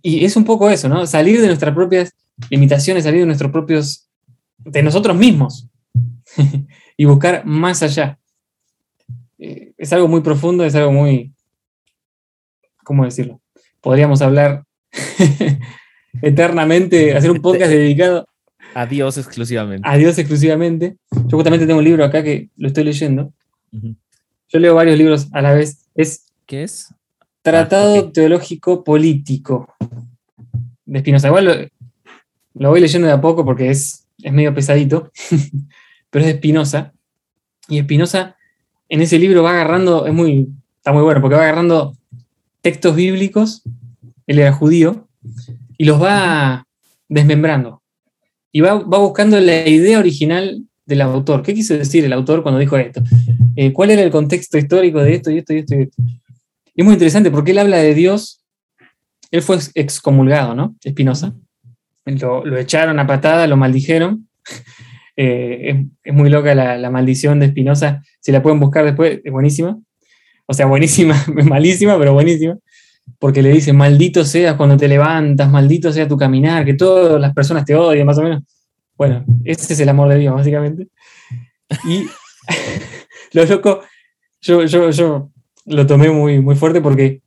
Y 0.00 0.24
es 0.24 0.34
un 0.36 0.44
poco 0.44 0.70
eso, 0.70 0.88
¿no? 0.88 1.06
Salir 1.06 1.40
de 1.40 1.46
nuestras 1.46 1.74
propias 1.74 2.14
limitaciones, 2.48 3.04
salir 3.04 3.20
de 3.20 3.26
nuestros 3.26 3.52
propios, 3.52 4.08
de 4.58 4.82
nosotros 4.82 5.16
mismos. 5.16 5.68
y 6.96 7.04
buscar 7.04 7.44
más 7.44 7.82
allá. 7.82 8.18
Eh, 9.38 9.72
es 9.76 9.92
algo 9.92 10.08
muy 10.08 10.22
profundo, 10.22 10.64
es 10.64 10.74
algo 10.74 10.92
muy, 10.92 11.32
¿cómo 12.84 13.04
decirlo? 13.04 13.40
Podríamos 13.80 14.22
hablar 14.22 14.64
eternamente, 16.22 17.14
hacer 17.14 17.30
un 17.30 17.40
podcast 17.40 17.70
dedicado 17.70 18.26
a 18.78 18.86
Dios 18.86 19.18
exclusivamente. 19.18 19.88
A 19.88 19.96
Dios 19.96 20.16
exclusivamente. 20.18 20.96
Yo 21.26 21.36
justamente 21.36 21.66
tengo 21.66 21.80
un 21.80 21.84
libro 21.84 22.04
acá 22.04 22.22
que 22.22 22.48
lo 22.56 22.68
estoy 22.68 22.84
leyendo. 22.84 23.32
Yo 23.72 24.60
leo 24.60 24.76
varios 24.76 24.96
libros 24.96 25.28
a 25.32 25.42
la 25.42 25.52
vez. 25.52 25.88
Es 25.96 26.26
¿Qué 26.46 26.62
es? 26.62 26.94
Tratado 27.42 27.98
ah, 27.98 28.12
Teológico 28.12 28.84
Político 28.84 29.74
de 30.84 31.00
Spinoza. 31.00 31.26
Igual 31.26 31.44
lo, 31.44 31.54
lo, 32.54 32.70
voy 32.70 32.80
leyendo 32.80 33.08
de 33.08 33.14
a 33.14 33.20
poco 33.20 33.44
porque 33.44 33.68
es, 33.68 34.06
es 34.22 34.32
medio 34.32 34.54
pesadito. 34.54 35.10
pero 36.10 36.24
es 36.24 36.32
de 36.32 36.38
Spinoza. 36.38 36.92
Y 37.68 37.80
Spinoza 37.80 38.36
en 38.88 39.02
ese 39.02 39.18
libro 39.18 39.42
va 39.42 39.50
agarrando, 39.50 40.06
es 40.06 40.14
muy, 40.14 40.50
está 40.76 40.92
muy 40.92 41.02
bueno, 41.02 41.20
porque 41.20 41.34
va 41.34 41.42
agarrando 41.42 41.96
textos 42.62 42.94
bíblicos, 42.94 43.64
él 44.28 44.38
era 44.38 44.52
judío, 44.52 45.08
y 45.76 45.84
los 45.84 46.00
va 46.00 46.64
desmembrando. 47.08 47.77
Y 48.52 48.60
va, 48.60 48.74
buscando 48.74 49.38
la 49.40 49.66
idea 49.68 49.98
original 49.98 50.62
del 50.86 51.00
autor. 51.02 51.42
¿Qué 51.42 51.54
quiso 51.54 51.76
decir 51.76 52.04
el 52.04 52.12
autor 52.12 52.42
cuando 52.42 52.58
dijo 52.58 52.76
esto? 52.76 53.02
Eh, 53.56 53.72
¿Cuál 53.72 53.90
era 53.90 54.02
el 54.02 54.10
contexto 54.10 54.58
histórico 54.58 55.02
de 55.02 55.14
esto 55.14 55.30
y 55.30 55.38
esto 55.38 55.52
y 55.52 55.58
esto 55.58 55.74
y 55.74 55.82
esto? 55.82 56.02
Es 56.74 56.84
muy 56.84 56.94
interesante 56.94 57.30
porque 57.30 57.50
él 57.50 57.58
habla 57.58 57.78
de 57.78 57.94
Dios. 57.94 58.42
Él 59.30 59.42
fue 59.42 59.58
excomulgado, 59.74 60.54
¿no? 60.54 60.76
Espinosa. 60.82 61.34
Lo, 62.06 62.44
lo 62.44 62.56
echaron 62.58 62.98
a 62.98 63.06
patada, 63.06 63.46
lo 63.46 63.56
maldijeron. 63.56 64.28
Eh, 65.20 65.84
es, 66.04 66.14
muy 66.14 66.30
loca 66.30 66.54
la, 66.54 66.90
maldición 66.90 67.40
de 67.40 67.46
Espinosa. 67.46 68.04
Si 68.20 68.30
la 68.30 68.40
pueden 68.40 68.60
buscar 68.60 68.84
después, 68.84 69.20
es 69.24 69.32
buenísima. 69.32 69.76
O 70.46 70.54
sea, 70.54 70.66
buenísima, 70.66 71.20
malísima, 71.44 71.98
pero 71.98 72.12
buenísima. 72.12 72.56
Porque 73.18 73.42
le 73.42 73.50
dice, 73.50 73.72
maldito 73.72 74.24
seas 74.24 74.56
cuando 74.56 74.76
te 74.76 74.88
levantas, 74.88 75.50
maldito 75.50 75.92
sea 75.92 76.06
tu 76.06 76.16
caminar, 76.16 76.64
que 76.64 76.74
todas 76.74 77.20
las 77.20 77.34
personas 77.34 77.64
te 77.64 77.74
odien, 77.74 78.06
más 78.06 78.18
o 78.18 78.22
menos. 78.22 78.42
Bueno, 78.96 79.24
ese 79.44 79.72
es 79.72 79.80
el 79.80 79.88
amor 79.88 80.08
de 80.08 80.18
Dios, 80.18 80.34
básicamente. 80.34 80.88
Y 81.84 82.06
lo 83.32 83.44
loco, 83.44 83.80
yo, 84.40 84.64
yo, 84.64 85.30
lo 85.66 85.86
tomé 85.86 86.10
muy, 86.10 86.40
muy 86.40 86.54
fuerte 86.54 86.80
porque 86.80 87.20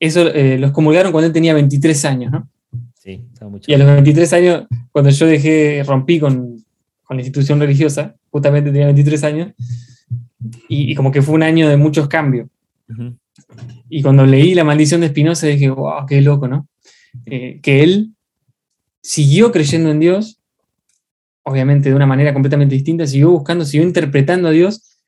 eso 0.00 0.28
eh, 0.28 0.58
lo 0.58 0.68
excomulgaron 0.68 1.12
cuando 1.12 1.26
él 1.26 1.32
tenía 1.32 1.54
23 1.54 2.04
años, 2.04 2.32
¿no? 2.32 2.48
Sí, 2.94 3.24
mucho. 3.48 3.70
Y 3.70 3.74
a 3.74 3.78
los 3.78 3.86
23 3.86 4.32
años, 4.32 4.66
cuando 4.90 5.10
yo 5.10 5.26
dejé, 5.26 5.82
rompí 5.86 6.18
con, 6.18 6.64
con 7.04 7.16
la 7.16 7.22
institución 7.22 7.60
religiosa, 7.60 8.16
justamente 8.30 8.70
tenía 8.70 8.86
23 8.86 9.24
años, 9.24 9.52
y, 10.68 10.94
como 10.94 11.10
que 11.10 11.22
fue 11.22 11.34
un 11.34 11.42
año 11.42 11.68
de 11.68 11.76
muchos 11.76 12.08
cambios. 12.08 12.48
Y 13.88 14.02
cuando 14.02 14.24
leí 14.24 14.54
La 14.54 14.64
maldición 14.64 15.00
de 15.00 15.08
Spinoza 15.08 15.46
dije, 15.46 15.70
wow, 15.70 16.06
qué 16.06 16.20
loco, 16.20 16.48
¿no? 16.48 16.68
Eh, 17.26 17.60
que 17.62 17.82
él 17.82 18.14
siguió 19.02 19.52
creyendo 19.52 19.90
en 19.90 20.00
Dios, 20.00 20.40
obviamente 21.42 21.90
de 21.90 21.94
una 21.94 22.06
manera 22.06 22.32
completamente 22.32 22.74
distinta, 22.74 23.06
siguió 23.06 23.30
buscando, 23.30 23.64
siguió 23.64 23.86
interpretando 23.86 24.48
a 24.48 24.50
Dios 24.50 24.98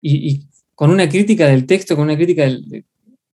y, 0.00 0.46
con 0.74 0.90
una 0.90 1.08
crítica 1.08 1.46
del 1.46 1.66
texto, 1.66 1.96
con 1.96 2.04
una 2.04 2.16
crítica 2.16 2.42
del, 2.42 2.84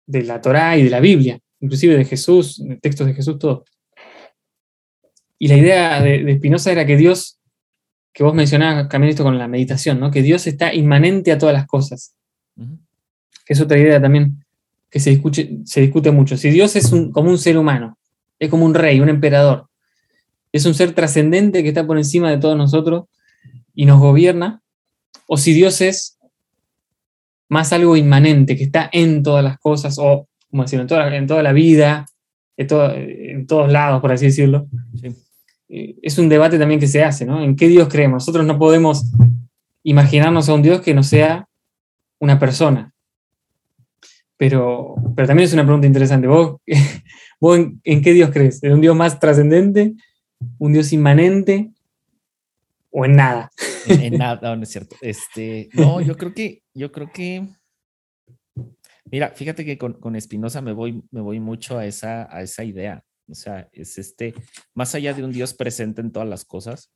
de 0.06 0.24
la 0.24 0.42
Torá 0.42 0.78
y 0.78 0.84
de 0.84 0.90
la 0.90 1.00
Biblia, 1.00 1.40
inclusive 1.60 1.96
de 1.96 2.06
Jesús, 2.06 2.62
de 2.64 2.78
textos 2.78 3.08
de 3.08 3.14
Jesús, 3.14 3.38
todo. 3.40 3.64
Y 5.38 5.48
la 5.48 5.58
idea 5.58 6.02
de, 6.02 6.36
Spinoza 6.38 6.72
era 6.72 6.86
que 6.86 6.98
Dios, 6.98 7.40
que 8.14 8.24
vos 8.24 8.34
mencionabas 8.34 8.90
también 8.90 9.12
esto 9.12 9.24
con 9.24 9.38
la 9.38 9.48
meditación, 9.48 10.00
¿no? 10.00 10.12
que 10.12 10.22
Dios 10.22 10.48
está 10.48 10.74
inmanente 10.74 11.32
a 11.32 11.38
todas 11.38 11.54
las 11.54 11.66
cosas. 11.66 12.16
Que 13.46 13.54
es 13.54 13.62
otra 13.62 13.78
idea 13.78 14.02
también 14.02 14.44
que 14.90 15.00
se 15.00 15.12
discute, 15.12 15.60
se 15.66 15.82
discute 15.82 16.12
mucho. 16.12 16.38
Si 16.38 16.50
Dios 16.50 16.76
es 16.76 16.90
como 16.90 17.30
un 17.30 17.38
ser 17.38 17.58
humano, 17.58 17.98
es 18.40 18.50
como 18.50 18.66
un 18.66 18.74
rey, 18.74 19.00
un 19.00 19.10
emperador, 19.10 19.68
es 20.52 20.66
un 20.66 20.74
ser 20.74 20.94
trascendente 20.94 21.62
que 21.62 21.70
está 21.70 21.86
por 21.86 21.98
encima 21.98 22.30
de 22.30 22.38
todos 22.38 22.58
nosotros 22.58 23.06
y 23.76 23.86
nos 23.86 24.00
gobierna, 24.00 24.62
o 25.28 25.38
si 25.38 25.54
Dios 25.54 25.82
es 25.82 26.18
más 27.50 27.74
algo 27.74 27.96
inmanente, 27.98 28.56
que 28.56 28.64
está 28.64 28.90
en 28.92 29.24
todas 29.24 29.44
las 29.44 29.60
cosas, 29.60 29.98
o 30.00 30.28
como 30.50 30.64
decirlo, 30.64 30.84
en 30.84 30.88
toda, 30.88 31.16
en 31.16 31.28
toda 31.28 31.44
la 31.44 31.54
vida, 31.54 32.06
en, 32.58 32.68
en, 32.72 33.48
todos 33.48 33.72
lados, 33.72 34.02
por 34.02 34.12
así 34.12 34.26
decirlo. 34.26 34.68
Eh, 35.70 35.96
es 36.02 36.18
un 36.18 36.30
debate 36.30 36.58
también 36.58 36.80
que 36.80 36.88
se 36.88 37.04
hace, 37.04 37.26
¿no? 37.26 37.44
¿En 37.44 37.56
qué 37.56 37.68
Dios 37.68 37.88
creemos? 37.88 38.24
Nosotros 38.24 38.46
no 38.46 38.58
podemos 38.58 39.12
imaginarnos 39.84 40.50
a 40.50 40.54
un 40.54 40.62
Dios 40.62 40.82
que 40.82 40.94
no 40.94 41.04
sea 41.04 41.48
una 42.20 42.40
persona. 42.40 42.94
Pero, 44.40 44.96
pero 45.18 45.28
también 45.28 45.48
es 45.48 45.54
una 45.54 45.66
pregunta 45.66 45.86
interesante. 45.86 46.26
¿Vos, 46.26 46.62
vos 47.42 47.60
en, 47.84 48.02
qué 48.02 48.14
Dios 48.14 48.30
crees? 48.32 48.64
¿En 48.64 48.72
un 48.72 48.82
Dios 48.82 48.96
más 48.96 49.20
trascendente? 49.20 49.96
¿Un 50.58 50.72
Dios 50.72 50.94
inmanente? 50.94 51.72
¿O 52.90 53.04
en 53.04 53.18
nada? 53.18 53.52
En, 53.86 54.14
nada, 54.18 54.56
no, 54.56 54.64
es 54.64 54.70
cierto. 54.70 54.96
Este, 55.02 55.68
no, 55.74 56.00
yo 56.00 56.16
creo 56.16 56.34
que, 56.34 56.64
yo 56.74 56.90
creo 56.90 57.12
que. 57.12 57.50
Mira, 59.12 59.32
fíjate 59.32 59.66
que 59.66 59.78
con, 59.78 60.00
con 60.00 60.16
Espinosa 60.16 60.62
me 60.62 60.72
voy, 60.72 61.04
me 61.12 61.20
voy 61.20 61.42
mucho 61.42 61.78
a 61.78 61.86
esa, 61.86 62.34
a 62.34 62.42
esa 62.42 62.64
idea. 62.64 63.04
O 63.28 63.36
sea, 63.36 63.68
es 63.74 63.98
este, 63.98 64.34
más 64.74 64.96
allá 64.96 65.14
de 65.14 65.26
un 65.26 65.34
Dios 65.34 65.54
presente 65.54 66.00
en 66.00 66.14
todas 66.14 66.30
las 66.30 66.46
cosas, 66.46 66.94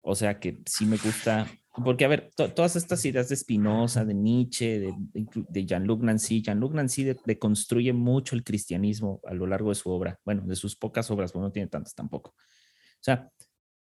o 0.00 0.14
sea 0.14 0.40
que 0.40 0.58
sí 0.64 0.86
me 0.86 0.96
gusta, 0.96 1.46
porque 1.84 2.04
a 2.04 2.08
ver, 2.08 2.30
todas 2.54 2.76
estas 2.76 3.04
ideas 3.04 3.28
de 3.28 3.36
Spinoza, 3.36 4.04
de 4.04 4.14
Nietzsche, 4.14 4.78
de, 4.80 4.94
de 5.12 5.66
Jean-Luc 5.66 6.02
Nancy, 6.02 6.42
Jean-Luc 6.42 6.74
Nancy 6.74 7.14
deconstruye 7.24 7.92
mucho 7.92 8.36
el 8.36 8.44
cristianismo 8.44 9.20
a 9.24 9.34
lo 9.34 9.46
largo 9.46 9.70
de 9.70 9.74
su 9.74 9.90
obra, 9.90 10.18
bueno, 10.24 10.42
de 10.46 10.56
sus 10.56 10.76
pocas 10.76 11.10
obras, 11.10 11.32
bueno, 11.32 11.48
no 11.48 11.52
tiene 11.52 11.68
tantas 11.68 11.94
tampoco. 11.94 12.30
O 12.30 13.02
sea, 13.02 13.30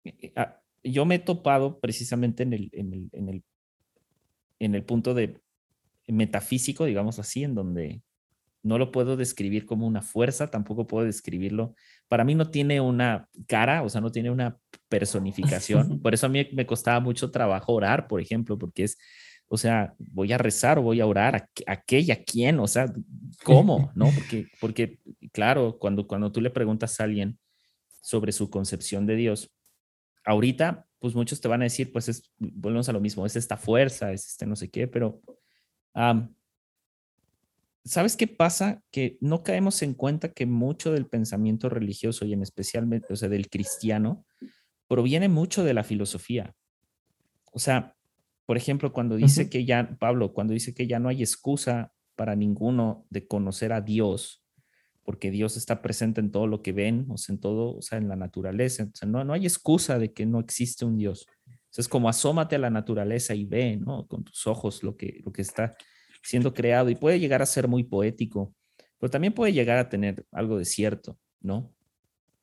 eh, 0.04 0.32
ah, 0.36 0.60
yo 0.82 1.04
me 1.04 1.16
he 1.16 1.18
topado 1.18 1.80
precisamente 1.80 2.42
en 2.42 2.52
el, 2.52 2.70
en 2.72 2.92
el, 2.92 3.08
en 3.12 3.28
el, 3.28 3.44
en 4.58 4.74
el 4.74 4.84
punto 4.84 5.14
de 5.14 5.40
metafísico, 6.06 6.84
digamos 6.84 7.18
así, 7.18 7.44
en 7.44 7.54
donde 7.54 8.02
no 8.62 8.78
lo 8.78 8.90
puedo 8.90 9.16
describir 9.16 9.64
como 9.64 9.86
una 9.86 10.02
fuerza, 10.02 10.50
tampoco 10.50 10.86
puedo 10.86 11.06
describirlo. 11.06 11.74
Para 12.08 12.24
mí 12.24 12.34
no 12.34 12.50
tiene 12.50 12.80
una 12.80 13.28
cara, 13.46 13.82
o 13.82 13.88
sea, 13.88 14.00
no 14.00 14.10
tiene 14.10 14.30
una 14.30 14.58
personificación. 14.88 16.00
Por 16.02 16.14
eso 16.14 16.26
a 16.26 16.28
mí 16.28 16.46
me 16.52 16.66
costaba 16.66 17.00
mucho 17.00 17.30
trabajo 17.30 17.72
orar, 17.72 18.06
por 18.06 18.20
ejemplo, 18.20 18.58
porque 18.58 18.84
es, 18.84 18.98
o 19.48 19.56
sea, 19.56 19.94
voy 19.98 20.32
a 20.32 20.38
rezar 20.38 20.78
o 20.78 20.82
voy 20.82 21.00
a 21.00 21.06
orar 21.06 21.36
a, 21.36 21.48
a 21.66 21.82
qué 21.82 22.00
y 22.00 22.10
a 22.10 22.24
quién, 22.24 22.58
o 22.58 22.66
sea, 22.66 22.92
¿cómo? 23.44 23.90
¿No? 23.94 24.10
Porque, 24.14 24.46
porque 24.60 24.98
claro, 25.32 25.78
cuando, 25.78 26.06
cuando 26.06 26.32
tú 26.32 26.40
le 26.40 26.50
preguntas 26.50 27.00
a 27.00 27.04
alguien 27.04 27.38
sobre 28.02 28.32
su 28.32 28.50
concepción 28.50 29.06
de 29.06 29.16
Dios, 29.16 29.52
ahorita, 30.24 30.86
pues 30.98 31.14
muchos 31.14 31.40
te 31.40 31.48
van 31.48 31.62
a 31.62 31.64
decir, 31.64 31.92
pues 31.92 32.08
es, 32.08 32.32
volvemos 32.38 32.88
a 32.88 32.92
lo 32.92 33.00
mismo, 33.00 33.26
es 33.26 33.36
esta 33.36 33.56
fuerza, 33.56 34.12
es 34.12 34.26
este 34.26 34.46
no 34.46 34.56
sé 34.56 34.70
qué, 34.70 34.88
pero 34.88 35.20
¿sabes 37.86 38.16
qué 38.16 38.26
pasa? 38.26 38.82
Que 38.90 39.16
no 39.20 39.42
caemos 39.42 39.82
en 39.82 39.94
cuenta 39.94 40.32
que 40.32 40.44
mucho 40.44 40.92
del 40.92 41.06
pensamiento 41.06 41.68
religioso 41.68 42.24
y 42.24 42.32
en 42.32 42.42
especialmente, 42.42 43.12
o 43.12 43.16
sea, 43.16 43.28
del 43.28 43.48
cristiano, 43.48 44.26
proviene 44.88 45.28
mucho 45.28 45.64
de 45.64 45.74
la 45.74 45.84
filosofía. 45.84 46.54
O 47.52 47.58
sea, 47.58 47.96
por 48.44 48.56
ejemplo, 48.56 48.92
cuando 48.92 49.16
dice 49.16 49.48
que 49.48 49.64
ya, 49.64 49.96
Pablo, 49.98 50.32
cuando 50.32 50.52
dice 50.52 50.74
que 50.74 50.86
ya 50.86 50.98
no 50.98 51.08
hay 51.08 51.22
excusa 51.22 51.92
para 52.16 52.36
ninguno 52.36 53.06
de 53.10 53.26
conocer 53.26 53.72
a 53.72 53.80
Dios, 53.80 54.44
porque 55.02 55.30
Dios 55.30 55.56
está 55.56 55.82
presente 55.82 56.20
en 56.20 56.32
todo 56.32 56.48
lo 56.48 56.62
que 56.62 56.72
ven, 56.72 57.06
o 57.08 57.16
sea, 57.16 57.34
en 57.34 57.40
todo, 57.40 57.76
o 57.76 57.82
sea, 57.82 57.98
en 57.98 58.08
la 58.08 58.16
naturaleza. 58.16 58.84
O 58.84 58.96
sea, 58.96 59.08
no, 59.08 59.22
no 59.24 59.32
hay 59.32 59.44
excusa 59.44 59.98
de 59.98 60.12
que 60.12 60.26
no 60.26 60.40
existe 60.40 60.84
un 60.84 60.96
Dios. 60.96 61.26
O 61.48 61.80
es 61.80 61.88
como 61.88 62.08
asómate 62.08 62.56
a 62.56 62.58
la 62.58 62.70
naturaleza 62.70 63.34
y 63.34 63.44
ve, 63.44 63.76
¿no? 63.76 64.06
Con 64.06 64.24
tus 64.24 64.46
ojos 64.46 64.82
lo 64.82 64.96
que, 64.96 65.20
lo 65.24 65.32
que 65.32 65.42
está 65.42 65.76
siendo 66.26 66.52
creado 66.52 66.90
y 66.90 66.96
puede 66.96 67.20
llegar 67.20 67.40
a 67.40 67.46
ser 67.46 67.68
muy 67.68 67.84
poético, 67.84 68.52
pero 68.98 69.10
también 69.10 69.32
puede 69.32 69.52
llegar 69.52 69.78
a 69.78 69.88
tener 69.88 70.26
algo 70.32 70.58
de 70.58 70.64
cierto, 70.64 71.18
¿no? 71.40 71.72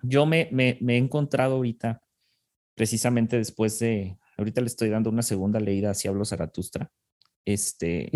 Yo 0.01 0.25
me, 0.25 0.47
me, 0.51 0.77
he 0.79 0.97
encontrado 0.97 1.55
ahorita, 1.55 2.01
precisamente 2.75 3.37
después 3.37 3.77
de, 3.79 4.17
ahorita 4.37 4.61
le 4.61 4.67
estoy 4.67 4.89
dando 4.89 5.09
una 5.09 5.21
segunda 5.21 5.59
leída 5.59 5.91
hacia 5.91 6.11
Hablo 6.11 6.23
Zaratustra, 6.23 6.91
este, 7.43 8.09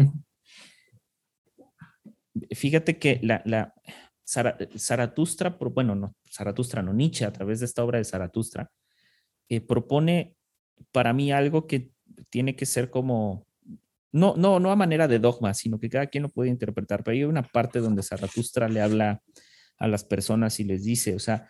fíjate 2.52 2.98
que 2.98 3.20
la, 3.22 3.42
la 3.46 3.74
Zaratustra, 4.26 5.58
bueno, 5.60 5.96
no, 5.96 6.16
Zaratustra 6.32 6.82
no, 6.82 6.94
Nietzsche 6.94 7.26
a 7.26 7.34
través 7.34 7.60
de 7.60 7.66
esta 7.66 7.84
obra 7.84 7.98
de 7.98 8.06
Zaratustra, 8.06 8.72
eh, 9.50 9.60
propone 9.60 10.38
para 10.94 11.12
mí 11.12 11.32
algo 11.32 11.68
que 11.68 11.92
tiene 12.30 12.56
que 12.56 12.66
ser 12.66 12.90
como 12.90 13.47
no, 14.12 14.36
no, 14.36 14.60
no 14.60 14.72
a 14.72 14.76
manera 14.76 15.08
de 15.08 15.20
dogma, 15.20 15.54
sino 15.54 15.80
que 15.80 15.90
cada 15.90 16.08
quien 16.08 16.24
lo 16.24 16.30
puede 16.30 16.50
interpretar. 16.50 17.04
Pero 17.04 17.16
hay 17.16 17.24
una 17.24 17.44
parte 17.44 17.80
donde 17.80 18.04
Zaratustra 18.04 18.70
le 18.70 18.82
habla 18.82 19.22
a 19.78 19.88
las 19.88 20.04
personas 20.04 20.60
y 20.60 20.64
les 20.64 20.84
dice, 20.84 21.16
o 21.16 21.20
sea, 21.20 21.50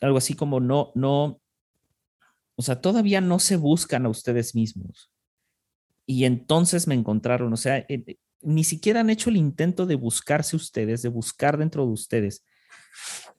algo 0.00 0.18
así 0.18 0.34
como 0.34 0.60
no, 0.60 0.92
no, 0.94 1.40
o 2.56 2.62
sea, 2.62 2.80
todavía 2.80 3.20
no 3.20 3.38
se 3.38 3.56
buscan 3.56 4.06
a 4.06 4.08
ustedes 4.08 4.54
mismos. 4.54 5.10
Y 6.06 6.24
entonces 6.24 6.86
me 6.86 6.94
encontraron, 6.94 7.52
o 7.52 7.56
sea, 7.56 7.78
eh, 7.88 8.18
ni 8.42 8.64
siquiera 8.64 9.00
han 9.00 9.10
hecho 9.10 9.30
el 9.30 9.36
intento 9.36 9.86
de 9.86 9.94
buscarse 9.94 10.56
ustedes, 10.56 11.02
de 11.02 11.08
buscar 11.08 11.56
dentro 11.56 11.86
de 11.86 11.92
ustedes, 11.92 12.44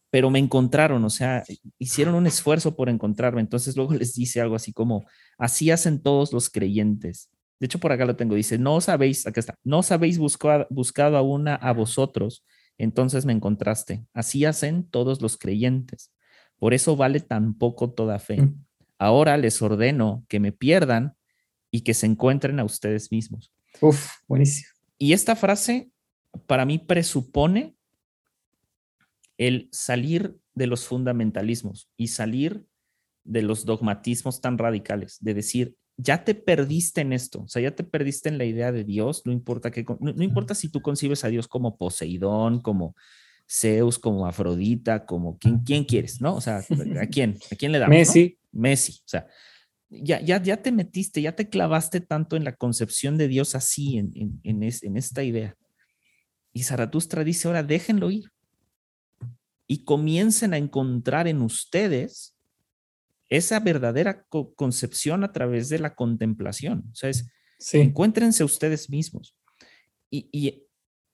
pero 0.09 0.30
me 0.30 0.39
encontraron, 0.39 1.03
o 1.03 1.09
sea, 1.09 1.43
hicieron 1.78 2.16
un 2.16 2.26
esfuerzo 2.26 2.76
por 2.76 2.89
encontrarme. 2.89 3.41
Entonces 3.41 3.76
luego 3.76 3.93
les 3.95 4.13
dice 4.13 4.41
algo 4.41 4.55
así 4.55 4.74
como, 4.74 5.05
así 5.38 5.72
hacen 5.72 6.01
todos 6.01 6.34
los 6.34 6.49
creyentes. 6.49 7.30
De 7.60 7.66
hecho, 7.66 7.80
por 7.80 7.91
acá 7.91 8.06
lo 8.06 8.16
tengo. 8.16 8.36
Dice, 8.36 8.58
no 8.58 8.82
sabéis, 8.82 9.26
acá 9.26 9.39
está, 9.39 9.58
no 9.64 9.84
sabéis 9.84 10.18
buscado, 10.18 10.68
buscado 10.70 11.18
a, 11.18 11.56
a 11.56 11.74
vosotros, 11.74 12.45
entonces 12.78 13.26
me 13.26 13.34
encontraste. 13.34 14.06
Así 14.14 14.45
hacen 14.45 14.84
todos 14.89 15.22
los 15.22 15.38
creyentes. 15.38 16.12
Por 16.58 16.74
eso 16.74 16.95
vale 16.95 17.20
tan 17.20 17.58
poco 17.58 17.91
toda 17.91 18.20
fe. 18.20 18.41
Mm. 18.41 18.66
Ahora 18.97 19.38
les 19.38 19.62
ordeno 19.62 20.26
que 20.28 20.39
me 20.39 20.51
pierdan 20.51 21.16
y 21.72 21.82
que 21.82 21.93
se 21.93 22.06
encuentren 22.06 22.60
a 22.60 22.64
ustedes 22.64 23.12
mismos. 23.12 23.51
Uf, 23.82 24.10
buenísimo. 24.28 24.70
Y 24.97 25.14
esta 25.14 25.36
frase 25.36 25.91
para 26.47 26.66
mí 26.66 26.80
presupone 26.80 27.76
el 29.38 29.68
salir 29.72 30.38
de 30.53 30.68
los 30.68 30.86
fundamentalismos 30.86 31.89
y 31.97 32.08
salir 32.08 32.66
de 33.26 33.41
los 33.41 33.66
dogmatismos 33.66 34.39
tan 34.39 34.58
radicales, 34.58 35.18
de 35.20 35.34
decir, 35.34 35.76
ya 35.98 36.24
te 36.24 36.36
perdiste 36.36 37.02
en 37.02 37.14
esto, 37.14 37.43
o 37.43 37.48
sea, 37.48 37.62
ya 37.62 37.76
te 37.76 37.84
perdiste 37.84 38.30
en 38.30 38.38
la 38.38 38.46
idea 38.46 38.72
de 38.72 38.84
Dios, 38.84 39.22
no 39.26 39.32
importa 39.32 39.72
que, 39.72 39.86
no, 40.00 40.24
importa 40.24 40.54
si 40.54 40.70
tú 40.70 40.82
concibes 40.82 41.24
a 41.24 41.30
Dios 41.30 41.48
como 41.48 41.78
Poseidón, 41.78 42.62
como 42.62 42.96
Zeus, 43.50 43.98
como 43.98 44.26
Afrodita, 44.28 45.06
como 45.06 45.38
quien, 45.38 45.60
quién 45.60 45.86
quieres, 45.86 46.20
¿no? 46.20 46.36
O 46.36 46.41
sea, 46.41 46.58
¿a 46.58 46.64
quién? 47.12 47.38
¿A 47.52 47.56
quién 47.56 47.72
le 47.72 47.80
damos? 47.80 47.96
Messi. 47.96 48.38
Messi, 48.52 48.93
o 49.00 49.08
sea, 49.08 49.28
ya, 49.89 50.22
ya, 50.22 50.41
ya 50.41 50.62
te 50.62 50.72
metiste, 50.72 51.22
ya 51.22 51.34
te 51.34 51.50
clavaste 51.50 52.02
tanto 52.02 52.36
en 52.36 52.43
la 52.43 52.56
concepción 52.56 53.18
de 53.18 53.28
Dios 53.28 53.56
así, 53.56 53.98
en, 53.98 54.12
en, 54.16 54.39
en, 54.43 54.64
en 54.64 54.98
esta 54.98 55.24
idea. 55.24 55.56
Y 56.54 56.64
Zaratustra 56.64 57.24
dice, 57.24 57.48
ahora 57.48 57.64
déjenlo 57.64 58.12
ir 58.12 58.32
y 59.68 59.84
comiencen 59.84 60.54
a 60.54 60.58
encontrar 60.58 61.28
en 61.28 61.41
ustedes 61.41 62.34
esa 63.30 63.59
verdadera 63.59 64.26
concepción 64.55 65.23
a 65.23 65.32
través 65.32 65.69
de 65.69 65.80
la 65.80 65.95
contemplación. 65.95 66.84
O 66.91 66.95
sea, 66.95 67.09
es, 67.09 67.28
encuéntrense 67.73 68.43
ustedes 68.43 68.89
mismos. 68.89 69.36
Y, 70.09 70.30
y, 70.32 70.63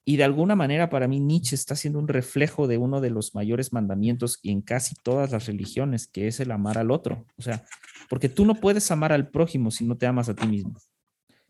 y, 0.04 0.16
de 0.16 0.24
alguna 0.24 0.54
manera 0.54 0.90
para 0.90 1.08
mí 1.08 1.20
Nietzsche 1.20 1.54
está 1.54 1.74
siendo 1.74 1.98
un 1.98 2.08
reflejo 2.08 2.68
de 2.68 2.76
uno 2.76 3.00
de 3.00 3.10
los 3.10 3.34
mayores 3.34 3.72
mandamientos 3.72 4.38
en 4.42 4.60
casi 4.60 4.94
todas 5.02 5.30
las 5.32 5.46
religiones, 5.46 6.06
que 6.06 6.28
es 6.28 6.40
el 6.40 6.50
amar 6.50 6.78
al 6.78 6.90
otro. 6.90 7.26
O 7.36 7.42
sea, 7.42 7.64
porque 8.08 8.28
tú 8.28 8.44
no 8.44 8.54
puedes 8.54 8.90
amar 8.90 9.12
al 9.12 9.28
prójimo 9.30 9.70
si 9.70 9.84
no 9.84 9.96
te 9.96 10.06
amas 10.06 10.28
a 10.28 10.34
ti 10.34 10.46
mismo. 10.46 10.74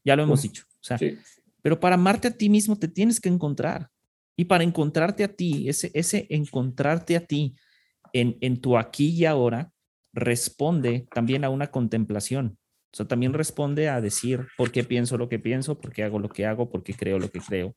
Ya 0.04 0.16
lo 0.16 0.22
hemos 0.22 0.42
dicho. 0.42 0.64
O 0.80 0.84
sea, 0.84 0.98
pero 1.62 1.78
para 1.78 1.94
amarte 1.94 2.28
a 2.28 2.36
ti 2.36 2.48
mismo 2.48 2.76
te 2.76 2.88
tienes 2.88 3.20
que 3.20 3.28
encontrar. 3.28 3.88
Y 4.36 4.46
para 4.46 4.64
encontrarte 4.64 5.24
a 5.24 5.34
ti, 5.34 5.68
ese, 5.68 5.90
ese 5.94 6.26
encontrarte 6.30 7.16
a 7.16 7.26
ti 7.26 7.54
en, 8.12 8.38
en 8.40 8.60
tu 8.60 8.78
aquí 8.78 9.10
y 9.10 9.24
ahora, 9.24 9.72
responde 10.12 11.06
también 11.14 11.44
a 11.44 11.50
una 11.50 11.70
contemplación. 11.70 12.58
O 12.92 12.96
sea, 12.96 13.06
también 13.06 13.32
responde 13.32 13.88
a 13.88 14.00
decir 14.00 14.46
por 14.56 14.70
qué 14.70 14.84
pienso 14.84 15.16
lo 15.16 15.28
que 15.28 15.38
pienso, 15.38 15.80
por 15.80 15.92
qué 15.92 16.04
hago 16.04 16.18
lo 16.18 16.28
que 16.28 16.44
hago, 16.44 16.70
por 16.70 16.82
qué 16.82 16.94
creo 16.94 17.18
lo 17.18 17.30
que 17.30 17.40
creo. 17.40 17.74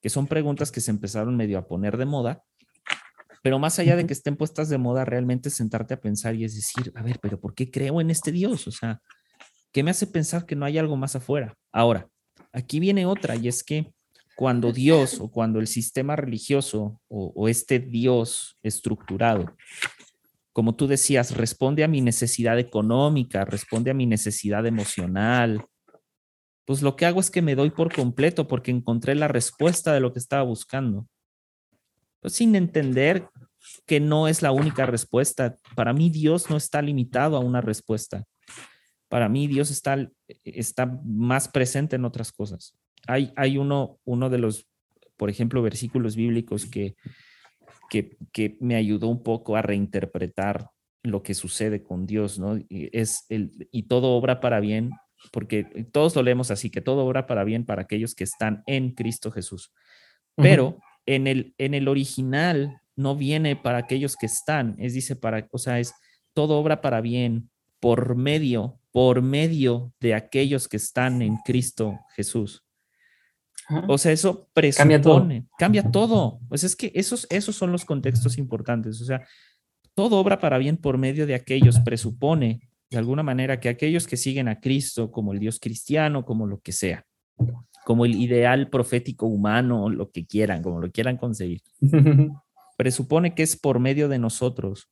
que 0.00 0.10
son 0.10 0.26
preguntas 0.26 0.70
que 0.70 0.82
se 0.82 0.90
empezaron 0.90 1.34
medio 1.34 1.56
a 1.58 1.66
poner 1.66 1.96
de 1.96 2.04
moda, 2.04 2.44
pero 3.42 3.58
más 3.58 3.78
allá 3.78 3.96
de 3.96 4.06
que 4.06 4.12
estén 4.12 4.36
puestas 4.36 4.68
de 4.68 4.76
moda, 4.76 5.04
realmente 5.06 5.48
sentarte 5.48 5.94
a 5.94 6.00
pensar 6.00 6.34
y 6.34 6.44
es 6.44 6.54
decir, 6.54 6.92
a 6.94 7.02
ver, 7.02 7.18
pero 7.20 7.40
¿por 7.40 7.54
qué 7.54 7.70
creo 7.70 8.02
en 8.02 8.10
este 8.10 8.30
Dios? 8.30 8.66
O 8.66 8.70
sea, 8.70 9.00
¿qué 9.72 9.82
me 9.82 9.90
hace 9.90 10.06
pensar 10.06 10.44
que 10.44 10.56
no 10.56 10.66
hay 10.66 10.76
algo 10.76 10.96
más 10.96 11.16
afuera? 11.16 11.56
Ahora, 11.72 12.06
aquí 12.52 12.80
viene 12.80 13.06
otra 13.06 13.36
y 13.36 13.48
es 13.48 13.64
que 13.64 13.92
cuando 14.36 14.72
Dios 14.72 15.20
o 15.20 15.30
cuando 15.30 15.58
el 15.58 15.66
sistema 15.66 16.16
religioso 16.16 17.00
o, 17.08 17.32
o 17.34 17.48
este 17.48 17.78
Dios 17.78 18.58
estructurado 18.62 19.54
como 20.54 20.76
tú 20.76 20.86
decías, 20.86 21.36
responde 21.36 21.82
a 21.82 21.88
mi 21.88 22.00
necesidad 22.00 22.60
económica, 22.60 23.44
responde 23.44 23.90
a 23.90 23.94
mi 23.94 24.06
necesidad 24.06 24.64
emocional, 24.66 25.66
pues 26.64 26.80
lo 26.80 26.94
que 26.94 27.06
hago 27.06 27.18
es 27.18 27.28
que 27.28 27.42
me 27.42 27.56
doy 27.56 27.70
por 27.70 27.92
completo 27.92 28.46
porque 28.46 28.70
encontré 28.70 29.16
la 29.16 29.26
respuesta 29.26 29.92
de 29.92 29.98
lo 29.98 30.12
que 30.12 30.20
estaba 30.20 30.44
buscando. 30.44 31.08
Pues 32.20 32.34
sin 32.34 32.54
entender 32.54 33.28
que 33.84 33.98
no 33.98 34.28
es 34.28 34.42
la 34.42 34.52
única 34.52 34.86
respuesta. 34.86 35.58
Para 35.74 35.92
mí 35.92 36.08
Dios 36.08 36.48
no 36.48 36.56
está 36.56 36.80
limitado 36.80 37.36
a 37.36 37.40
una 37.40 37.60
respuesta. 37.60 38.24
Para 39.08 39.28
mí 39.28 39.48
Dios 39.48 39.72
está, 39.72 40.08
está 40.44 40.86
más 41.04 41.48
presente 41.48 41.96
en 41.96 42.04
otras 42.04 42.30
cosas. 42.30 42.78
Hay, 43.08 43.32
hay 43.34 43.58
uno, 43.58 43.98
uno 44.04 44.30
de 44.30 44.38
los, 44.38 44.68
por 45.16 45.30
ejemplo, 45.30 45.62
versículos 45.62 46.14
bíblicos 46.14 46.64
que, 46.64 46.94
que, 47.88 48.16
que 48.32 48.56
me 48.60 48.76
ayudó 48.76 49.08
un 49.08 49.22
poco 49.22 49.56
a 49.56 49.62
reinterpretar 49.62 50.70
lo 51.02 51.22
que 51.22 51.34
sucede 51.34 51.82
con 51.82 52.06
Dios, 52.06 52.38
¿no? 52.38 52.56
Y 52.56 52.88
es 52.92 53.26
el, 53.28 53.68
y 53.70 53.84
todo 53.84 54.12
obra 54.16 54.40
para 54.40 54.60
bien 54.60 54.90
porque 55.32 55.64
todos 55.92 56.14
lo 56.16 56.22
leemos 56.22 56.50
así, 56.50 56.70
que 56.70 56.80
todo 56.80 57.04
obra 57.04 57.26
para 57.26 57.44
bien 57.44 57.64
para 57.64 57.82
aquellos 57.82 58.14
que 58.14 58.24
están 58.24 58.62
en 58.66 58.90
Cristo 58.90 59.30
Jesús. 59.30 59.72
Pero 60.36 60.78
en, 61.06 61.26
el, 61.26 61.54
en 61.58 61.74
el 61.74 61.88
original 61.88 62.80
no 62.96 63.16
viene 63.16 63.56
para 63.56 63.78
aquellos 63.78 64.16
que 64.16 64.26
están, 64.26 64.76
es 64.78 64.94
dice 64.94 65.16
para, 65.16 65.48
o 65.50 65.58
sea, 65.58 65.80
es 65.80 65.94
todo 66.32 66.58
obra 66.58 66.80
para 66.80 67.00
bien 67.00 67.50
por 67.80 68.16
medio, 68.16 68.80
por 68.90 69.22
medio 69.22 69.92
de 70.00 70.14
aquellos 70.14 70.68
que 70.68 70.76
están 70.76 71.22
en 71.22 71.36
Cristo 71.44 72.00
Jesús. 72.14 72.63
O 73.88 73.98
sea, 73.98 74.12
eso 74.12 74.48
presupone, 74.52 75.46
cambia 75.58 75.90
todo. 75.90 76.40
Pues 76.48 76.64
es 76.64 76.76
que 76.76 76.92
esos, 76.94 77.26
esos 77.30 77.56
son 77.56 77.72
los 77.72 77.84
contextos 77.84 78.38
importantes. 78.38 79.00
O 79.00 79.04
sea, 79.04 79.26
todo 79.94 80.18
obra 80.18 80.38
para 80.38 80.58
bien 80.58 80.76
por 80.76 80.98
medio 80.98 81.26
de 81.26 81.34
aquellos 81.34 81.80
presupone 81.80 82.68
de 82.90 82.98
alguna 82.98 83.22
manera 83.22 83.60
que 83.60 83.68
aquellos 83.68 84.06
que 84.06 84.16
siguen 84.16 84.48
a 84.48 84.60
Cristo 84.60 85.10
como 85.10 85.32
el 85.32 85.38
Dios 85.38 85.58
cristiano, 85.58 86.24
como 86.24 86.46
lo 86.46 86.60
que 86.60 86.72
sea, 86.72 87.04
como 87.84 88.04
el 88.04 88.14
ideal 88.14 88.68
profético 88.68 89.26
humano, 89.26 89.88
lo 89.88 90.10
que 90.10 90.26
quieran, 90.26 90.62
como 90.62 90.80
lo 90.80 90.90
quieran 90.90 91.16
conseguir, 91.16 91.62
presupone 92.76 93.34
que 93.34 93.42
es 93.42 93.56
por 93.56 93.78
medio 93.78 94.08
de 94.08 94.18
nosotros 94.18 94.88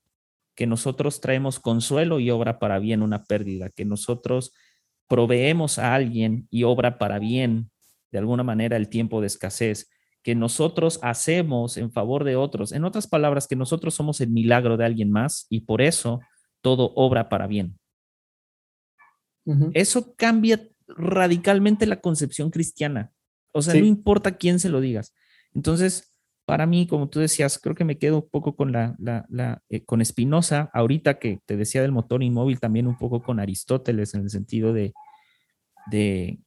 que 0.55 0.66
nosotros 0.66 1.20
traemos 1.20 1.61
consuelo 1.61 2.20
y 2.20 2.31
obra 2.31 2.59
para 2.59 2.79
bien 2.79 3.03
una 3.03 3.25
pérdida, 3.25 3.70
que 3.70 3.85
nosotros 3.85 4.53
proveemos 5.09 5.79
a 5.79 5.95
alguien 5.95 6.47
y 6.51 6.64
obra 6.64 6.99
para 6.99 7.18
bien, 7.18 7.70
de 8.13 8.19
alguna 8.19 8.43
manera, 8.43 8.77
el 8.77 8.89
tiempo 8.89 9.21
de 9.21 9.27
escasez, 9.27 9.91
que 10.23 10.35
nosotros 10.35 11.01
hacemos 11.03 11.77
en 11.77 11.91
favor 11.91 12.25
de 12.25 12.37
otros. 12.37 12.73
En 12.73 12.85
otras 12.85 13.09
palabras, 13.09 13.49
que 13.49 13.57
nosotros 13.57 13.95
somos 13.95 14.21
el 14.21 14.31
milagro 14.31 14.77
de 14.77 14.85
alguien 14.85 15.11
más 15.11 15.47
y 15.49 15.63
por 15.63 15.83
eso 15.83 16.21
todo 16.61 16.93
obra 16.95 17.29
para 17.29 17.49
bien. 17.49 17.79
Eso 19.75 20.15
cambia 20.15 20.69
radicalmente 20.87 21.87
la 21.87 22.01
concepción 22.01 22.51
cristiana. 22.51 23.13
O 23.53 23.61
sea, 23.61 23.75
no 23.75 23.85
importa 23.85 24.37
quién 24.37 24.61
se 24.61 24.69
lo 24.69 24.81
digas. 24.81 25.13
Entonces, 25.53 26.13
para 26.45 26.67
mí, 26.67 26.87
como 26.87 27.09
tú 27.09 27.19
decías, 27.19 27.59
creo 27.59 27.75
que 27.75 27.85
me 27.85 27.99
quedo 27.99 28.19
un 28.19 28.29
poco 28.29 28.55
con 28.55 28.73
la, 28.73 28.95
la, 28.99 29.63
eh, 29.69 29.85
con 29.85 30.05
Spinoza, 30.05 30.71
ahorita 30.73 31.19
que 31.19 31.41
te 31.45 31.57
decía 31.57 31.83
del 31.83 31.93
motor 31.93 32.23
inmóvil, 32.23 32.61
también 32.61 32.87
un 32.87 32.97
poco 32.97 33.23
con 33.23 33.41
Aristóteles, 33.41 34.15
en 34.15 34.23
el 34.23 34.31
sentido 34.31 34.73
de, 34.73 34.93
de 35.91 36.39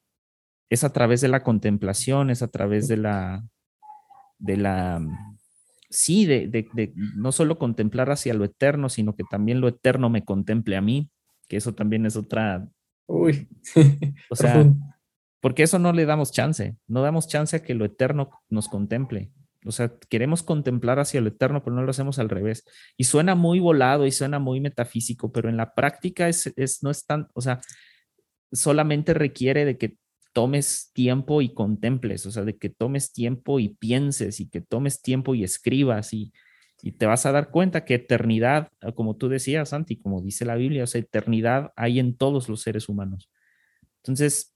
es 0.69 0.83
a 0.83 0.93
través 0.93 1.21
de 1.21 1.27
la 1.27 1.43
contemplación, 1.43 2.29
es 2.29 2.41
a 2.41 2.47
través 2.47 2.87
de 2.87 2.97
la, 2.97 3.43
de 4.37 4.57
la, 4.57 5.01
sí, 5.89 6.25
de, 6.25 6.47
de, 6.47 6.67
de, 6.73 6.93
no 6.95 7.31
solo 7.31 7.57
contemplar 7.57 8.11
hacia 8.11 8.33
lo 8.33 8.45
eterno, 8.45 8.89
sino 8.89 9.15
que 9.15 9.23
también 9.29 9.61
lo 9.61 9.67
eterno 9.67 10.09
me 10.09 10.25
contemple 10.25 10.75
a 10.75 10.81
mí, 10.81 11.09
que 11.47 11.57
eso 11.57 11.73
también 11.73 12.05
es 12.05 12.15
otra 12.15 12.67
Uy. 13.07 13.47
o 14.29 14.35
sea, 14.35 14.65
porque 15.39 15.63
eso 15.63 15.79
no 15.79 15.93
le 15.93 16.05
damos 16.05 16.31
chance, 16.31 16.75
no 16.87 17.01
damos 17.01 17.27
chance 17.27 17.55
a 17.55 17.63
que 17.63 17.75
lo 17.75 17.85
eterno 17.85 18.31
nos 18.49 18.67
contemple. 18.67 19.31
O 19.65 19.71
sea, 19.71 19.93
queremos 20.09 20.43
contemplar 20.43 20.99
hacia 20.99 21.21
lo 21.21 21.29
eterno, 21.29 21.63
pero 21.63 21.75
no 21.75 21.81
lo 21.81 21.89
hacemos 21.89 22.19
al 22.19 22.29
revés. 22.29 22.63
Y 22.97 23.05
suena 23.05 23.33
muy 23.33 23.59
volado 23.59 24.05
y 24.05 24.11
suena 24.11 24.37
muy 24.37 24.59
metafísico, 24.59 25.31
pero 25.31 25.49
en 25.49 25.57
la 25.57 25.73
práctica 25.73 26.29
es, 26.29 26.53
es 26.55 26.83
no 26.83 26.91
es 26.91 27.05
tan, 27.05 27.29
o 27.33 27.41
sea, 27.41 27.61
solamente 28.51 29.13
requiere 29.15 29.65
de 29.65 29.77
que 29.77 29.97
tomes 30.35 30.91
tiempo 30.93 31.41
y 31.41 31.53
contemples, 31.53 32.25
o 32.25 32.31
sea, 32.31 32.43
de 32.43 32.57
que 32.57 32.67
tomes 32.67 33.13
tiempo 33.13 33.61
y 33.61 33.69
pienses 33.69 34.41
y 34.41 34.49
que 34.49 34.59
tomes 34.59 35.01
tiempo 35.01 35.33
y 35.33 35.45
escribas 35.45 36.13
y, 36.13 36.33
y 36.81 36.91
te 36.91 37.05
vas 37.05 37.25
a 37.25 37.31
dar 37.31 37.51
cuenta 37.51 37.85
que 37.85 37.93
eternidad, 37.93 38.67
ah, 38.81 38.91
como 38.91 39.15
tú 39.15 39.29
decías, 39.29 39.69
Santi, 39.69 39.95
como 39.95 40.21
dice 40.21 40.43
la 40.43 40.55
Biblia, 40.55 40.83
o 40.83 40.87
sea, 40.87 40.99
eternidad 40.99 41.71
hay 41.77 41.99
en 41.99 42.17
todos 42.17 42.49
los 42.49 42.61
seres 42.61 42.89
humanos. 42.89 43.31
Entonces, 44.03 44.53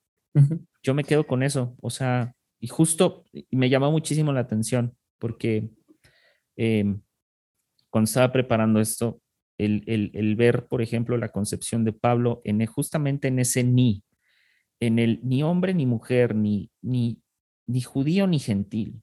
yo 0.83 0.93
me 0.93 1.05
quedo 1.05 1.25
con 1.25 1.43
eso, 1.43 1.77
o 1.81 1.89
sea, 1.89 2.35
y 2.59 2.67
justo 2.67 3.23
me 3.49 3.69
llamó 3.69 3.89
muchísimo 3.89 4.33
la 4.33 4.41
atención 4.41 4.97
porque 5.17 5.69
em, 6.57 7.01
cuando 7.89 8.09
estaba 8.09 8.33
preparando 8.33 8.81
esto, 8.81 9.21
el, 9.57 10.11
el, 10.13 10.35
ver, 10.35 10.67
por 10.67 10.81
ejemplo, 10.81 11.15
la 11.15 11.29
concepción 11.29 11.85
de 11.85 11.93
Pablo 11.93 12.41
en 12.43 12.65
justamente 12.65 13.29
en 13.29 13.39
ese 13.39 13.63
ni, 13.63 14.03
en 14.79 14.99
el 14.99 15.19
ni 15.23 15.43
hombre 15.43 15.73
ni 15.73 15.85
mujer, 15.85 16.35
ni, 16.35 16.71
ni, 16.81 17.21
ni 17.67 17.81
judío 17.81 18.27
ni 18.27 18.39
gentil. 18.39 19.01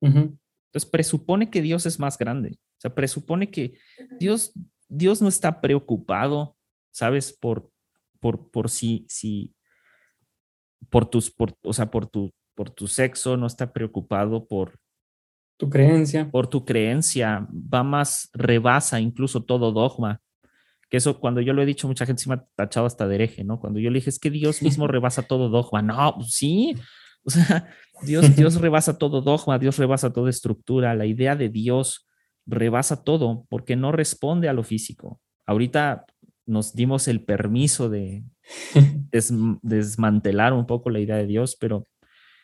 Entonces 0.00 0.90
presupone 0.90 1.50
que 1.50 1.62
Dios 1.62 1.86
es 1.86 1.98
más 1.98 2.18
grande. 2.18 2.50
O 2.52 2.80
sea, 2.80 2.94
presupone 2.94 3.50
que 3.50 3.78
Dios, 4.18 4.52
Dios 4.88 5.22
no 5.22 5.28
está 5.28 5.60
preocupado, 5.60 6.56
¿sabes? 6.92 7.32
Por, 7.32 7.70
por, 8.20 8.50
por 8.50 8.68
si, 8.68 9.06
si, 9.08 9.54
por 10.90 11.06
tus, 11.08 11.30
por, 11.30 11.56
o 11.62 11.72
sea, 11.72 11.90
por 11.90 12.06
tu, 12.06 12.32
por 12.54 12.70
tu 12.70 12.86
sexo, 12.86 13.36
no 13.36 13.46
está 13.46 13.72
preocupado 13.72 14.46
por 14.46 14.78
tu 15.56 15.70
creencia. 15.70 16.30
Por 16.30 16.48
tu 16.48 16.64
creencia, 16.64 17.46
va 17.52 17.82
más, 17.84 18.28
rebasa 18.32 19.00
incluso 19.00 19.44
todo 19.44 19.72
dogma. 19.72 20.20
Que 20.94 20.98
eso, 20.98 21.18
cuando 21.18 21.40
yo 21.40 21.52
lo 21.54 21.60
he 21.60 21.66
dicho, 21.66 21.88
mucha 21.88 22.06
gente 22.06 22.22
se 22.22 22.28
me 22.28 22.36
ha 22.36 22.46
tachado 22.54 22.86
hasta 22.86 23.08
de 23.08 23.16
hereje, 23.16 23.42
¿no? 23.42 23.58
Cuando 23.58 23.80
yo 23.80 23.90
le 23.90 23.96
dije, 23.98 24.10
es 24.10 24.20
que 24.20 24.30
Dios 24.30 24.62
mismo 24.62 24.86
rebasa 24.86 25.22
todo 25.22 25.48
dogma. 25.48 25.82
No, 25.82 26.14
pues 26.14 26.30
sí, 26.34 26.76
o 27.24 27.30
sea, 27.30 27.68
Dios, 28.02 28.36
Dios 28.36 28.60
rebasa 28.60 28.96
todo 28.96 29.20
dogma, 29.20 29.58
Dios 29.58 29.76
rebasa 29.76 30.12
toda 30.12 30.30
estructura, 30.30 30.94
la 30.94 31.04
idea 31.04 31.34
de 31.34 31.48
Dios 31.48 32.06
rebasa 32.46 33.02
todo 33.02 33.44
porque 33.48 33.74
no 33.74 33.90
responde 33.90 34.48
a 34.48 34.52
lo 34.52 34.62
físico. 34.62 35.20
Ahorita 35.46 36.04
nos 36.46 36.74
dimos 36.74 37.08
el 37.08 37.24
permiso 37.24 37.90
de 37.90 38.22
desmantelar 39.62 40.52
un 40.52 40.64
poco 40.64 40.90
la 40.90 41.00
idea 41.00 41.16
de 41.16 41.26
Dios, 41.26 41.56
pero 41.58 41.88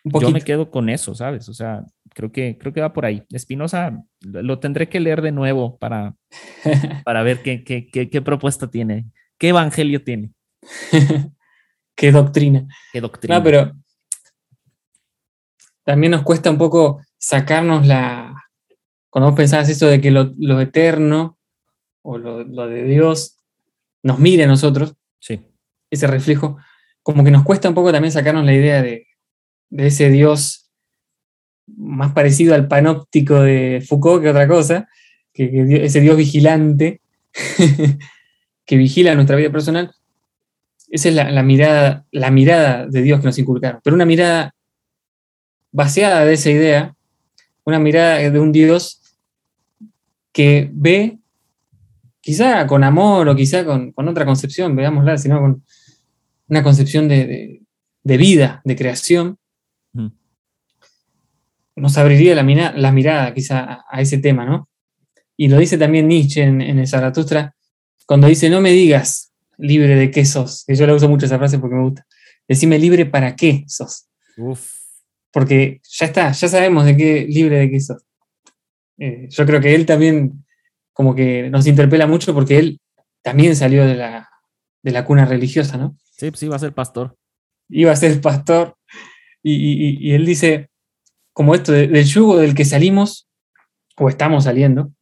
yo 0.03 0.29
me 0.29 0.41
quedo 0.41 0.71
con 0.71 0.89
eso, 0.89 1.15
¿sabes? 1.15 1.47
O 1.47 1.53
sea, 1.53 1.85
creo 2.13 2.31
que, 2.31 2.57
creo 2.57 2.73
que 2.73 2.81
va 2.81 2.93
por 2.93 3.05
ahí. 3.05 3.23
Espinosa 3.31 4.03
lo 4.21 4.59
tendré 4.59 4.89
que 4.89 4.99
leer 4.99 5.21
de 5.21 5.31
nuevo 5.31 5.77
para, 5.77 6.15
para 7.05 7.23
ver 7.23 7.41
qué, 7.41 7.63
qué, 7.63 7.89
qué, 7.89 8.09
qué 8.09 8.21
propuesta 8.21 8.69
tiene, 8.69 9.05
qué 9.37 9.49
evangelio 9.49 10.03
tiene. 10.03 10.31
qué 11.95 12.11
doctrina. 12.11 12.67
Qué 12.91 13.01
doctrina. 13.01 13.37
No, 13.37 13.43
pero 13.43 13.71
también 15.83 16.11
nos 16.11 16.23
cuesta 16.23 16.49
un 16.49 16.57
poco 16.57 17.01
sacarnos 17.17 17.85
la... 17.85 18.33
Cuando 19.09 19.29
vos 19.29 19.37
pensabas 19.37 19.69
eso 19.69 19.87
de 19.87 19.99
que 19.99 20.09
lo, 20.09 20.61
eterno 20.61 21.37
o 22.01 22.17
lo, 22.17 22.45
de 22.45 22.83
Dios 22.83 23.37
nos 24.03 24.19
mire 24.19 24.45
a 24.45 24.47
nosotros, 24.47 24.95
sí. 25.19 25.45
ese 25.89 26.07
reflejo, 26.07 26.57
como 27.03 27.23
que 27.23 27.31
nos 27.31 27.43
cuesta 27.43 27.67
un 27.67 27.75
poco 27.75 27.91
también 27.91 28.11
sacarnos 28.11 28.45
la 28.45 28.53
idea 28.53 28.81
de, 28.81 29.07
ese 29.71 30.09
Dios 30.09 30.60
más 31.77 32.13
parecido 32.13 32.55
al 32.55 32.67
panóptico 32.67 33.41
de 33.41 33.83
Foucault 33.87 34.23
que 34.23 34.29
otra 34.29 34.47
cosa, 34.47 34.87
que, 35.33 35.83
ese 35.83 36.01
Dios 36.01 36.17
vigilante 36.17 37.01
que 38.65 38.77
vigila 38.77 39.15
nuestra 39.15 39.35
vida 39.35 39.51
personal. 39.51 39.91
Esa 40.89 41.09
es 41.09 41.15
la, 41.15 41.43
mirada, 41.43 42.05
la 42.11 42.31
mirada 42.31 42.85
de 42.85 43.01
Dios 43.01 43.21
que 43.21 43.27
nos 43.27 43.39
inculcaron, 43.39 43.79
pero 43.83 43.95
una 43.95 44.05
mirada 44.05 44.53
vaciada 45.71 46.25
de 46.25 46.33
esa 46.33 46.51
idea, 46.51 46.95
una 47.63 47.79
mirada 47.79 48.17
de 48.29 48.39
un 48.39 48.51
Dios 48.51 49.01
que 50.33 50.69
ve, 50.73 51.17
quizá 52.19 52.67
con 52.67 52.83
amor 52.83 53.27
o 53.29 53.35
quizá 53.35 53.65
con, 53.65 53.93
otra 53.95 54.25
concepción, 54.25 54.75
veámosla, 54.75 55.17
sino 55.17 55.39
con 55.39 55.63
una 56.47 56.63
concepción 56.63 57.07
de, 57.07 57.61
vida, 58.03 58.61
de 58.65 58.75
creación, 58.75 59.37
nos 61.75 61.97
abriría 61.97 62.35
la, 62.35 62.43
mirada 62.91 63.33
quizá 63.33 63.83
a, 63.89 64.01
ese 64.01 64.17
tema, 64.17 64.45
¿no? 64.45 64.69
Y 65.37 65.47
lo 65.47 65.57
dice 65.57 65.77
también 65.77 66.07
Nietzsche 66.07 66.43
en, 66.43 66.61
el 66.61 66.87
Zaratustra, 66.87 67.55
cuando 68.05 68.27
dice, 68.27 68.49
no 68.49 68.61
me 68.61 68.71
digas 68.71 69.31
libre 69.57 69.95
de 69.95 70.11
qué 70.11 70.25
sos, 70.25 70.63
que 70.67 70.75
yo 70.75 70.85
le 70.85 70.93
uso 70.93 71.07
mucho 71.09 71.25
esa 71.25 71.37
frase 71.37 71.59
porque 71.59 71.75
me 71.75 71.83
gusta, 71.83 72.05
decime 72.47 72.77
libre 72.77 73.05
para 73.05 73.35
qué 73.35 73.63
sos. 73.67 74.07
Porque 75.31 75.81
ya 75.89 76.05
está, 76.05 76.31
ya 76.31 76.47
sabemos 76.47 76.85
de 76.85 76.97
qué 76.97 77.25
libre 77.27 77.59
de 77.59 77.69
qué 77.69 77.79
sos. 77.79 78.03
Eh, 78.97 79.27
yo 79.29 79.45
creo 79.45 79.61
que 79.61 79.73
él 79.73 79.85
también 79.85 80.45
como 80.93 81.15
que 81.15 81.49
nos 81.49 81.65
interpela 81.67 82.05
mucho 82.05 82.33
porque 82.33 82.59
él 82.59 82.81
también 83.23 83.55
salió 83.55 83.85
de 83.85 83.95
la, 83.95 84.29
de 84.83 84.91
la 84.91 85.05
cuna 85.05 85.25
religiosa, 85.25 85.77
¿no? 85.77 85.95
Sí, 86.17 86.29
pues 86.29 86.43
iba 86.43 86.55
a 86.55 86.59
ser 86.59 86.73
pastor. 86.73 87.17
Iba 87.69 87.91
a 87.91 87.95
ser 87.95 88.19
pastor. 88.21 88.77
Y, 89.43 90.13
él 90.13 90.25
dice, 90.25 90.69
como 91.41 91.55
esto, 91.55 91.71
del 91.71 92.05
yugo 92.05 92.37
del 92.37 92.53
que 92.53 92.65
salimos, 92.65 93.27
o 93.97 94.09
estamos 94.09 94.43
saliendo, 94.43 94.93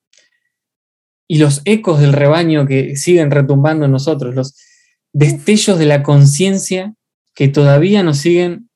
y 1.28 1.38
los 1.38 1.62
ecos 1.66 2.00
del 2.00 2.14
rebaño 2.14 2.66
que 2.66 2.96
siguen 2.96 3.30
retumbando 3.30 3.84
en 3.84 3.92
nosotros, 3.92 4.34
los 4.34 4.56
destellos 5.12 5.78
de 5.78 5.86
la 5.86 6.02
conciencia 6.02 6.94
que 7.36 7.50
todavía 7.50 8.04
nos 8.04 8.20
siguen 8.20 8.70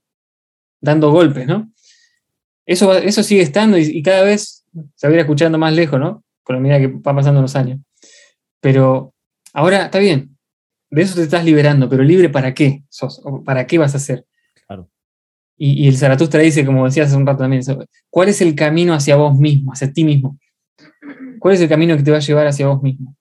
dando 0.81 1.09
golpes, 1.11 1.47
¿no? 1.47 1.71
Eso, 2.65 2.93
eso 2.97 3.23
sigue 3.23 3.43
estando 3.43 3.77
y, 3.77 4.03
cada 4.03 4.23
vez 4.23 4.65
se 4.95 5.07
va 5.07 5.11
a 5.11 5.13
ir 5.13 5.21
escuchando 5.21 5.57
más 5.57 5.71
lejos, 5.71 6.01
¿no? 6.01 6.21
Con 6.43 6.57
la 6.57 6.61
medida 6.61 6.79
que 6.79 6.87
van 6.87 7.15
pasando 7.15 7.41
los 7.41 7.55
años. 7.55 7.79
Pero 8.59 9.13
ahora 9.53 9.85
está 9.85 9.99
bien, 9.99 10.37
de 10.89 11.01
eso 11.01 11.15
te 11.15 11.23
estás 11.23 11.45
liberando, 11.45 11.87
pero 11.87 12.03
libre 12.03 12.27
para 12.27 12.53
qué 12.53 12.83
sos, 12.89 13.21
para 13.45 13.67
qué 13.67 13.77
vas 13.77 13.93
a 13.93 13.99
hacer. 13.99 14.25
Claro. 15.63 15.83
Y, 15.83 15.87
el 15.87 15.97
Zaratustra 15.97 16.41
dice, 16.41 16.65
como 16.65 16.85
decías 16.85 17.07
hace 17.07 17.17
un 17.17 17.25
rato 17.25 17.39
también, 17.39 17.63
¿cuál 18.09 18.29
es 18.29 18.41
el 18.41 18.55
camino 18.55 18.93
hacia 18.93 19.15
vos 19.15 19.37
mismo, 19.37 19.71
hacia 19.71 19.91
ti 19.91 20.03
mismo? 20.03 20.37
¿Cuál 21.39 21.55
es 21.55 21.61
el 21.61 21.69
camino 21.69 21.95
que 21.95 22.03
te 22.03 22.11
va 22.11 22.17
a 22.17 22.21
llevar 22.21 22.47
hacia 22.47 22.67
vos 22.67 22.81
mismo? 22.81 23.15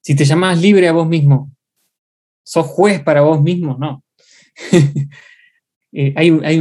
Si 0.00 0.14
te 0.14 0.24
llamás 0.24 0.60
libre 0.60 0.86
a 0.88 0.92
vos 0.92 1.08
mismo, 1.08 1.50
¿sos 2.42 2.66
juez 2.66 3.02
para 3.02 3.22
vos 3.22 3.42
mismo? 3.42 3.76
No. 3.78 4.02
Eh, 5.96 6.12
hay, 6.16 6.60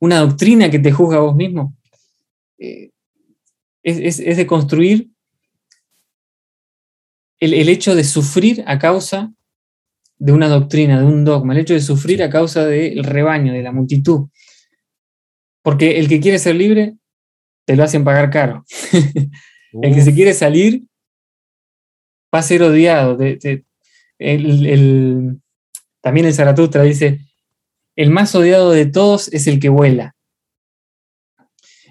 una 0.00 0.20
doctrina 0.20 0.70
que 0.70 0.78
te 0.78 0.90
juzga 0.90 1.18
a 1.18 1.20
vos 1.20 1.36
mismo. 1.36 1.76
Eh, 2.56 2.88
es, 3.82 4.18
es 4.18 4.36
de 4.38 4.46
construir 4.46 5.10
el, 7.38 7.68
hecho 7.68 7.94
de 7.94 8.04
sufrir 8.04 8.64
a 8.66 8.78
causa 8.78 9.30
de 10.22 10.30
una 10.30 10.46
doctrina, 10.48 11.00
de 11.00 11.04
un 11.04 11.24
dogma, 11.24 11.52
el 11.52 11.58
hecho 11.58 11.74
de 11.74 11.80
sufrir 11.80 12.22
a 12.22 12.30
causa 12.30 12.64
del 12.64 13.02
rebaño, 13.02 13.52
de 13.52 13.60
la 13.60 13.72
multitud. 13.72 14.28
Porque 15.64 15.98
el 15.98 16.08
que 16.08 16.20
quiere 16.20 16.38
ser 16.38 16.54
libre, 16.54 16.94
te 17.66 17.74
lo 17.74 17.82
hacen 17.82 18.04
pagar 18.04 18.30
caro. 18.30 18.64
el 19.82 19.92
que 19.92 20.00
se 20.00 20.14
quiere 20.14 20.32
salir, 20.32 20.84
va 22.32 22.38
a 22.38 22.42
ser 22.44 22.62
odiado. 22.62 23.18
también 26.00 26.26
el 26.26 26.34
Zaratustra 26.34 26.84
dice, 26.84 27.18
el 27.96 28.10
más 28.10 28.32
odiado 28.36 28.70
de 28.70 28.86
todos 28.86 29.26
es 29.32 29.48
el 29.48 29.58
que 29.58 29.70
vuela. 29.70 30.14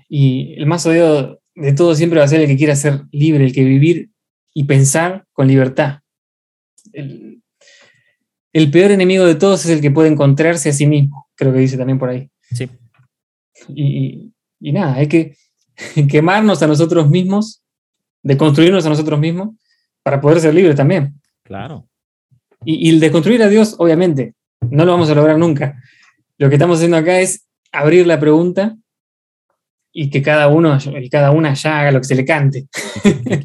Y 0.07 0.53
el 0.53 0.67
más 0.67 0.85
odiado 0.85 1.41
de 1.55 1.73
todos 1.73 1.97
siempre 1.97 2.19
va 2.19 2.25
a 2.25 2.29
ser 2.29 2.39
el 2.39 2.47
que 2.47 2.55
quiera 2.55 2.77
ser 2.77 3.01
libre, 3.11 3.43
el 3.43 3.51
que 3.51 3.65
vivir 3.65 4.09
y 4.53 4.63
pensar 4.63 5.25
con 5.33 5.49
libertad. 5.49 5.99
El, 6.93 7.30
peor 8.71 8.91
enemigo 8.91 9.25
de 9.25 9.35
todos 9.35 9.65
es 9.65 9.71
el 9.71 9.81
que 9.81 9.91
puede 9.91 10.09
encontrarse 10.09 10.69
a 10.69 10.73
sí 10.73 10.87
mismo, 10.87 11.29
creo 11.35 11.53
que 11.53 11.59
dice 11.59 11.77
también 11.77 11.99
por 11.99 12.09
ahí. 12.09 12.29
Sí. 12.51 12.69
Y, 13.69 14.33
nada, 14.71 14.95
hay 14.95 15.07
que 15.07 15.35
quemarnos 16.09 16.61
a 16.61 16.67
nosotros 16.67 17.09
mismos, 17.09 17.63
de 18.23 18.37
construirnos 18.37 18.85
a 18.85 18.89
nosotros 18.89 19.19
mismos, 19.19 19.55
para 20.03 20.19
poder 20.19 20.39
ser 20.39 20.53
libres 20.53 20.75
también. 20.75 21.19
Claro. 21.43 21.87
Y, 22.65 22.87
y 22.87 22.91
el 22.91 22.99
de 22.99 23.11
construir 23.11 23.41
a 23.43 23.49
Dios, 23.49 23.75
obviamente, 23.79 24.35
no 24.61 24.85
lo 24.85 24.91
vamos 24.91 25.09
a 25.09 25.15
lograr 25.15 25.37
nunca. 25.37 25.81
Lo 26.37 26.49
que 26.49 26.55
estamos 26.55 26.77
haciendo 26.77 26.97
acá 26.97 27.19
es 27.19 27.47
abrir 27.71 28.05
la 28.05 28.19
pregunta 28.19 28.77
y 29.93 30.09
que 30.09 30.21
cada 30.21 30.47
uno 30.47 30.77
y 30.99 31.09
cada 31.09 31.31
una 31.31 31.53
ya 31.53 31.81
haga 31.81 31.91
lo 31.91 31.99
que 31.99 32.07
se 32.07 32.15
le 32.15 32.25
cante. 32.25 32.67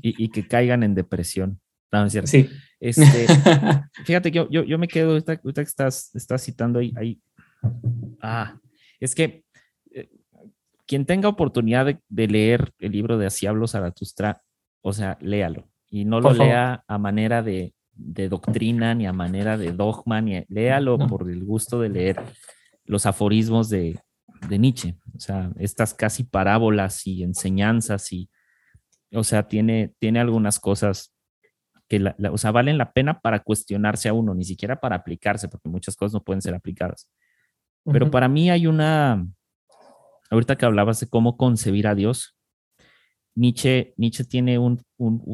Y, 0.02 0.28
que 0.28 0.46
caigan 0.46 0.82
en 0.82 0.94
depresión. 0.94 1.60
No, 1.92 2.08
cierto. 2.10 2.28
Sí. 2.28 2.48
Este, 2.80 3.26
fíjate 4.04 4.30
que 4.30 4.46
yo, 4.50 4.64
yo, 4.64 4.78
me 4.78 4.88
quedo, 4.88 5.12
ahorita, 5.12 5.36
que 5.36 5.60
estás, 5.62 6.14
estás 6.14 6.42
citando 6.42 6.78
ahí, 6.78 6.92
ahí, 6.96 7.20
Ah, 8.20 8.58
es 9.00 9.14
que 9.14 9.44
eh, 9.90 10.08
quien 10.86 11.06
tenga 11.06 11.28
oportunidad 11.28 11.86
de, 12.08 12.28
leer 12.28 12.72
el 12.78 12.92
libro 12.92 13.18
de 13.18 13.26
Así 13.26 13.46
hablo 13.46 13.66
Zaratustra, 13.66 14.42
o 14.82 14.92
sea, 14.92 15.18
léalo. 15.20 15.68
Y 15.88 16.04
no 16.04 16.20
lo 16.20 16.32
lea 16.32 16.84
a 16.86 16.98
manera 16.98 17.42
de, 17.42 17.74
de, 17.92 18.28
doctrina, 18.28 18.94
ni 18.94 19.06
a 19.06 19.12
manera 19.12 19.56
de 19.56 19.72
dogma, 19.72 20.20
ni 20.20 20.44
léalo 20.48 20.98
por 20.98 21.30
el 21.30 21.44
gusto 21.44 21.80
de 21.80 21.88
leer 21.88 22.20
los 22.84 23.06
aforismos 23.06 23.68
de, 23.68 23.98
de 24.48 24.58
Nietzsche, 24.58 24.96
o 25.14 25.20
sea, 25.20 25.50
estas 25.58 25.94
casi 25.94 26.24
parábolas 26.24 27.06
y 27.06 27.22
enseñanzas 27.22 28.12
y, 28.12 28.28
o 29.12 29.24
sea, 29.24 29.48
tiene, 29.48 29.94
tiene 29.98 30.20
algunas 30.20 30.60
cosas 30.60 31.15
que, 31.88 32.02
o 32.30 32.38
sea, 32.38 32.50
valen 32.50 32.78
la 32.78 32.92
pena 32.92 33.20
para 33.20 33.40
cuestionarse 33.40 34.08
a 34.08 34.12
uno, 34.12 34.34
ni 34.34 34.44
siquiera 34.44 34.80
para 34.80 34.96
aplicarse, 34.96 35.48
porque 35.48 35.68
muchas 35.68 35.96
cosas 35.96 36.14
no 36.14 36.24
pueden 36.24 36.42
ser 36.42 36.54
aplicadas. 36.54 37.10
Pero 37.84 38.10
para 38.10 38.28
mí 38.28 38.50
hay 38.50 38.66
una, 38.66 39.24
ahorita 40.30 40.56
que 40.56 40.66
hablabas 40.66 40.98
de 40.98 41.06
cómo 41.06 41.36
concebir 41.36 41.86
a 41.86 41.94
Dios, 41.94 42.36
Nietzsche, 43.36 43.94
Nietzsche 43.96 44.24
tiene 44.24 44.58
un, 44.58 44.82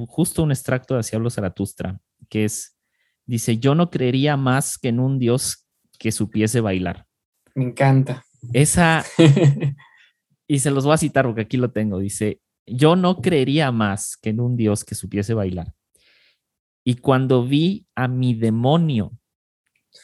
justo 0.08 0.42
un 0.42 0.50
extracto 0.50 0.94
de 0.94 1.00
Hacia 1.00 1.18
los 1.18 1.34
Zaratustra, 1.34 1.98
que 2.28 2.44
es, 2.44 2.76
dice, 3.24 3.58
yo 3.58 3.74
no 3.74 3.90
creería 3.90 4.36
más 4.36 4.76
que 4.76 4.88
en 4.88 5.00
un 5.00 5.18
Dios 5.18 5.66
que 5.98 6.12
supiese 6.12 6.60
bailar. 6.60 7.06
Me 7.54 7.64
encanta. 7.64 8.24
Esa, 8.52 9.04
y 10.48 10.58
se 10.58 10.70
los 10.70 10.84
voy 10.84 10.94
a 10.94 10.98
citar 10.98 11.24
porque 11.24 11.42
aquí 11.42 11.56
lo 11.56 11.70
tengo, 11.70 12.00
dice, 12.00 12.40
yo 12.66 12.96
no 12.96 13.20
creería 13.20 13.70
más 13.72 14.16
que 14.20 14.30
en 14.30 14.40
un 14.40 14.56
Dios 14.56 14.84
que 14.84 14.94
supiese 14.94 15.32
bailar. 15.32 15.72
Y 16.84 16.96
cuando 16.96 17.44
vi 17.44 17.86
a 17.94 18.08
mi 18.08 18.34
demonio, 18.34 19.12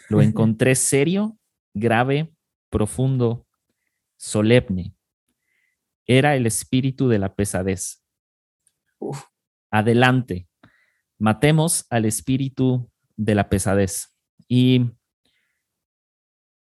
lo 0.09 0.23
encontré 0.23 0.75
serio, 0.75 1.39
grave, 1.75 2.33
profundo, 2.71 3.47
solemne. 4.17 4.95
Era 6.07 6.37
el 6.37 6.47
espíritu 6.47 7.09
de 7.09 7.19
la 7.19 7.35
pesadez. 7.35 8.05
Adelante, 9.71 10.49
matemos 11.19 11.87
al 11.91 12.05
espíritu 12.05 12.91
de 13.17 13.35
la 13.35 13.49
pesadez. 13.49 14.15
Y, 14.47 14.91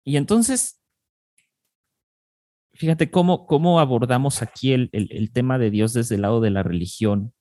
y 0.05 0.17
entonces 0.17 0.81
Fíjate 2.81 3.11
cómo, 3.11 3.47
cómo 3.47 3.79
abordamos 3.79 4.41
aquí 4.41 4.73
el, 4.73 5.31
tema 5.35 5.59
de 5.59 5.71
Dios 5.71 5.93
desde 5.93 6.15
el 6.15 6.23
lado 6.23 6.41
de 6.41 6.49
la 6.49 6.63
religión, 6.63 7.35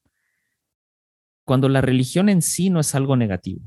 cuando 1.50 1.68
la 1.68 1.82
religión 1.82 2.30
en 2.30 2.44
sí 2.44 2.70
no 2.70 2.80
es 2.80 2.94
algo 2.94 3.16
negativo. 3.18 3.62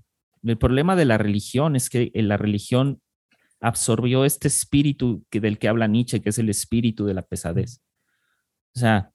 El 0.44 0.56
problema 0.56 0.94
de 0.94 1.04
la 1.04 1.18
religión 1.18 1.74
es 1.74 1.90
que 1.90 2.12
la 2.14 2.36
religión 2.36 3.02
absorbió 3.60 4.24
este 4.24 4.46
espíritu 4.46 5.26
del 5.32 5.58
que 5.58 5.66
habla 5.66 5.88
Nietzsche, 5.88 6.22
que 6.22 6.28
es 6.28 6.38
el 6.38 6.48
espíritu 6.48 7.06
de 7.06 7.14
la 7.14 7.22
pesadez. 7.22 7.82
O 8.76 8.78
sea, 8.78 9.12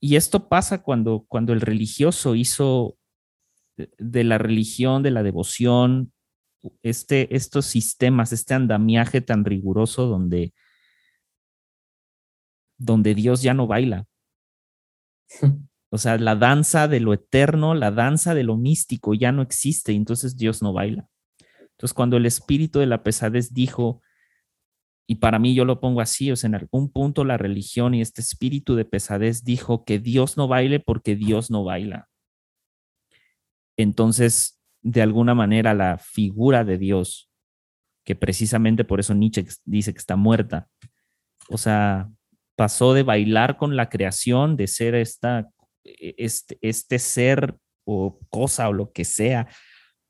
y 0.00 0.16
esto 0.16 0.48
pasa 0.48 0.82
cuando, 0.82 1.24
cuando 1.28 1.52
el 1.52 1.60
religioso 1.60 2.34
hizo 2.34 2.98
de 3.76 4.24
la 4.24 4.38
religión, 4.38 5.04
de 5.04 5.12
la 5.12 5.22
devoción, 5.22 6.12
este, 6.82 7.32
estos 7.36 7.66
sistemas, 7.66 8.32
este 8.32 8.54
andamiaje 8.54 9.20
tan 9.20 9.44
riguroso 9.44 10.06
donde, 10.06 10.52
donde 12.76 13.14
Dios 13.14 13.40
ya 13.40 13.54
no 13.54 13.68
baila. 13.68 14.08
O 15.90 15.98
sea, 15.98 16.16
la 16.18 16.36
danza 16.36 16.86
de 16.86 17.00
lo 17.00 17.12
eterno, 17.12 17.74
la 17.74 17.90
danza 17.90 18.34
de 18.34 18.44
lo 18.44 18.56
místico 18.56 19.14
ya 19.14 19.32
no 19.32 19.42
existe 19.42 19.92
entonces 19.92 20.36
Dios 20.36 20.62
no 20.62 20.72
baila. 20.72 21.08
Entonces, 21.72 21.94
cuando 21.94 22.16
el 22.16 22.26
espíritu 22.26 22.78
de 22.78 22.86
la 22.86 23.02
pesadez 23.02 23.52
dijo, 23.52 24.02
y 25.08 25.16
para 25.16 25.40
mí 25.40 25.54
yo 25.54 25.64
lo 25.64 25.80
pongo 25.80 26.00
así, 26.00 26.30
o 26.30 26.36
sea, 26.36 26.48
en 26.48 26.54
algún 26.54 26.92
punto 26.92 27.24
la 27.24 27.36
religión 27.36 27.94
y 27.94 28.00
este 28.00 28.20
espíritu 28.20 28.76
de 28.76 28.84
pesadez 28.84 29.42
dijo 29.42 29.84
que 29.84 29.98
Dios 29.98 30.36
no 30.36 30.46
baile 30.46 30.78
porque 30.78 31.16
Dios 31.16 31.50
no 31.50 31.64
baila. 31.64 32.08
Entonces, 33.76 34.60
de 34.82 35.02
alguna 35.02 35.34
manera 35.34 35.74
la 35.74 35.98
figura 35.98 36.64
de 36.64 36.78
Dios, 36.78 37.30
que 38.04 38.14
precisamente 38.14 38.84
por 38.84 39.00
eso 39.00 39.14
Nietzsche 39.14 39.46
dice 39.64 39.92
que 39.92 39.98
está 39.98 40.16
muerta. 40.16 40.68
O 41.48 41.58
sea, 41.58 42.10
pasó 42.56 42.94
de 42.94 43.02
bailar 43.02 43.56
con 43.56 43.76
la 43.76 43.88
creación, 43.88 44.56
de 44.56 44.66
ser 44.66 44.94
esta, 44.94 45.48
este, 45.84 46.58
este 46.60 46.98
ser 46.98 47.56
o 47.84 48.18
cosa 48.28 48.68
o 48.68 48.72
lo 48.72 48.92
que 48.92 49.04
sea 49.04 49.48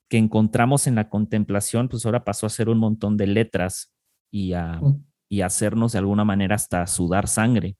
que 0.09 0.19
encontramos 0.19 0.89
en 0.89 0.97
la 0.97 1.09
contemplación, 1.09 1.89
pues 1.89 2.05
ahora 2.05 2.25
pasó 2.25 2.47
a 2.47 2.51
ser 2.51 2.69
un 2.69 2.79
montón 2.79 3.17
de 3.17 3.29
letras 3.29 3.95
y 4.31 4.55
a, 4.55 4.81
mm. 4.81 5.05
y 5.29 5.41
hacernos 5.43 5.93
de 5.93 5.99
alguna 5.99 6.25
manera 6.25 6.57
hasta 6.57 6.87
sudar 6.89 7.29
sangre 7.29 7.77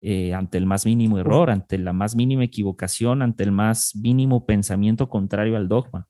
eh, 0.00 0.32
ante 0.34 0.58
el 0.58 0.66
más 0.66 0.86
mínimo 0.86 1.18
error, 1.18 1.50
ante 1.50 1.78
la 1.78 1.92
más 1.92 2.16
mínima 2.16 2.42
equivocación, 2.42 3.22
ante 3.22 3.44
el 3.44 3.52
más 3.52 3.94
mínimo 3.94 4.46
pensamiento 4.46 5.08
contrario 5.08 5.56
al 5.56 5.68
dogma. 5.68 6.08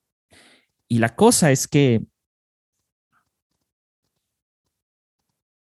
Y 0.87 0.99
la 0.99 1.15
cosa 1.15 1.51
es 1.51 1.67
que 1.67 2.05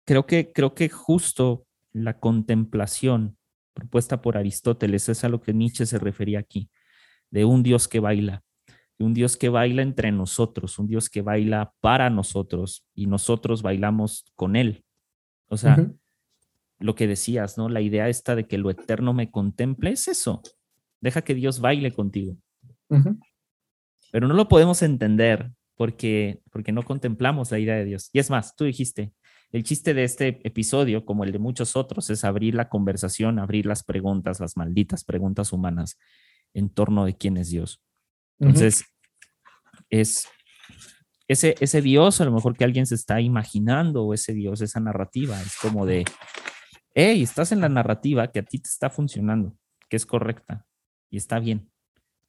creo 0.05 0.25
que, 0.25 0.51
creo 0.53 0.73
que 0.73 0.88
justo 0.89 1.67
la 1.91 2.19
contemplación 2.19 3.38
propuesta 3.76 4.21
por 4.21 4.38
Aristóteles 4.38 5.07
es 5.09 5.23
a 5.23 5.30
lo 5.30 5.41
que 5.41 5.53
Nietzsche 5.53 5.86
se 5.86 5.99
refería 5.99 6.39
aquí, 6.39 6.71
de 7.30 7.45
un 7.45 7.61
Dios 7.61 7.88
que 7.88 7.99
baila, 7.99 8.43
de 8.97 9.05
un 9.05 9.13
Dios 9.13 9.38
que 9.38 9.49
baila 9.49 9.84
entre 9.84 10.11
nosotros, 10.11 10.80
un 10.80 10.88
Dios 10.88 11.09
que 11.09 11.21
baila 11.21 11.73
para 11.82 12.09
nosotros 12.09 12.88
y 12.95 13.05
nosotros 13.05 13.61
bailamos 13.61 14.26
con 14.36 14.55
Él. 14.55 14.84
O 15.47 15.57
sea, 15.57 15.91
lo 16.80 16.95
que 16.95 17.05
decías, 17.05 17.57
¿no? 17.57 17.69
La 17.69 17.82
idea 17.82 18.09
esta 18.09 18.36
de 18.36 18.47
que 18.47 18.57
lo 18.57 18.69
eterno 18.71 19.13
me 19.13 19.30
contemple 19.30 19.91
es 19.91 20.07
eso. 20.07 20.41
Deja 21.01 21.21
que 21.21 21.36
Dios 21.36 21.59
baile 21.59 21.91
contigo. 21.91 22.38
Pero 24.11 24.28
no 24.28 24.34
lo 24.34 24.47
podemos 24.47 24.82
entender 24.82 25.51
porque, 25.76 26.41
porque 26.49 26.71
no 26.71 26.84
contemplamos 26.84 27.51
la 27.51 27.59
idea 27.59 27.76
de 27.76 27.86
Dios. 27.86 28.09
Y 28.13 28.19
es 28.19 28.30
más, 28.30 28.55
tú 28.55 28.63
dijiste, 28.63 29.11
el 29.52 29.64
chiste 29.64 29.93
de 29.93 30.04
este 30.04 30.41
episodio, 30.48 31.06
como 31.06 31.24
el 31.24 31.32
de 31.32 31.39
muchos 31.39 31.76
otros, 31.76 32.10
es 32.10 32.24
abrir 32.24 32.56
la 32.56 32.70
conversación, 32.70 33.39
abrir 33.39 33.66
las 33.66 33.84
preguntas, 33.84 34.39
las 34.39 34.58
malditas 34.58 35.04
preguntas 35.04 35.54
humanas 35.54 35.98
en 36.54 36.70
torno 36.70 37.06
de 37.06 37.16
quién 37.16 37.38
es 37.38 37.50
Dios. 37.50 37.82
Entonces, 38.39 38.86
es 39.89 40.28
ese, 41.28 41.56
ese 41.60 41.82
Dios, 41.82 42.22
a 42.22 42.26
lo 42.26 42.32
mejor 42.32 42.56
que 42.56 42.64
alguien 42.64 42.86
se 42.86 42.96
está 42.96 43.20
imaginando, 43.22 44.04
o 44.04 44.14
ese 44.14 44.34
Dios, 44.34 44.62
esa 44.62 44.80
narrativa, 44.80 45.41
es 45.41 45.56
como 45.58 45.86
de, 45.86 46.06
hey, 46.93 47.24
estás 47.24 47.52
en 47.52 47.62
la 47.62 47.70
narrativa 47.70 48.32
que 48.32 48.39
a 48.39 48.43
ti 48.43 48.60
te 48.60 48.70
está 48.70 48.89
funcionando, 48.89 49.58
que 49.89 49.98
es 49.98 50.06
correcta 50.06 50.66
y 51.10 51.18
está 51.18 51.39
bien. 51.39 51.72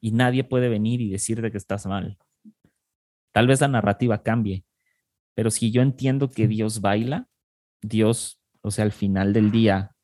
Y 0.00 0.12
nadie 0.12 0.44
puede 0.44 0.68
venir 0.68 1.00
y 1.00 1.10
decirte 1.10 1.50
que 1.50 1.58
estás 1.58 1.86
mal. 1.86 2.18
Tal 3.32 3.46
vez 3.46 3.60
la 3.60 3.68
narrativa 3.68 4.22
cambie, 4.22 4.64
pero 5.36 5.50
si 5.50 5.70
yo 5.70 5.82
entiendo 5.82 6.30
que 6.30 6.48
Dios 6.48 6.80
baila, 6.80 7.28
Dios, 7.82 8.40
o 8.62 8.70
sea, 8.70 8.86
al 8.86 8.92
final 8.92 9.34
del 9.34 9.50
día, 9.50 9.94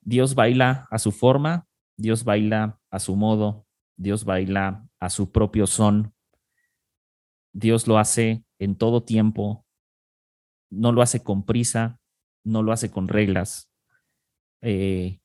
Dios 0.00 0.36
baila 0.36 0.86
a 0.92 0.98
su 1.00 1.10
forma, 1.10 1.66
Dios 1.96 2.22
baila 2.22 2.78
a 2.88 3.00
su 3.00 3.16
modo, 3.16 3.66
Dios 3.96 4.24
baila 4.24 4.88
a 5.00 5.10
su 5.10 5.32
propio 5.32 5.66
son. 5.66 6.14
Dios 7.52 7.88
lo 7.88 7.98
hace 7.98 8.44
en 8.60 8.76
todo 8.76 9.02
tiempo, 9.02 9.66
no 10.70 10.92
lo 10.92 11.02
hace 11.02 11.24
con 11.24 11.44
prisa, 11.44 11.98
no 12.44 12.62
lo 12.62 12.70
hace 12.70 12.92
con 12.92 13.08
reglas. 13.08 13.72
Eh, 14.60 15.18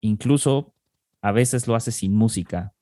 incluso 0.00 0.74
a 1.20 1.32
veces 1.32 1.68
lo 1.68 1.74
hace 1.74 1.92
sin 1.92 2.14
música, 2.14 2.72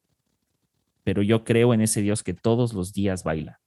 pero 1.03 1.23
yo 1.23 1.43
creo 1.43 1.75
en 1.75 1.81
ese 1.81 2.03
Dios 2.03 2.23
que 2.23 2.35
todos 2.35 2.73
los 2.73 2.93
días 2.93 3.25
baila. 3.25 3.61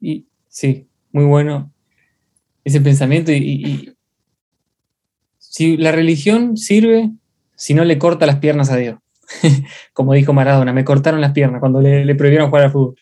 Y 0.00 0.26
sí, 0.48 0.88
muy 1.12 1.24
bueno 1.24 1.72
ese 2.64 2.80
pensamiento. 2.80 3.32
Y, 3.32 3.94
si 5.38 5.76
la 5.76 5.92
religión 5.92 6.56
sirve 6.56 7.10
si 7.56 7.74
no 7.74 7.84
le 7.84 7.98
corta 7.98 8.26
las 8.26 8.36
piernas 8.36 8.70
a 8.70 8.76
Dios, 8.76 8.98
como 9.92 10.12
dijo 10.12 10.32
Maradona, 10.32 10.72
me 10.72 10.84
cortaron 10.84 11.20
las 11.20 11.32
piernas 11.32 11.60
cuando 11.60 11.80
le, 11.80 12.14
prohibieron 12.14 12.48
jugar 12.48 12.64
al 12.64 12.72
fútbol. 12.72 12.96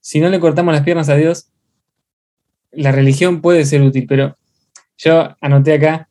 Si 0.00 0.20
no 0.20 0.28
le 0.28 0.40
cortamos 0.40 0.72
las 0.72 0.82
piernas 0.82 1.08
a 1.08 1.16
Dios, 1.16 1.50
la 2.70 2.92
religión 2.92 3.40
puede 3.42 3.64
ser 3.64 3.82
útil, 3.82 4.06
pero 4.08 4.36
yo 4.96 5.36
anoté 5.40 5.74
acá 5.74 6.08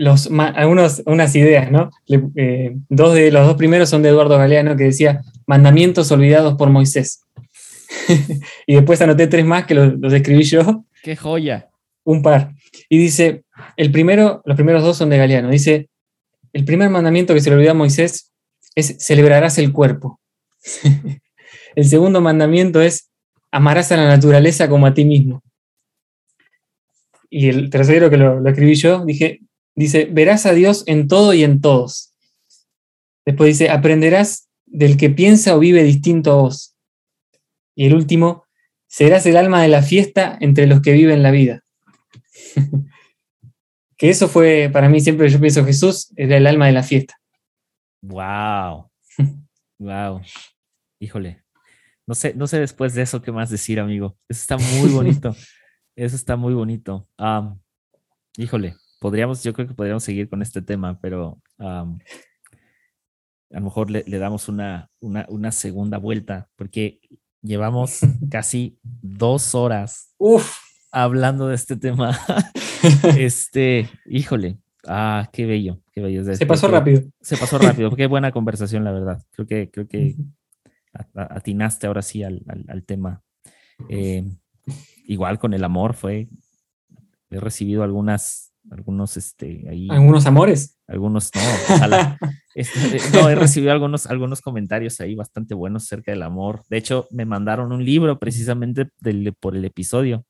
los, 0.00 0.30
algunos, 0.30 1.02
unas 1.04 1.36
ideas, 1.36 1.70
¿no? 1.70 1.90
Eh, 2.08 2.74
dos 2.88 3.12
de 3.12 3.30
los 3.30 3.46
dos 3.46 3.56
primeros 3.56 3.90
son 3.90 4.00
de 4.00 4.08
Eduardo 4.08 4.38
Galeano 4.38 4.74
que 4.74 4.84
decía 4.84 5.20
mandamientos 5.46 6.10
olvidados 6.10 6.54
por 6.54 6.70
Moisés. 6.70 7.26
y 8.66 8.76
después 8.76 9.02
anoté 9.02 9.26
tres 9.26 9.44
más 9.44 9.66
que 9.66 9.74
los, 9.74 10.12
escribí 10.14 10.44
yo. 10.44 10.86
¡Qué 11.02 11.16
joya! 11.16 11.68
Un 12.02 12.22
par. 12.22 12.54
Y 12.88 12.96
dice, 12.96 13.44
el 13.76 13.92
primero, 13.92 14.40
los 14.46 14.56
primeros 14.56 14.82
dos 14.82 14.96
son 14.96 15.10
de 15.10 15.18
Galeano. 15.18 15.50
Dice, 15.50 15.90
el 16.54 16.64
primer 16.64 16.88
mandamiento 16.88 17.34
que 17.34 17.40
se 17.40 17.50
le 17.50 17.56
olvidó 17.56 17.72
a 17.72 17.74
Moisés 17.74 18.32
es 18.74 18.96
celebrarás 19.00 19.58
el 19.58 19.70
cuerpo. 19.70 20.18
el 21.74 21.84
segundo 21.84 22.22
mandamiento 22.22 22.80
es 22.80 23.10
amarás 23.50 23.92
a 23.92 23.98
la 23.98 24.08
naturaleza 24.08 24.66
como 24.66 24.86
a 24.86 24.94
ti 24.94 25.04
mismo. 25.04 25.42
Y 27.28 27.50
el 27.50 27.68
tercero 27.68 28.08
que 28.08 28.16
lo, 28.16 28.40
lo 28.40 28.48
escribí 28.48 28.76
yo, 28.76 29.04
dije, 29.04 29.40
dice, 29.80 30.08
verás 30.10 30.46
a 30.46 30.52
Dios 30.52 30.84
en 30.86 31.08
todo 31.08 31.34
y 31.34 31.42
en 31.42 31.60
todos. 31.60 32.14
Después 33.24 33.58
dice, 33.58 33.70
aprenderás 33.70 34.48
del 34.66 34.96
que 34.96 35.10
piensa 35.10 35.56
o 35.56 35.58
vive 35.58 35.82
distinto 35.82 36.32
a 36.32 36.36
vos. 36.36 36.76
Y 37.74 37.86
el 37.86 37.94
último, 37.94 38.44
serás 38.86 39.26
el 39.26 39.36
alma 39.36 39.62
de 39.62 39.68
la 39.68 39.82
fiesta 39.82 40.36
entre 40.40 40.66
los 40.66 40.82
que 40.82 40.92
viven 40.92 41.22
la 41.22 41.30
vida. 41.30 41.64
que 43.96 44.10
eso 44.10 44.28
fue, 44.28 44.70
para 44.72 44.88
mí 44.88 45.00
siempre 45.00 45.28
yo 45.28 45.40
pienso, 45.40 45.64
Jesús 45.64 46.12
era 46.16 46.36
el 46.36 46.46
alma 46.46 46.66
de 46.66 46.72
la 46.72 46.82
fiesta. 46.82 47.14
Wow. 48.02 48.90
wow. 49.78 50.20
Híjole. 51.00 51.42
No 52.06 52.14
sé, 52.14 52.34
no 52.34 52.46
sé 52.46 52.58
después 52.58 52.94
de 52.94 53.02
eso 53.02 53.22
qué 53.22 53.32
más 53.32 53.50
decir, 53.50 53.78
amigo. 53.80 54.16
Eso 54.28 54.40
está 54.40 54.58
muy 54.58 54.90
bonito. 54.90 55.34
eso 55.96 56.16
está 56.16 56.36
muy 56.36 56.54
bonito. 56.54 57.08
híjole, 58.36 58.74
podríamos, 59.00 59.42
yo 59.42 59.52
creo 59.52 59.66
que 59.66 59.74
podríamos 59.74 60.04
seguir 60.04 60.28
con 60.28 60.42
este 60.42 60.62
tema, 60.62 61.00
pero 61.00 61.40
a 61.58 61.84
lo 63.48 63.60
mejor 63.60 63.90
le, 63.90 64.04
damos 64.04 64.48
una, 64.48 64.90
una, 65.00 65.50
segunda 65.50 65.98
vuelta, 65.98 66.48
porque 66.54 67.00
llevamos 67.42 68.00
casi 68.30 68.78
dos 68.82 69.56
horas 69.56 70.14
hablando 70.92 71.48
de 71.48 71.56
este 71.56 71.74
tema. 71.74 72.16
este, 73.18 73.88
híjole, 74.06 74.58
ah, 74.86 75.28
qué 75.32 75.46
bello, 75.46 75.80
qué 75.92 76.00
bello. 76.00 76.24
Se 76.34 76.46
pasó 76.46 76.68
rápido. 76.68 77.02
Se 77.20 77.36
pasó 77.36 77.58
rápido, 77.58 77.94
qué 77.96 78.06
buena 78.06 78.32
conversación, 78.32 78.84
la 78.84 78.92
verdad. 78.92 79.22
Creo 79.32 79.46
que, 79.46 79.70
creo 79.70 79.88
que 79.88 80.14
atinaste 81.14 81.86
ahora 81.86 82.02
sí 82.02 82.22
al, 82.22 82.42
tema. 82.86 83.22
Eh, 83.88 84.28
igual 85.04 85.38
con 85.38 85.54
el 85.54 85.64
amor 85.64 85.94
fue, 85.94 86.28
he 87.30 87.40
recibido 87.40 87.82
algunas 87.82 88.49
algunos, 88.70 89.16
este, 89.16 89.66
ahí. 89.68 89.88
Algunos 89.90 90.26
amores. 90.26 90.78
Algunos, 90.86 91.30
no, 91.34 91.40
ojalá. 91.74 92.18
Este, 92.52 92.98
no, 93.12 93.30
he 93.30 93.36
recibido 93.36 93.70
algunos, 93.70 94.06
algunos 94.06 94.40
comentarios 94.40 95.00
ahí 95.00 95.14
bastante 95.14 95.54
buenos 95.54 95.84
acerca 95.84 96.10
del 96.10 96.22
amor. 96.22 96.64
De 96.68 96.78
hecho, 96.78 97.06
me 97.12 97.24
mandaron 97.24 97.70
un 97.70 97.84
libro 97.84 98.18
precisamente 98.18 98.90
del, 98.98 99.32
por 99.38 99.54
el 99.54 99.64
episodio, 99.64 100.26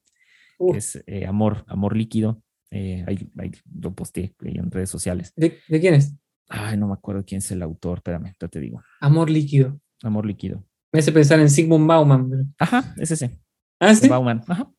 que 0.59 0.77
es 0.77 1.03
eh, 1.07 1.25
Amor, 1.25 1.65
Amor 1.67 1.97
Líquido. 1.97 2.43
Eh, 2.71 3.07
ahí, 3.09 3.27
lo 3.75 3.95
posteé 3.95 4.35
en 4.43 4.71
redes 4.71 4.91
sociales. 4.91 5.33
¿De, 5.35 5.59
quién 5.67 5.95
es? 5.95 6.15
Ay, 6.51 6.77
no 6.77 6.89
me 6.89 6.93
acuerdo 6.93 7.25
quién 7.25 7.39
es 7.39 7.51
el 7.53 7.63
autor, 7.63 7.99
espérame, 7.99 8.35
ya 8.39 8.49
te 8.49 8.61
digo. 8.61 8.83
Amor 9.01 9.31
Líquido. 9.31 9.81
Amor 10.03 10.27
Líquido. 10.27 10.63
Me 10.93 11.01
hace 11.01 11.13
pensar 11.13 11.41
en 11.41 11.49
Sigmund 11.49 11.87
Bauman. 11.87 12.55
Ajá, 12.59 12.95
es 12.99 13.11
ese. 13.13 13.41
Ah, 13.79 13.95
sí. 13.95 14.09
Bauman, 14.09 14.43
ajá. 14.47 14.71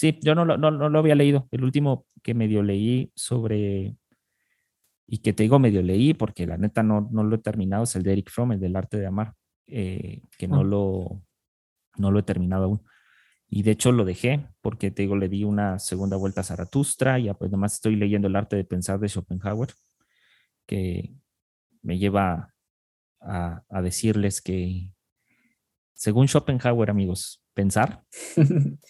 Sí, 0.00 0.18
yo 0.22 0.34
no, 0.34 0.46
no, 0.46 0.56
no, 0.56 0.88
lo 0.88 0.98
había 0.98 1.14
leído. 1.14 1.46
El 1.50 1.62
último 1.62 2.06
que 2.22 2.34
medio 2.34 2.62
leí 2.62 3.12
sobre, 3.14 3.96
y 5.06 5.18
que 5.18 5.32
te 5.32 5.42
digo 5.42 5.58
medio 5.58 5.82
leí, 5.82 6.14
porque 6.14 6.46
la 6.46 6.56
neta 6.56 6.82
no, 6.82 7.08
no 7.10 7.24
lo 7.24 7.36
he 7.36 7.38
terminado, 7.38 7.84
es 7.84 7.96
el 7.96 8.02
de 8.02 8.12
Eric 8.12 8.30
Fromm, 8.30 8.52
el 8.52 8.60
del 8.60 8.76
arte 8.76 8.98
de 8.98 9.06
amar, 9.06 9.34
eh, 9.66 10.22
que 10.38 10.48
no, 10.48 10.60
ah. 10.60 10.64
lo, 10.64 11.22
no 11.96 12.10
lo 12.10 12.18
he 12.18 12.22
terminado 12.22 12.64
aún. 12.64 12.82
Y 13.48 13.62
de 13.62 13.72
hecho 13.72 13.90
lo 13.90 14.04
dejé 14.04 14.46
porque 14.60 14.90
te 14.90 15.02
digo, 15.02 15.16
le 15.16 15.28
di 15.28 15.42
una 15.44 15.78
segunda 15.78 16.16
vuelta 16.16 16.42
a 16.42 16.44
Zaratustra 16.44 17.18
y 17.18 17.28
además 17.28 17.74
estoy 17.74 17.96
leyendo 17.96 18.28
el 18.28 18.36
arte 18.36 18.56
de 18.56 18.64
pensar 18.64 19.00
de 19.00 19.08
Schopenhauer, 19.08 19.70
que 20.66 21.14
me 21.82 21.98
lleva 21.98 22.54
a, 23.20 23.64
a 23.68 23.82
decirles 23.82 24.40
que, 24.40 24.92
según 25.94 26.28
Schopenhauer, 26.28 26.90
amigos, 26.90 27.42
pensar 27.54 28.04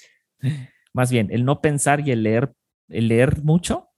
más 0.92 1.10
bien, 1.10 1.28
el 1.30 1.44
no 1.44 1.60
pensar 1.60 2.06
y 2.06 2.10
el 2.10 2.22
leer, 2.22 2.52
el 2.90 3.08
leer 3.08 3.42
mucho 3.42 3.88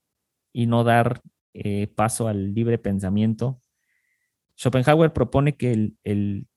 y 0.53 0.65
no 0.65 0.83
dar 0.83 1.21
eh, 1.53 1.87
paso 1.87 2.27
al 2.27 2.53
libre 2.53 2.77
pensamiento. 2.77 3.59
Schopenhauer 4.57 5.13
propone 5.13 5.55
que 5.55 5.71
el, 5.71 5.97
el, 6.03 6.47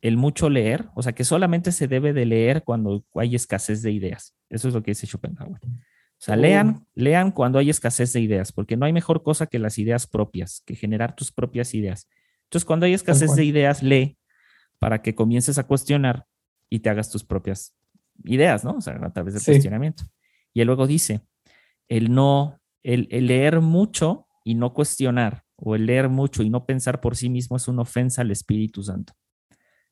el, 0.00 0.16
mucho 0.16 0.50
leer, 0.50 0.88
o 0.94 1.02
sea, 1.02 1.12
que 1.12 1.24
solamente 1.24 1.72
se 1.72 1.88
debe 1.88 2.12
de 2.12 2.26
leer 2.26 2.64
cuando 2.64 3.04
hay 3.14 3.34
escasez 3.34 3.82
de 3.82 3.92
ideas. 3.92 4.34
Eso 4.48 4.68
es 4.68 4.74
lo 4.74 4.82
que 4.82 4.90
dice 4.90 5.06
Schopenhauer. 5.06 5.60
O 5.64 6.20
sea, 6.20 6.34
lean, 6.34 6.68
oh. 6.68 6.86
lean 6.94 7.30
cuando 7.30 7.60
hay 7.60 7.70
escasez 7.70 8.12
de 8.12 8.20
ideas, 8.20 8.52
porque 8.52 8.76
no 8.76 8.86
hay 8.86 8.92
mejor 8.92 9.22
cosa 9.22 9.46
que 9.46 9.60
las 9.60 9.78
ideas 9.78 10.06
propias, 10.06 10.62
que 10.66 10.74
generar 10.74 11.14
tus 11.14 11.30
propias 11.30 11.74
ideas. 11.74 12.08
Entonces, 12.44 12.64
cuando 12.64 12.86
hay 12.86 12.94
escasez 12.94 13.34
de 13.36 13.44
ideas, 13.44 13.82
lee 13.82 14.18
para 14.78 15.02
que 15.02 15.14
comiences 15.14 15.58
a 15.58 15.66
cuestionar 15.66 16.26
y 16.70 16.80
te 16.80 16.90
hagas 16.90 17.10
tus 17.10 17.24
propias 17.24 17.74
ideas, 18.24 18.64
¿no? 18.64 18.72
O 18.72 18.80
sea, 18.80 18.98
a 19.00 19.12
través 19.12 19.34
del 19.34 19.44
cuestionamiento. 19.44 20.04
Y 20.52 20.60
él 20.60 20.66
luego 20.66 20.86
dice, 20.86 21.20
el 21.88 22.12
no, 22.12 22.60
el, 22.82 23.08
leer 23.10 23.60
mucho 23.60 24.26
y 24.44 24.54
no 24.54 24.74
cuestionar, 24.74 25.44
o 25.56 25.74
el 25.74 25.86
leer 25.86 26.08
mucho 26.08 26.42
y 26.42 26.50
no 26.50 26.66
pensar 26.66 27.00
por 27.00 27.16
sí 27.16 27.28
mismo 27.28 27.56
es 27.56 27.68
una 27.68 27.82
ofensa 27.82 28.22
al 28.22 28.30
Espíritu 28.30 28.82
Santo. 28.82 29.14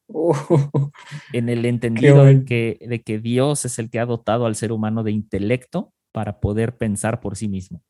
en 1.33 1.49
el 1.49 1.65
entendido 1.65 2.25
de 2.25 2.45
que, 2.45 2.79
de 2.81 3.03
que 3.03 3.19
Dios 3.19 3.65
es 3.65 3.79
el 3.79 3.91
que 3.91 3.99
ha 3.99 4.07
dotado 4.07 4.47
al 4.47 4.55
ser 4.55 4.71
humano 4.71 5.03
de 5.03 5.11
intelecto 5.11 5.93
para 6.13 6.41
poder 6.41 6.77
pensar 6.77 7.21
por 7.21 7.37
sí 7.37 7.49
mismo. 7.49 7.83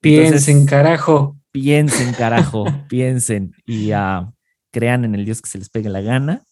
Piensen, 0.00 0.66
carajo. 0.66 1.38
Piensen, 1.50 2.12
carajo, 2.18 2.64
piensen 2.88 3.54
y 3.64 3.92
uh, 3.92 4.32
crean 4.70 5.04
en 5.04 5.14
el 5.14 5.24
Dios 5.24 5.40
que 5.40 5.48
se 5.48 5.58
les 5.58 5.70
pegue 5.70 5.88
la 5.88 6.00
gana. 6.00 6.44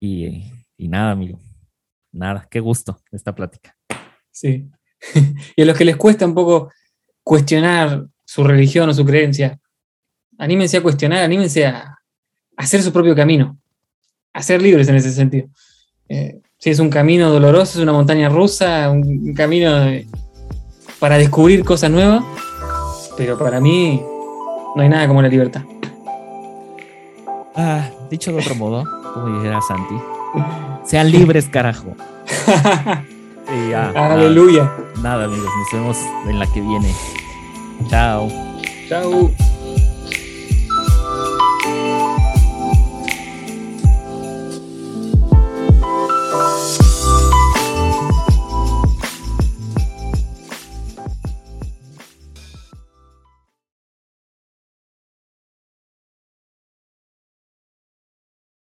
Y, 0.00 0.50
y 0.76 0.88
nada, 0.88 1.10
amigo, 1.10 1.40
nada, 2.12 2.46
qué 2.50 2.60
gusto 2.60 3.00
esta 3.10 3.34
plática. 3.34 3.76
Sí. 4.30 4.70
y 5.56 5.62
a 5.62 5.64
los 5.64 5.76
que 5.76 5.84
les 5.84 5.96
cuesta 5.96 6.26
un 6.26 6.34
poco 6.34 6.70
cuestionar 7.22 8.06
su 8.24 8.44
religión 8.44 8.88
o 8.88 8.94
su 8.94 9.04
creencia, 9.04 9.58
anímense 10.38 10.76
a 10.76 10.82
cuestionar, 10.82 11.22
anímense 11.22 11.66
a 11.66 11.98
hacer 12.56 12.82
su 12.82 12.92
propio 12.92 13.14
camino, 13.14 13.58
a 14.32 14.42
ser 14.42 14.62
libres 14.62 14.88
en 14.88 14.96
ese 14.96 15.12
sentido. 15.12 15.48
Eh, 16.08 16.40
si 16.58 16.70
es 16.70 16.78
un 16.78 16.90
camino 16.90 17.30
doloroso, 17.30 17.78
es 17.78 17.82
una 17.82 17.92
montaña 17.92 18.28
rusa, 18.28 18.90
un 18.90 19.34
camino 19.34 19.70
para 20.98 21.18
descubrir 21.18 21.64
cosas 21.64 21.90
nuevas, 21.90 22.22
pero 23.16 23.36
para 23.38 23.60
mí 23.60 24.00
no 24.76 24.82
hay 24.82 24.88
nada 24.88 25.08
como 25.08 25.20
la 25.20 25.28
libertad. 25.28 25.62
Ah, 27.54 27.90
dicho 28.10 28.32
de 28.32 28.38
otro 28.38 28.54
modo, 28.54 28.84
como 29.12 29.36
dijera 29.36 29.60
Santi, 29.60 29.94
sean 30.84 31.10
libres, 31.10 31.48
carajo. 31.48 31.94
Aleluya. 33.94 34.70
Nada, 35.02 35.24
amigos, 35.24 35.48
nos 35.58 35.72
vemos 35.72 35.98
en 36.26 36.38
la 36.38 36.46
que 36.46 36.60
viene. 36.60 36.94
Chao. 37.88 38.28
Chao. 38.88 39.30